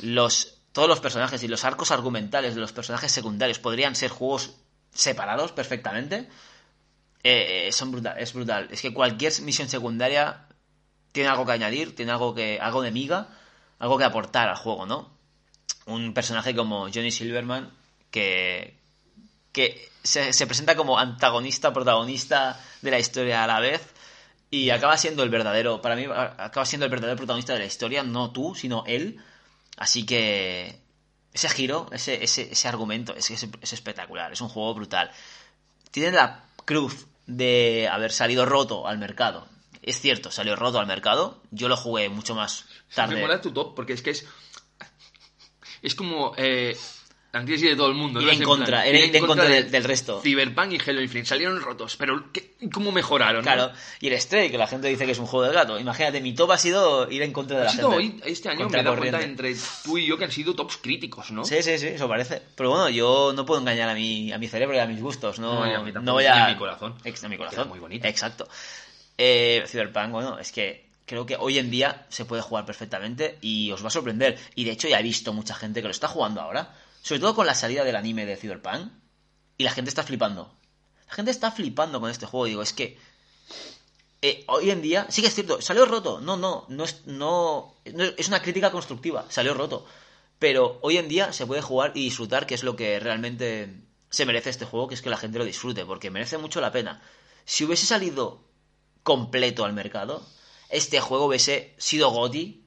los 0.00 0.52
todos 0.72 0.90
los 0.90 1.00
personajes 1.00 1.42
y 1.42 1.48
los 1.48 1.64
arcos 1.64 1.90
argumentales 1.90 2.54
de 2.54 2.60
los 2.60 2.72
personajes 2.72 3.10
secundarios 3.10 3.58
podrían 3.58 3.96
ser 3.96 4.10
juegos 4.10 4.56
separados 4.92 5.52
perfectamente. 5.52 6.28
Eh, 7.22 7.68
eh, 7.68 7.72
son 7.72 7.92
brutal, 7.92 8.18
es 8.18 8.34
brutal. 8.34 8.68
Es 8.70 8.82
que 8.82 8.92
cualquier 8.92 9.32
misión 9.40 9.70
secundaria 9.70 10.46
tiene 11.12 11.30
algo 11.30 11.46
que 11.46 11.52
añadir, 11.52 11.96
tiene 11.96 12.12
algo 12.12 12.34
que 12.34 12.58
algo 12.60 12.82
de 12.82 12.90
miga, 12.90 13.28
algo 13.78 13.96
que 13.96 14.04
aportar 14.04 14.50
al 14.50 14.56
juego, 14.56 14.84
¿no? 14.84 15.10
Un 15.86 16.12
personaje 16.12 16.54
como 16.54 16.90
Johnny 16.92 17.10
Silverman 17.10 17.72
que 18.10 18.78
que 19.56 19.88
se, 20.02 20.34
se 20.34 20.46
presenta 20.46 20.76
como 20.76 20.98
antagonista, 20.98 21.72
protagonista 21.72 22.62
de 22.82 22.90
la 22.90 22.98
historia 22.98 23.42
a 23.42 23.46
la 23.46 23.58
vez 23.58 23.80
y 24.50 24.68
acaba 24.68 24.98
siendo 24.98 25.22
el 25.22 25.30
verdadero, 25.30 25.80
para 25.80 25.96
mí 25.96 26.04
acaba 26.04 26.66
siendo 26.66 26.84
el 26.84 26.90
verdadero 26.90 27.16
protagonista 27.16 27.54
de 27.54 27.60
la 27.60 27.64
historia, 27.64 28.02
no 28.02 28.32
tú, 28.32 28.54
sino 28.54 28.84
él. 28.86 29.18
Así 29.78 30.04
que 30.04 30.78
ese 31.32 31.48
giro, 31.48 31.88
ese, 31.90 32.22
ese, 32.22 32.52
ese 32.52 32.68
argumento 32.68 33.16
es, 33.16 33.30
es, 33.30 33.48
es 33.62 33.72
espectacular, 33.72 34.30
es 34.30 34.42
un 34.42 34.50
juego 34.50 34.74
brutal. 34.74 35.10
Tiene 35.90 36.12
la 36.12 36.44
cruz 36.66 37.06
de 37.26 37.88
haber 37.90 38.12
salido 38.12 38.44
roto 38.44 38.86
al 38.86 38.98
mercado. 38.98 39.48
Es 39.80 40.02
cierto, 40.02 40.30
salió 40.30 40.54
roto 40.54 40.80
al 40.80 40.86
mercado. 40.86 41.40
Yo 41.50 41.68
lo 41.68 41.78
jugué 41.78 42.10
mucho 42.10 42.34
más 42.34 42.66
tarde. 42.94 43.14
Me 43.14 43.22
mola 43.22 43.40
tu 43.40 43.52
top 43.52 43.74
porque 43.74 43.94
es 43.94 44.02
que 44.02 44.10
es. 44.10 44.26
Es 45.80 45.94
como. 45.94 46.34
Eh, 46.36 46.76
la 47.44 47.70
de 47.70 47.76
todo 47.76 47.88
el 47.88 47.94
mundo. 47.94 48.20
Ir 48.20 48.26
¿no? 48.26 48.32
en 48.32 48.42
contra, 48.42 48.66
plan, 48.82 48.86
ir 48.94 49.14
en 49.16 49.26
contra 49.26 49.44
del- 49.46 49.70
del 49.70 49.84
resto. 49.84 50.20
Cyberpunk 50.22 50.72
y 50.72 50.78
Halo 50.90 51.00
Infinite 51.02 51.28
salieron 51.28 51.60
rotos, 51.60 51.96
pero 51.96 52.32
¿qué- 52.32 52.54
¿cómo 52.72 52.92
mejoraron? 52.92 53.36
no? 53.36 53.42
Claro, 53.42 53.72
y 54.00 54.08
el 54.08 54.20
Stray, 54.20 54.50
que 54.50 54.58
la 54.58 54.66
gente 54.66 54.88
dice 54.88 55.04
que 55.06 55.12
es 55.12 55.18
un 55.18 55.26
juego 55.26 55.44
del 55.46 55.54
gato. 55.54 55.78
Imagínate, 55.78 56.20
mi 56.20 56.34
top 56.34 56.52
ha 56.52 56.58
sido 56.58 57.10
ir 57.10 57.22
en 57.22 57.32
contra 57.32 57.56
de 57.58 57.62
Ha 57.62 57.66
la 57.66 57.70
sido 57.72 57.92
gente. 57.92 58.30
este 58.30 58.48
año 58.48 58.58
me 58.58 58.64
Contra 58.64 58.80
he 58.80 58.84
dado 58.84 58.96
cuenta 58.96 59.18
corriente. 59.18 59.48
entre 59.50 59.62
tú 59.84 59.98
y 59.98 60.06
yo 60.06 60.16
que 60.18 60.24
han 60.24 60.32
sido 60.32 60.54
tops 60.54 60.76
críticos, 60.78 61.30
¿no? 61.30 61.44
Sí, 61.44 61.62
sí, 61.62 61.78
sí, 61.78 61.86
eso 61.88 62.08
parece. 62.08 62.42
Pero 62.56 62.70
bueno, 62.70 62.88
yo 62.88 63.32
no 63.34 63.44
puedo 63.46 63.60
engañar 63.60 63.88
a 63.88 63.94
mi, 63.94 64.32
a 64.32 64.38
mi 64.38 64.48
cerebro 64.48 64.76
y 64.76 64.80
a 64.80 64.86
mis 64.86 65.00
gustos. 65.00 65.38
No, 65.38 65.64
No, 65.64 65.66
y 65.70 65.74
a 65.74 65.78
mí 65.80 65.92
tampoco, 65.92 66.00
no 66.04 66.12
voy 66.14 66.24
a... 66.26 66.46
a 66.46 66.48
mi 66.50 66.56
corazón. 66.56 66.94
Ex- 67.04 67.22
a 67.24 67.28
mi 67.28 67.36
Queda 67.36 67.46
corazón. 67.48 67.68
muy 67.68 67.78
bonito. 67.78 68.06
Exacto. 68.06 68.48
Eh, 69.18 69.64
Cyberpunk, 69.66 70.10
bueno, 70.10 70.38
es 70.38 70.52
que 70.52 70.84
creo 71.06 71.24
que 71.24 71.36
hoy 71.38 71.58
en 71.58 71.70
día 71.70 72.04
se 72.08 72.24
puede 72.24 72.42
jugar 72.42 72.66
perfectamente 72.66 73.38
y 73.40 73.70
os 73.72 73.82
va 73.82 73.88
a 73.88 73.90
sorprender. 73.90 74.38
Y 74.54 74.64
de 74.64 74.72
hecho 74.72 74.88
ya 74.88 74.98
he 75.00 75.02
visto 75.02 75.32
mucha 75.32 75.54
gente 75.54 75.80
que 75.80 75.88
lo 75.88 75.92
está 75.92 76.08
jugando 76.08 76.40
ahora. 76.40 76.74
Sobre 77.06 77.20
todo 77.20 77.36
con 77.36 77.46
la 77.46 77.54
salida 77.54 77.84
del 77.84 77.94
anime 77.94 78.26
de 78.26 78.36
Cyberpunk. 78.36 78.90
Y 79.58 79.62
la 79.62 79.70
gente 79.70 79.90
está 79.90 80.02
flipando. 80.02 80.52
La 81.06 81.14
gente 81.14 81.30
está 81.30 81.52
flipando 81.52 82.00
con 82.00 82.10
este 82.10 82.26
juego. 82.26 82.46
Digo, 82.46 82.62
es 82.62 82.72
que 82.72 82.98
eh, 84.22 84.42
hoy 84.48 84.70
en 84.70 84.82
día, 84.82 85.06
sí 85.08 85.22
que 85.22 85.28
es 85.28 85.34
cierto, 85.36 85.60
salió 85.62 85.86
roto. 85.86 86.20
No, 86.20 86.36
no, 86.36 86.66
no 86.68 86.82
es, 86.82 87.06
no, 87.06 87.76
no 87.94 88.02
es- 88.04 88.26
una 88.26 88.42
crítica 88.42 88.72
constructiva, 88.72 89.24
salió 89.28 89.54
roto. 89.54 89.86
Pero 90.40 90.80
hoy 90.82 90.96
en 90.98 91.06
día 91.06 91.32
se 91.32 91.46
puede 91.46 91.62
jugar 91.62 91.92
y 91.94 92.02
disfrutar, 92.02 92.44
que 92.44 92.56
es 92.56 92.64
lo 92.64 92.74
que 92.74 92.98
realmente 92.98 93.72
se 94.10 94.26
merece 94.26 94.50
este 94.50 94.64
juego, 94.64 94.88
que 94.88 94.96
es 94.96 95.02
que 95.02 95.10
la 95.10 95.16
gente 95.16 95.38
lo 95.38 95.44
disfrute, 95.44 95.84
porque 95.86 96.10
merece 96.10 96.38
mucho 96.38 96.60
la 96.60 96.72
pena. 96.72 97.02
Si 97.44 97.64
hubiese 97.64 97.86
salido 97.86 98.42
completo 99.04 99.64
al 99.64 99.74
mercado, 99.74 100.26
este 100.70 101.00
juego 101.00 101.26
hubiese 101.26 101.72
sido 101.78 102.10
GOTY 102.10 102.64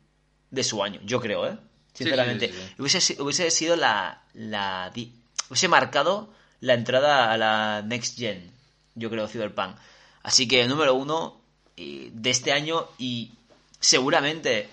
de 0.50 0.64
su 0.64 0.82
año, 0.82 1.02
yo 1.04 1.20
creo, 1.20 1.46
¿eh? 1.46 1.58
Sinceramente. 1.94 2.48
sí, 2.48 2.54
sí, 2.54 2.60
sí. 2.68 2.74
Hubiese, 2.82 3.22
hubiese 3.22 3.52
sido 3.52 3.76
la, 3.76 4.22
la... 4.34 4.92
di- 4.94 5.12
Hubiese 5.50 5.68
marcado 5.68 6.30
la 6.62 6.74
entrada 6.76 7.32
a 7.32 7.38
la 7.38 7.82
Next 7.82 8.18
Gen, 8.18 8.52
yo 8.96 9.10
creo, 9.10 9.28
Cyberpunk. 9.28 9.76
Así 10.24 10.48
que 10.48 10.68
número 10.68 10.94
uno 10.94 11.40
eh, 11.78 12.10
de 12.14 12.30
este 12.30 12.52
año 12.52 12.88
y 12.98 13.32
seguramente 13.80 14.70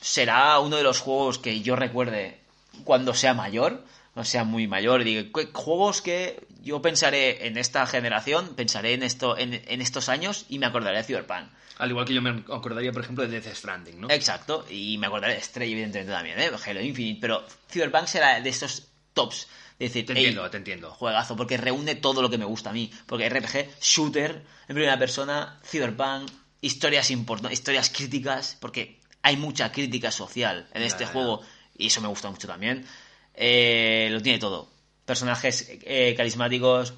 será 0.00 0.58
uno 0.60 0.76
de 0.76 0.82
los 0.82 1.00
juegos 1.00 1.38
que 1.38 1.60
yo 1.62 1.76
recuerde 1.76 2.38
cuando 2.84 3.14
sea 3.14 3.34
mayor, 3.34 3.82
o 4.14 4.24
sea 4.24 4.44
muy 4.44 4.66
mayor. 4.66 5.02
Digo, 5.04 5.32
¿qué 5.32 5.48
juegos 5.52 6.02
que 6.02 6.46
yo 6.64 6.80
pensaré 6.82 7.46
en 7.46 7.56
esta 7.58 7.86
generación, 7.86 8.54
pensaré 8.56 8.94
en 8.94 9.02
esto, 9.02 9.36
en, 9.38 9.54
en 9.66 9.80
estos 9.80 10.08
años 10.08 10.46
y 10.48 10.58
me 10.58 10.66
acordaré 10.66 10.96
de 10.98 11.04
Cyberpunk. 11.04 11.48
Al 11.78 11.90
igual 11.90 12.06
que 12.06 12.14
yo 12.14 12.22
me 12.22 12.30
acordaría, 12.52 12.92
por 12.92 13.02
ejemplo, 13.02 13.26
de 13.26 13.40
Death 13.40 13.54
Stranding, 13.54 14.00
¿no? 14.00 14.08
Exacto, 14.10 14.64
y 14.70 14.96
me 14.98 15.06
acordaré 15.08 15.34
de 15.34 15.40
Stray, 15.42 15.72
evidentemente 15.72 16.12
también, 16.12 16.38
¿eh? 16.40 16.50
Halo 16.66 16.80
Infinite, 16.80 17.18
pero 17.20 17.44
Cyberpunk 17.70 18.06
será 18.06 18.40
de 18.40 18.48
estos 18.48 18.88
tops. 19.12 19.48
Es 19.78 19.90
decir, 19.92 20.06
Te 20.06 20.12
"Ey, 20.12 20.18
entiendo, 20.26 20.48
te 20.50 20.56
entiendo. 20.56 20.90
juegazo, 20.92 21.34
porque 21.36 21.56
reúne 21.56 21.96
todo 21.96 22.22
lo 22.22 22.30
que 22.30 22.38
me 22.38 22.44
gusta 22.44 22.70
a 22.70 22.72
mí. 22.72 22.92
Porque 23.06 23.28
RPG, 23.28 23.80
shooter, 23.82 24.30
en 24.68 24.74
primera 24.74 24.96
persona, 24.96 25.58
Cyberpunk, 25.64 26.30
historias 26.60 27.10
importantes, 27.10 27.58
historias 27.58 27.90
críticas, 27.90 28.56
porque 28.60 29.00
hay 29.22 29.36
mucha 29.36 29.72
crítica 29.72 30.12
social 30.12 30.68
en 30.74 30.82
Ya, 30.82 30.86
este 30.86 31.04
ya. 31.06 31.10
juego. 31.10 31.42
Y 31.76 31.88
eso 31.88 32.00
me 32.00 32.06
gusta 32.06 32.30
mucho 32.30 32.46
también. 32.46 32.86
Eh, 33.34 34.08
lo 34.12 34.22
tiene 34.22 34.38
todo. 34.38 34.70
Personajes 35.04 35.68
eh, 35.84 36.14
carismáticos. 36.16 36.94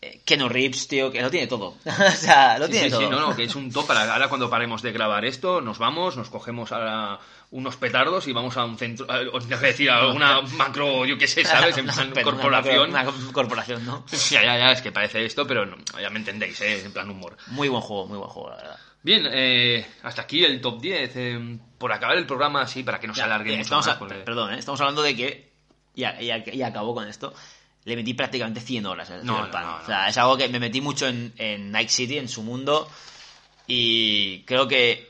Eh, 0.00 0.20
Keno 0.24 0.48
Reeves, 0.48 0.86
tío, 0.86 1.10
que 1.10 1.20
lo 1.20 1.28
tiene 1.30 1.46
todo. 1.48 1.74
o 1.84 2.10
sea, 2.12 2.56
lo 2.58 2.66
Sí, 2.66 2.72
tiene 2.72 2.86
sí, 2.86 2.90
todo. 2.92 3.00
sí, 3.02 3.08
no, 3.10 3.18
no, 3.20 3.34
que 3.36 3.44
es 3.44 3.54
un 3.56 3.70
top 3.72 3.86
para 3.88 4.12
ahora 4.12 4.28
cuando 4.28 4.48
paremos 4.48 4.80
de 4.82 4.92
grabar 4.92 5.24
esto, 5.24 5.60
nos 5.60 5.78
vamos, 5.78 6.16
nos 6.16 6.30
cogemos 6.30 6.70
ahora 6.70 7.18
unos 7.50 7.76
petardos 7.76 8.28
y 8.28 8.32
vamos 8.32 8.56
a 8.56 8.64
un 8.64 8.78
centro, 8.78 9.06
a- 9.10 9.22
os 9.32 9.50
a 9.50 9.56
decir, 9.56 9.90
a 9.90 9.98
alguna 9.98 10.40
macro, 10.42 11.04
yo 11.04 11.18
qué 11.18 11.26
sé, 11.26 11.44
¿sabes? 11.44 11.76
En 11.78 11.84
Una- 11.86 11.94
plan 11.94 12.12
una- 12.12 12.22
corporación. 12.22 12.90
Una, 12.90 13.02
una 13.08 13.32
corporación, 13.32 13.84
¿no? 13.86 14.04
Ya, 14.30 14.42
ya, 14.44 14.56
ya, 14.56 14.70
es 14.70 14.82
que 14.82 14.92
parece 14.92 15.24
esto, 15.24 15.46
pero 15.48 15.66
no, 15.66 15.76
ya 16.00 16.10
me 16.10 16.18
entendéis, 16.20 16.60
¿eh? 16.60 16.84
En 16.84 16.92
plan 16.92 17.10
humor. 17.10 17.36
Muy 17.48 17.68
buen 17.68 17.82
juego, 17.82 18.06
muy 18.06 18.18
buen 18.18 18.30
juego, 18.30 18.50
la 18.50 18.56
verdad. 18.56 18.76
Bien, 19.02 19.26
eh, 19.32 19.84
hasta 20.04 20.22
aquí 20.22 20.44
el 20.44 20.60
top 20.60 20.80
10. 20.80 21.12
eh, 21.16 21.58
por 21.78 21.92
acabar 21.92 22.16
el 22.18 22.26
programa, 22.26 22.62
así, 22.62 22.82
para 22.84 23.00
que 23.00 23.06
no 23.08 23.14
se 23.14 23.18
Ya, 23.20 23.24
alargue 23.24 23.50
eh, 23.54 23.56
mucho 23.56 23.62
estamos 23.64 23.86
más, 23.86 23.96
a- 23.96 23.98
porque- 23.98 24.14
Perdón, 24.16 24.52
¿eh? 24.54 24.58
estamos 24.60 24.80
hablando 24.80 25.02
de 25.02 25.16
que. 25.16 25.47
Y, 25.98 26.04
a- 26.04 26.22
y, 26.22 26.30
a- 26.30 26.54
y 26.54 26.62
acabó 26.62 26.94
con 26.94 27.08
esto. 27.08 27.34
Le 27.84 27.96
metí 27.96 28.14
prácticamente 28.14 28.60
100 28.60 28.86
horas 28.86 29.10
al 29.10 29.24
No, 29.26 29.46
no. 29.48 29.76
O 29.82 29.86
sea, 29.86 30.08
es 30.08 30.16
algo 30.16 30.36
que 30.36 30.48
me 30.48 30.60
metí 30.60 30.80
mucho 30.80 31.06
en, 31.08 31.32
en 31.38 31.72
Night 31.72 31.88
City, 31.88 32.18
en 32.18 32.28
su 32.28 32.42
mundo. 32.42 32.88
Y 33.66 34.42
creo 34.44 34.68
que 34.68 35.08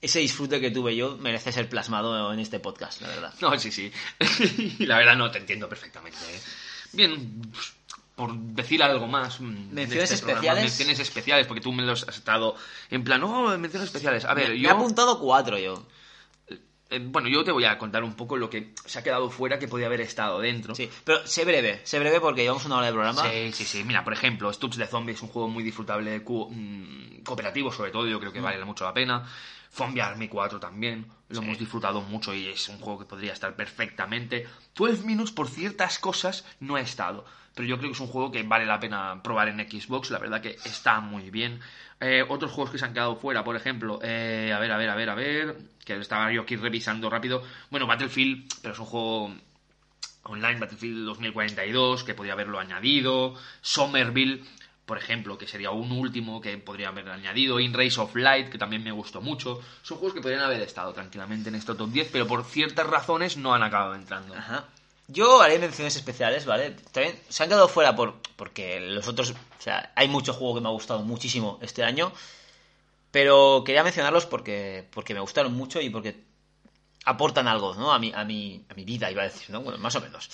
ese 0.00 0.18
disfrute 0.20 0.60
que 0.60 0.70
tuve 0.70 0.96
yo 0.96 1.16
merece 1.18 1.52
ser 1.52 1.68
plasmado 1.68 2.32
en 2.32 2.40
este 2.40 2.58
podcast, 2.58 3.00
la 3.02 3.08
verdad. 3.08 3.34
No, 3.40 3.58
sí, 3.58 3.70
sí. 3.70 3.92
Y 4.78 4.86
la 4.86 4.98
verdad 4.98 5.14
no 5.16 5.30
te 5.30 5.38
entiendo 5.38 5.68
perfectamente. 5.68 6.18
¿eh? 6.18 6.40
Bien, 6.92 7.42
por 8.16 8.34
decir 8.36 8.82
algo 8.82 9.06
más. 9.06 9.40
mm, 9.40 9.72
Menciones 9.72 10.10
este 10.10 10.24
programa, 10.24 10.40
especiales. 10.40 10.64
menciones 10.64 10.98
especiales, 11.00 11.46
porque 11.46 11.60
tú 11.60 11.72
me 11.72 11.82
los 11.82 12.06
has 12.08 12.16
estado 12.16 12.56
en 12.90 13.04
plan, 13.04 13.22
oh, 13.22 13.56
menciones 13.58 13.86
especiales. 13.88 14.24
A 14.24 14.34
ver, 14.34 14.48
me, 14.48 14.54
me 14.54 14.60
yo. 14.60 14.68
he 14.68 14.72
apuntado 14.72 15.20
cuatro 15.20 15.58
yo. 15.58 15.86
Eh, 16.90 17.00
bueno, 17.02 17.28
yo 17.28 17.44
te 17.44 17.52
voy 17.52 17.64
a 17.64 17.78
contar 17.78 18.02
un 18.02 18.14
poco 18.14 18.36
lo 18.36 18.50
que 18.50 18.74
se 18.84 18.98
ha 18.98 19.02
quedado 19.02 19.30
fuera 19.30 19.58
que 19.58 19.68
podía 19.68 19.86
haber 19.86 20.00
estado 20.00 20.40
dentro. 20.40 20.74
Sí, 20.74 20.90
pero 21.04 21.26
sé 21.26 21.44
breve, 21.44 21.80
sé 21.84 21.98
breve 21.98 22.20
porque 22.20 22.42
llevamos 22.42 22.64
una 22.64 22.78
hora 22.78 22.86
de 22.86 22.92
programa. 22.92 23.22
Sí, 23.30 23.52
sí, 23.52 23.64
sí. 23.64 23.84
Mira, 23.84 24.02
por 24.02 24.12
ejemplo, 24.12 24.52
Stubbs 24.52 24.76
de 24.76 24.86
Zombie 24.86 25.14
es 25.14 25.22
un 25.22 25.28
juego 25.28 25.48
muy 25.48 25.62
disfrutable, 25.62 26.18
mm, 26.18 27.22
cooperativo 27.22 27.72
sobre 27.72 27.92
todo, 27.92 28.08
yo 28.08 28.18
creo 28.18 28.32
que 28.32 28.40
vale 28.40 28.64
mucho 28.64 28.84
la 28.84 28.92
pena. 28.92 29.24
Zombie 29.72 30.02
Army 30.02 30.26
4 30.28 30.58
también, 30.58 31.06
lo 31.28 31.42
hemos 31.42 31.58
disfrutado 31.58 32.00
mucho 32.00 32.34
y 32.34 32.48
es 32.48 32.68
un 32.68 32.78
juego 32.78 32.98
que 32.98 33.04
podría 33.04 33.32
estar 33.32 33.54
perfectamente. 33.54 34.48
12 34.74 35.04
Minutes 35.04 35.32
por 35.32 35.48
ciertas 35.48 36.00
cosas 36.00 36.44
no 36.58 36.74
ha 36.74 36.80
estado, 36.80 37.24
pero 37.54 37.68
yo 37.68 37.78
creo 37.78 37.90
que 37.90 37.94
es 37.94 38.00
un 38.00 38.06
juego 38.06 38.30
que 38.30 38.42
vale 38.42 38.66
la 38.66 38.80
pena 38.80 39.20
probar 39.22 39.48
en 39.48 39.58
Xbox, 39.58 40.10
la 40.10 40.18
verdad 40.18 40.40
que 40.40 40.56
está 40.64 41.00
muy 41.00 41.30
bien. 41.30 41.60
Eh, 42.00 42.24
otros 42.26 42.50
juegos 42.52 42.70
que 42.70 42.78
se 42.78 42.84
han 42.84 42.94
quedado 42.94 43.16
fuera, 43.16 43.44
por 43.44 43.56
ejemplo, 43.56 43.98
eh, 44.02 44.52
a 44.54 44.58
ver, 44.58 44.72
a 44.72 44.78
ver, 44.78 44.88
a 44.88 44.94
ver, 44.94 45.10
a 45.10 45.14
ver, 45.14 45.56
que 45.84 45.96
estaba 45.96 46.32
yo 46.32 46.42
aquí 46.42 46.56
revisando 46.56 47.10
rápido. 47.10 47.42
Bueno, 47.70 47.86
Battlefield, 47.86 48.50
pero 48.62 48.74
es 48.74 48.80
un 48.80 48.86
juego 48.86 49.34
Online 50.22 50.60
Battlefield 50.60 51.04
2042, 51.04 52.04
que 52.04 52.14
podría 52.14 52.34
haberlo 52.34 52.58
añadido, 52.58 53.34
Somerville, 53.60 54.44
por 54.86 54.98
ejemplo, 54.98 55.38
que 55.38 55.46
sería 55.46 55.70
un 55.70 55.92
último 55.92 56.40
que 56.40 56.58
podría 56.58 56.88
haber 56.88 57.08
añadido, 57.10 57.60
In 57.60 57.72
Race 57.74 58.00
of 58.00 58.16
Light, 58.16 58.48
que 58.48 58.58
también 58.58 58.82
me 58.82 58.90
gustó 58.92 59.20
mucho. 59.20 59.60
Son 59.82 59.98
juegos 59.98 60.14
que 60.14 60.20
podrían 60.20 60.42
haber 60.42 60.62
estado 60.62 60.92
tranquilamente 60.92 61.48
en 61.48 61.54
este 61.54 61.74
top 61.74 61.90
10, 61.90 62.08
pero 62.10 62.26
por 62.26 62.44
ciertas 62.44 62.86
razones 62.86 63.36
no 63.36 63.54
han 63.54 63.62
acabado 63.62 63.94
entrando. 63.94 64.34
Ajá. 64.34 64.64
Yo 65.12 65.40
haré 65.40 65.58
menciones 65.58 65.96
especiales, 65.96 66.46
¿vale? 66.46 66.70
También 66.92 67.18
se 67.28 67.42
han 67.42 67.48
quedado 67.48 67.68
fuera 67.68 67.96
por 67.96 68.20
porque 68.36 68.80
los 68.80 69.08
otros, 69.08 69.30
o 69.30 69.62
sea, 69.62 69.92
hay 69.96 70.08
mucho 70.08 70.32
juego 70.32 70.54
que 70.54 70.60
me 70.60 70.68
ha 70.68 70.72
gustado 70.72 71.02
muchísimo 71.02 71.58
este 71.62 71.82
año, 71.82 72.12
pero 73.10 73.62
quería 73.64 73.82
mencionarlos 73.82 74.26
porque 74.26 74.88
porque 74.92 75.14
me 75.14 75.20
gustaron 75.20 75.52
mucho 75.52 75.80
y 75.80 75.90
porque 75.90 76.24
aportan 77.04 77.48
algo, 77.48 77.74
¿no? 77.74 77.92
A 77.92 77.98
mi 77.98 78.12
a 78.14 78.24
mi 78.24 78.64
a 78.68 78.74
mi 78.74 78.84
vida 78.84 79.10
iba 79.10 79.22
a 79.22 79.28
decir, 79.28 79.50
¿no? 79.50 79.62
Bueno, 79.62 79.78
más 79.78 79.94
o 79.96 80.00
menos. 80.00 80.30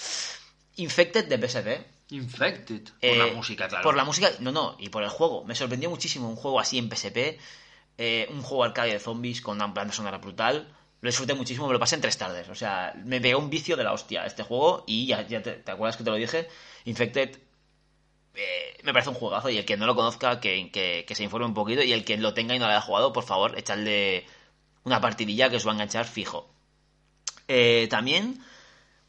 Infected 0.76 1.26
de 1.26 1.48
PSP. 1.48 1.86
Infected, 2.10 2.84
por 2.84 2.94
eh, 3.00 3.18
la 3.18 3.26
música, 3.34 3.68
claro. 3.68 3.82
Por 3.82 3.96
la 3.96 4.04
música, 4.04 4.30
no, 4.40 4.52
no, 4.52 4.76
y 4.78 4.90
por 4.90 5.02
el 5.02 5.08
juego. 5.08 5.44
Me 5.44 5.54
sorprendió 5.54 5.90
muchísimo 5.90 6.28
un 6.28 6.36
juego 6.36 6.60
así 6.60 6.78
en 6.78 6.88
PSP, 6.88 7.38
eh, 7.98 8.28
un 8.30 8.42
juego 8.42 8.62
arcade 8.62 8.92
de 8.92 9.00
zombies 9.00 9.40
con 9.40 9.56
una 9.56 9.66
banda 9.68 9.92
sonora 9.92 10.18
brutal. 10.18 10.75
Lo 11.00 11.08
disfruté 11.08 11.34
muchísimo, 11.34 11.66
me 11.66 11.72
lo 11.74 11.78
pasé 11.78 11.94
en 11.96 12.00
tres 12.00 12.16
tardes. 12.18 12.48
O 12.48 12.54
sea, 12.54 12.94
me 13.04 13.20
pegó 13.20 13.38
un 13.38 13.50
vicio 13.50 13.76
de 13.76 13.84
la 13.84 13.92
hostia 13.92 14.24
este 14.26 14.42
juego 14.42 14.84
y 14.86 15.06
ya, 15.06 15.26
ya 15.26 15.42
te, 15.42 15.52
¿te 15.52 15.70
acuerdas 15.70 15.96
que 15.96 16.04
te 16.04 16.10
lo 16.10 16.16
dije? 16.16 16.48
Infected 16.84 17.38
eh, 18.34 18.76
me 18.82 18.92
parece 18.92 19.08
un 19.10 19.14
juegazo 19.16 19.48
y 19.50 19.58
el 19.58 19.64
que 19.64 19.76
no 19.76 19.86
lo 19.86 19.94
conozca, 19.94 20.40
que, 20.40 20.70
que- 20.70 21.04
que 21.06 21.14
se 21.14 21.24
informe 21.24 21.46
un 21.46 21.54
poquito 21.54 21.82
y 21.82 21.92
el 21.92 22.04
que 22.04 22.16
lo 22.18 22.34
tenga 22.34 22.54
y 22.54 22.58
no 22.58 22.66
lo 22.66 22.72
haya 22.72 22.80
jugado, 22.82 23.12
por 23.12 23.24
favor, 23.24 23.58
echadle 23.58 24.26
una 24.84 25.00
partidilla 25.00 25.48
que 25.50 25.56
os 25.56 25.66
va 25.66 25.70
a 25.70 25.74
enganchar 25.74 26.06
fijo. 26.06 26.48
Eh, 27.48 27.86
también, 27.90 28.42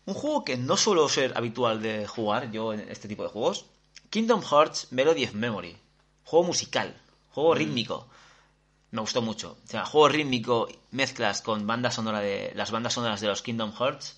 un 0.05 0.13
juego 0.13 0.43
que 0.45 0.57
no 0.57 0.77
suelo 0.77 1.09
ser 1.09 1.33
habitual 1.35 1.81
de 1.81 2.07
jugar 2.07 2.51
yo 2.51 2.73
en 2.73 2.81
este 2.89 3.07
tipo 3.07 3.23
de 3.23 3.29
juegos, 3.29 3.65
Kingdom 4.09 4.41
Hearts 4.43 4.87
Melody 4.91 5.25
of 5.25 5.33
Memory. 5.33 5.77
Juego 6.23 6.45
musical, 6.45 6.95
juego 7.31 7.55
rítmico. 7.55 8.07
Me 8.91 9.01
gustó 9.01 9.21
mucho. 9.21 9.57
O 9.65 9.67
sea, 9.67 9.85
juego 9.85 10.09
rítmico, 10.09 10.67
mezclas 10.91 11.41
con 11.41 11.67
banda 11.67 11.91
sonora 11.91 12.19
de 12.21 12.53
las 12.55 12.71
bandas 12.71 12.93
sonoras 12.93 13.19
de 13.19 13.27
los 13.27 13.41
Kingdom 13.41 13.73
Hearts. 13.73 14.17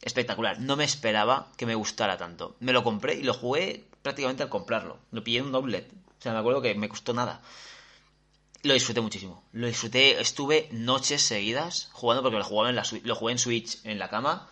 Espectacular. 0.00 0.60
No 0.60 0.76
me 0.76 0.84
esperaba 0.84 1.48
que 1.56 1.66
me 1.66 1.74
gustara 1.74 2.16
tanto. 2.16 2.56
Me 2.60 2.72
lo 2.72 2.84
compré 2.84 3.14
y 3.14 3.22
lo 3.22 3.34
jugué 3.34 3.84
prácticamente 4.02 4.42
al 4.42 4.48
comprarlo. 4.48 4.98
Lo 5.10 5.24
pillé 5.24 5.38
en 5.38 5.46
un 5.46 5.52
doblet. 5.52 5.90
O 5.90 6.22
sea, 6.22 6.32
me 6.32 6.38
acuerdo 6.38 6.62
que 6.62 6.74
me 6.74 6.88
costó 6.88 7.14
nada. 7.14 7.40
Lo 8.62 8.74
disfruté 8.74 9.00
muchísimo. 9.00 9.42
Lo 9.52 9.66
disfruté. 9.66 10.20
Estuve 10.20 10.68
noches 10.70 11.22
seguidas 11.22 11.88
jugando 11.92 12.22
porque 12.22 12.38
lo 12.38 12.44
jugaba 12.44 12.70
en 12.70 12.76
la 12.76 12.84
lo 13.02 13.14
jugué 13.14 13.32
en 13.32 13.38
Switch 13.38 13.78
en 13.84 13.98
la 13.98 14.08
cama. 14.08 14.48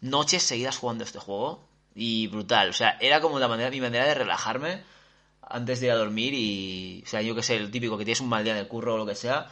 Noches 0.00 0.42
seguidas 0.42 0.78
jugando 0.78 1.04
este 1.04 1.18
juego. 1.18 1.66
Y 1.94 2.28
brutal. 2.28 2.70
O 2.70 2.72
sea, 2.72 2.96
era 3.00 3.20
como 3.20 3.38
la 3.38 3.48
manera, 3.48 3.70
mi 3.70 3.80
manera 3.80 4.06
de 4.06 4.14
relajarme 4.14 4.84
antes 5.50 5.80
de 5.80 5.86
ir 5.86 5.92
a 5.92 5.96
dormir 5.96 6.34
y, 6.34 7.02
o 7.04 7.08
sea, 7.08 7.22
yo 7.22 7.34
que 7.34 7.42
sé, 7.42 7.56
el 7.56 7.70
típico 7.70 7.98
que 7.98 8.04
tienes 8.04 8.20
un 8.20 8.28
mal 8.28 8.44
día 8.44 8.58
el 8.58 8.68
curro 8.68 8.94
o 8.94 8.98
lo 8.98 9.06
que 9.06 9.14
sea. 9.14 9.48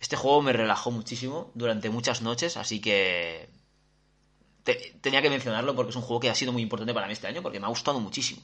Este 0.00 0.16
juego 0.16 0.42
me 0.42 0.52
relajó 0.52 0.90
muchísimo 0.92 1.50
durante 1.54 1.90
muchas 1.90 2.22
noches, 2.22 2.56
así 2.56 2.80
que 2.80 3.48
te- 4.64 4.94
tenía 5.00 5.22
que 5.22 5.30
mencionarlo 5.30 5.74
porque 5.74 5.90
es 5.90 5.96
un 5.96 6.02
juego 6.02 6.20
que 6.20 6.30
ha 6.30 6.34
sido 6.34 6.52
muy 6.52 6.62
importante 6.62 6.94
para 6.94 7.06
mí 7.06 7.12
este 7.12 7.26
año 7.26 7.42
porque 7.42 7.60
me 7.60 7.66
ha 7.66 7.70
gustado 7.70 8.00
muchísimo. 8.00 8.42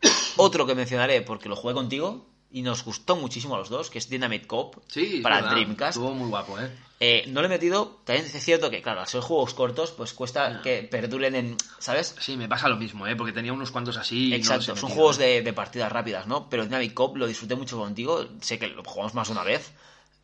Otro 0.36 0.66
que 0.66 0.74
mencionaré 0.74 1.22
porque 1.22 1.48
lo 1.48 1.56
jugué 1.56 1.74
contigo 1.74 2.26
y 2.52 2.62
nos 2.62 2.84
gustó 2.84 3.16
muchísimo 3.16 3.54
a 3.54 3.58
los 3.58 3.68
dos, 3.68 3.90
que 3.90 3.98
es 3.98 4.08
Dynamite 4.08 4.46
Cop 4.46 4.76
Sí, 4.88 5.20
para 5.22 5.36
verdad, 5.36 5.50
Dreamcast. 5.52 5.96
Estuvo 5.96 6.14
muy 6.14 6.28
guapo, 6.28 6.58
¿eh? 6.58 6.70
Eh, 7.02 7.24
no 7.28 7.40
lo 7.40 7.46
he 7.46 7.48
metido, 7.48 8.00
también 8.04 8.26
es 8.26 8.44
cierto 8.44 8.68
que, 8.70 8.82
claro, 8.82 9.00
al 9.00 9.06
ser 9.06 9.22
juegos 9.22 9.54
cortos, 9.54 9.90
pues 9.92 10.12
cuesta 10.12 10.60
que 10.62 10.82
perduren 10.82 11.34
en, 11.34 11.56
¿sabes? 11.78 12.14
Sí, 12.20 12.36
me 12.36 12.46
pasa 12.48 12.68
lo 12.68 12.76
mismo, 12.76 13.06
¿eh? 13.06 13.16
Porque 13.16 13.32
tenía 13.32 13.54
unos 13.54 13.70
cuantos 13.70 13.96
así. 13.96 14.26
y 14.26 14.30
no 14.30 14.36
Exacto, 14.36 14.72
los 14.72 14.80
son 14.80 14.90
juegos 14.90 15.16
de, 15.16 15.40
de 15.40 15.52
partidas 15.54 15.90
rápidas, 15.90 16.26
¿no? 16.26 16.50
Pero 16.50 16.64
Dynamic 16.64 16.92
Cop 16.92 17.16
lo 17.16 17.26
disfruté 17.26 17.54
mucho 17.54 17.78
contigo, 17.78 18.26
sé 18.42 18.58
que 18.58 18.68
lo 18.68 18.84
jugamos 18.84 19.14
más 19.14 19.28
de 19.28 19.32
una 19.32 19.44
vez 19.44 19.72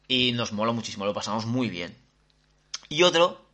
y 0.09 0.33
nos 0.33 0.53
moló 0.53 0.74
muchísimo, 0.74 1.07
lo 1.07 1.14
pasamos 1.14 1.47
muy 1.47 1.70
bien. 1.70 1.97
Y 2.89 3.05
otro, 3.05 3.45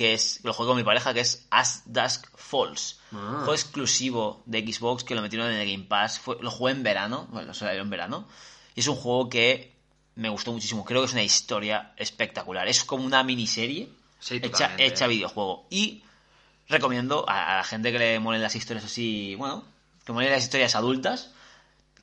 que 0.00 0.14
es, 0.14 0.40
lo 0.44 0.54
juego 0.54 0.70
con 0.70 0.78
mi 0.78 0.82
pareja, 0.82 1.12
que 1.12 1.20
es 1.20 1.46
As 1.50 1.82
Dusk 1.84 2.26
Falls. 2.34 3.00
Ah. 3.12 3.40
Juego 3.40 3.52
exclusivo 3.52 4.42
de 4.46 4.60
Xbox 4.60 5.04
que 5.04 5.14
lo 5.14 5.20
metieron 5.20 5.50
en 5.50 5.60
el 5.60 5.70
Game 5.70 5.84
Pass, 5.84 6.18
fue, 6.18 6.38
lo 6.40 6.50
jugué 6.50 6.72
en 6.72 6.82
verano, 6.82 7.28
bueno, 7.30 7.52
salió 7.52 7.82
en 7.82 7.90
verano, 7.90 8.26
y 8.74 8.80
es 8.80 8.88
un 8.88 8.96
juego 8.96 9.28
que 9.28 9.74
me 10.14 10.30
gustó 10.30 10.52
muchísimo, 10.52 10.86
creo 10.86 11.02
que 11.02 11.08
es 11.08 11.12
una 11.12 11.22
historia 11.22 11.92
espectacular, 11.98 12.66
es 12.66 12.82
como 12.82 13.04
una 13.04 13.22
miniserie 13.22 13.90
Sí, 14.20 14.40
hecha, 14.42 14.72
hecha 14.78 15.06
videojuego. 15.06 15.66
Y 15.68 16.02
recomiendo 16.66 17.28
a, 17.28 17.52
a 17.52 17.56
la 17.58 17.64
gente 17.64 17.92
que 17.92 17.98
le 17.98 18.20
molen 18.20 18.40
las 18.40 18.56
historias 18.56 18.86
así, 18.86 19.34
bueno, 19.34 19.64
que 20.06 20.14
molen 20.14 20.30
las 20.30 20.42
historias 20.42 20.76
adultas, 20.76 21.30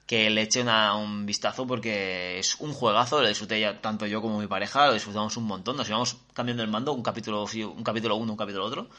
que 0.07 0.29
le 0.29 0.41
eche 0.43 0.61
una- 0.61 0.95
un 0.95 1.25
vistazo 1.25 1.67
porque 1.67 2.39
es 2.39 2.55
un 2.59 2.71
juegazo, 2.73 3.21
lo 3.21 3.27
disfruté 3.27 3.59
ya 3.59 3.81
tanto 3.81 4.07
yo 4.07 4.21
como 4.21 4.39
mi 4.39 4.47
pareja, 4.47 4.87
lo 4.87 4.93
disfrutamos 4.93 5.35
un 5.37 5.43
montón, 5.43 5.75
nos 5.77 5.87
íbamos 5.89 6.17
cambiando 6.33 6.63
el 6.63 6.69
mando, 6.69 6.93
un 6.93 7.03
capítulo 7.03 7.43
un 7.43 7.83
capítulo 7.83 8.15
uno, 8.15 8.31
un 8.31 8.37
capítulo 8.37 8.65
otro. 8.65 8.89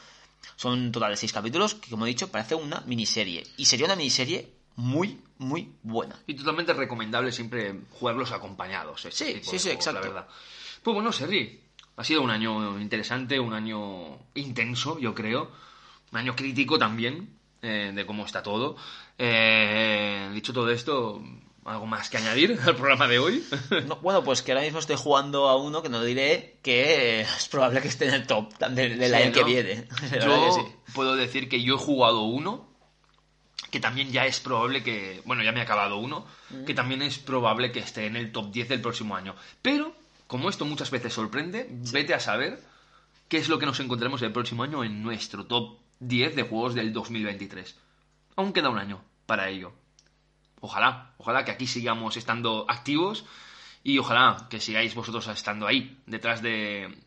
Son 0.55 0.73
un 0.73 0.91
total 0.91 1.11
de 1.11 1.17
seis 1.17 1.33
capítulos, 1.33 1.73
que 1.75 1.89
como 1.89 2.05
he 2.05 2.09
dicho, 2.09 2.31
parece 2.31 2.55
una 2.55 2.81
miniserie. 2.85 3.45
Y 3.57 3.65
sería 3.65 3.87
una 3.87 3.95
miniserie 3.95 4.53
muy, 4.75 5.19
muy 5.39 5.73
buena. 5.83 6.15
Y 6.27 6.35
totalmente 6.35 6.73
recomendable 6.73 7.31
siempre 7.31 7.75
jugarlos 7.91 8.31
acompañados. 8.31 9.03
este 9.05 9.25
Sí, 9.25 9.33
sí, 9.33 9.39
sí, 9.41 9.49
juegos, 9.49 9.65
exacto. 9.65 10.01
La 10.01 10.07
verdad. 10.07 10.27
Pues 10.83 10.93
bueno, 10.93 11.11
Sergi, 11.11 11.59
ha 11.97 12.03
sido 12.03 12.21
un 12.21 12.29
año 12.29 12.79
interesante, 12.79 13.39
un 13.39 13.53
año 13.53 14.19
intenso, 14.35 14.99
yo 14.99 15.13
creo. 15.15 15.51
Un 16.11 16.17
año 16.19 16.35
crítico 16.35 16.77
también, 16.79 17.37
eh, 17.61 17.91
de 17.93 18.05
cómo 18.05 18.25
está 18.25 18.41
todo. 18.43 18.75
Eh, 19.17 20.29
dicho 20.33 20.53
todo 20.53 20.69
esto, 20.71 21.21
¿algo 21.65 21.85
más 21.85 22.09
que 22.09 22.17
añadir 22.17 22.57
al 22.65 22.75
programa 22.75 23.07
de 23.07 23.19
hoy? 23.19 23.43
No, 23.87 23.97
bueno, 23.97 24.23
pues 24.23 24.41
que 24.41 24.51
ahora 24.53 24.63
mismo 24.63 24.79
estoy 24.79 24.95
jugando 24.95 25.47
a 25.49 25.55
uno 25.57 25.81
que 25.81 25.89
no 25.89 26.03
diré 26.03 26.57
que 26.63 27.21
es 27.21 27.47
probable 27.49 27.81
que 27.81 27.87
esté 27.89 28.07
en 28.07 28.13
el 28.15 28.27
top 28.27 28.57
del, 28.59 28.97
del 28.97 29.09
Sí, 29.11 29.15
año 29.17 29.31
que 29.33 29.43
viene. 29.43 29.87
La 30.11 30.19
Yo 30.25 30.45
que 30.45 30.51
sí. 30.53 30.75
puedo 30.93 31.15
decir 31.15 31.49
que 31.49 31.61
yo 31.61 31.75
he 31.75 31.77
jugado 31.77 32.21
uno, 32.21 32.67
que 33.71 33.79
también 33.79 34.11
ya 34.11 34.25
es 34.25 34.39
probable 34.39 34.81
que, 34.83 35.21
bueno, 35.25 35.43
ya 35.43 35.51
me 35.51 35.59
he 35.59 35.63
acabado 35.63 35.97
uno, 35.97 36.25
Mm. 36.51 36.65
que 36.65 36.73
también 36.73 37.03
es 37.03 37.19
probable 37.19 37.71
que 37.71 37.77
esté 37.79 38.07
en 38.07 38.15
el 38.15 38.31
top 38.31 38.51
10 38.51 38.69
del 38.69 38.81
próximo 38.81 39.15
año. 39.15 39.35
Pero, 39.61 39.93
como 40.25 40.49
esto 40.49 40.65
muchas 40.65 40.89
veces 40.89 41.13
sorprende, 41.13 41.67
vete 41.69 42.15
a 42.15 42.19
saber 42.19 42.59
qué 43.27 43.37
es 43.37 43.49
lo 43.49 43.59
que 43.59 43.67
nos 43.67 43.79
encontraremos 43.79 44.19
el 44.23 44.31
próximo 44.31 44.63
año 44.63 44.83
en 44.83 45.03
nuestro 45.03 45.45
top 45.45 45.77
10 45.99 46.35
de 46.35 46.43
juegos 46.43 46.73
del 46.75 46.93
2023. 46.93 47.77
Aún 48.35 48.53
queda 48.53 48.69
un 48.69 48.79
año 48.79 49.01
para 49.25 49.49
ello. 49.49 49.73
Ojalá, 50.61 51.13
ojalá 51.17 51.45
que 51.45 51.51
aquí 51.51 51.67
sigamos 51.67 52.17
estando 52.17 52.65
activos 52.69 53.25
y 53.83 53.97
ojalá 53.97 54.47
que 54.49 54.59
sigáis 54.59 54.95
vosotros 54.95 55.27
estando 55.27 55.67
ahí, 55.67 55.97
detrás 56.05 56.41
de, 56.41 56.97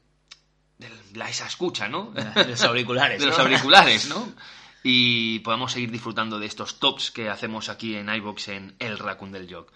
de 0.79 0.91
la, 1.15 1.29
esa 1.29 1.47
escucha, 1.47 1.89
¿no? 1.89 2.11
De 2.13 2.45
los 2.45 2.63
auriculares. 2.63 3.21
de 3.21 3.27
los 3.27 3.39
auriculares, 3.39 4.09
¿no? 4.09 4.33
Y 4.85 5.39
podamos 5.41 5.71
seguir 5.71 5.93
disfrutando 5.93 6.41
de 6.41 6.47
estos 6.47 6.81
tops 6.81 7.13
que 7.13 7.29
hacemos 7.29 7.69
aquí 7.69 7.95
en 7.95 8.13
iBox 8.13 8.49
en 8.49 8.75
El 8.81 8.99
Raccoon 8.99 9.31
del 9.31 9.49
Jog. 9.49 9.67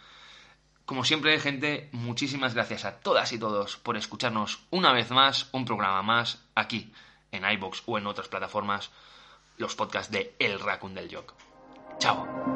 Como 0.84 1.04
siempre, 1.04 1.38
gente, 1.38 1.88
muchísimas 1.92 2.54
gracias 2.54 2.84
a 2.84 2.98
todas 2.98 3.32
y 3.32 3.38
todos 3.38 3.76
por 3.76 3.96
escucharnos 3.96 4.66
una 4.70 4.92
vez 4.92 5.12
más, 5.12 5.48
un 5.52 5.64
programa 5.64 6.02
más, 6.02 6.42
aquí, 6.56 6.92
en 7.32 7.50
iBox 7.50 7.82
o 7.86 7.98
en 7.98 8.06
otras 8.06 8.28
plataformas, 8.28 8.90
los 9.56 9.74
podcasts 9.74 10.12
de 10.12 10.34
El 10.38 10.60
Raccoon 10.60 10.94
del 10.94 11.14
Jog. 11.14 11.34
Chao. 11.98 12.55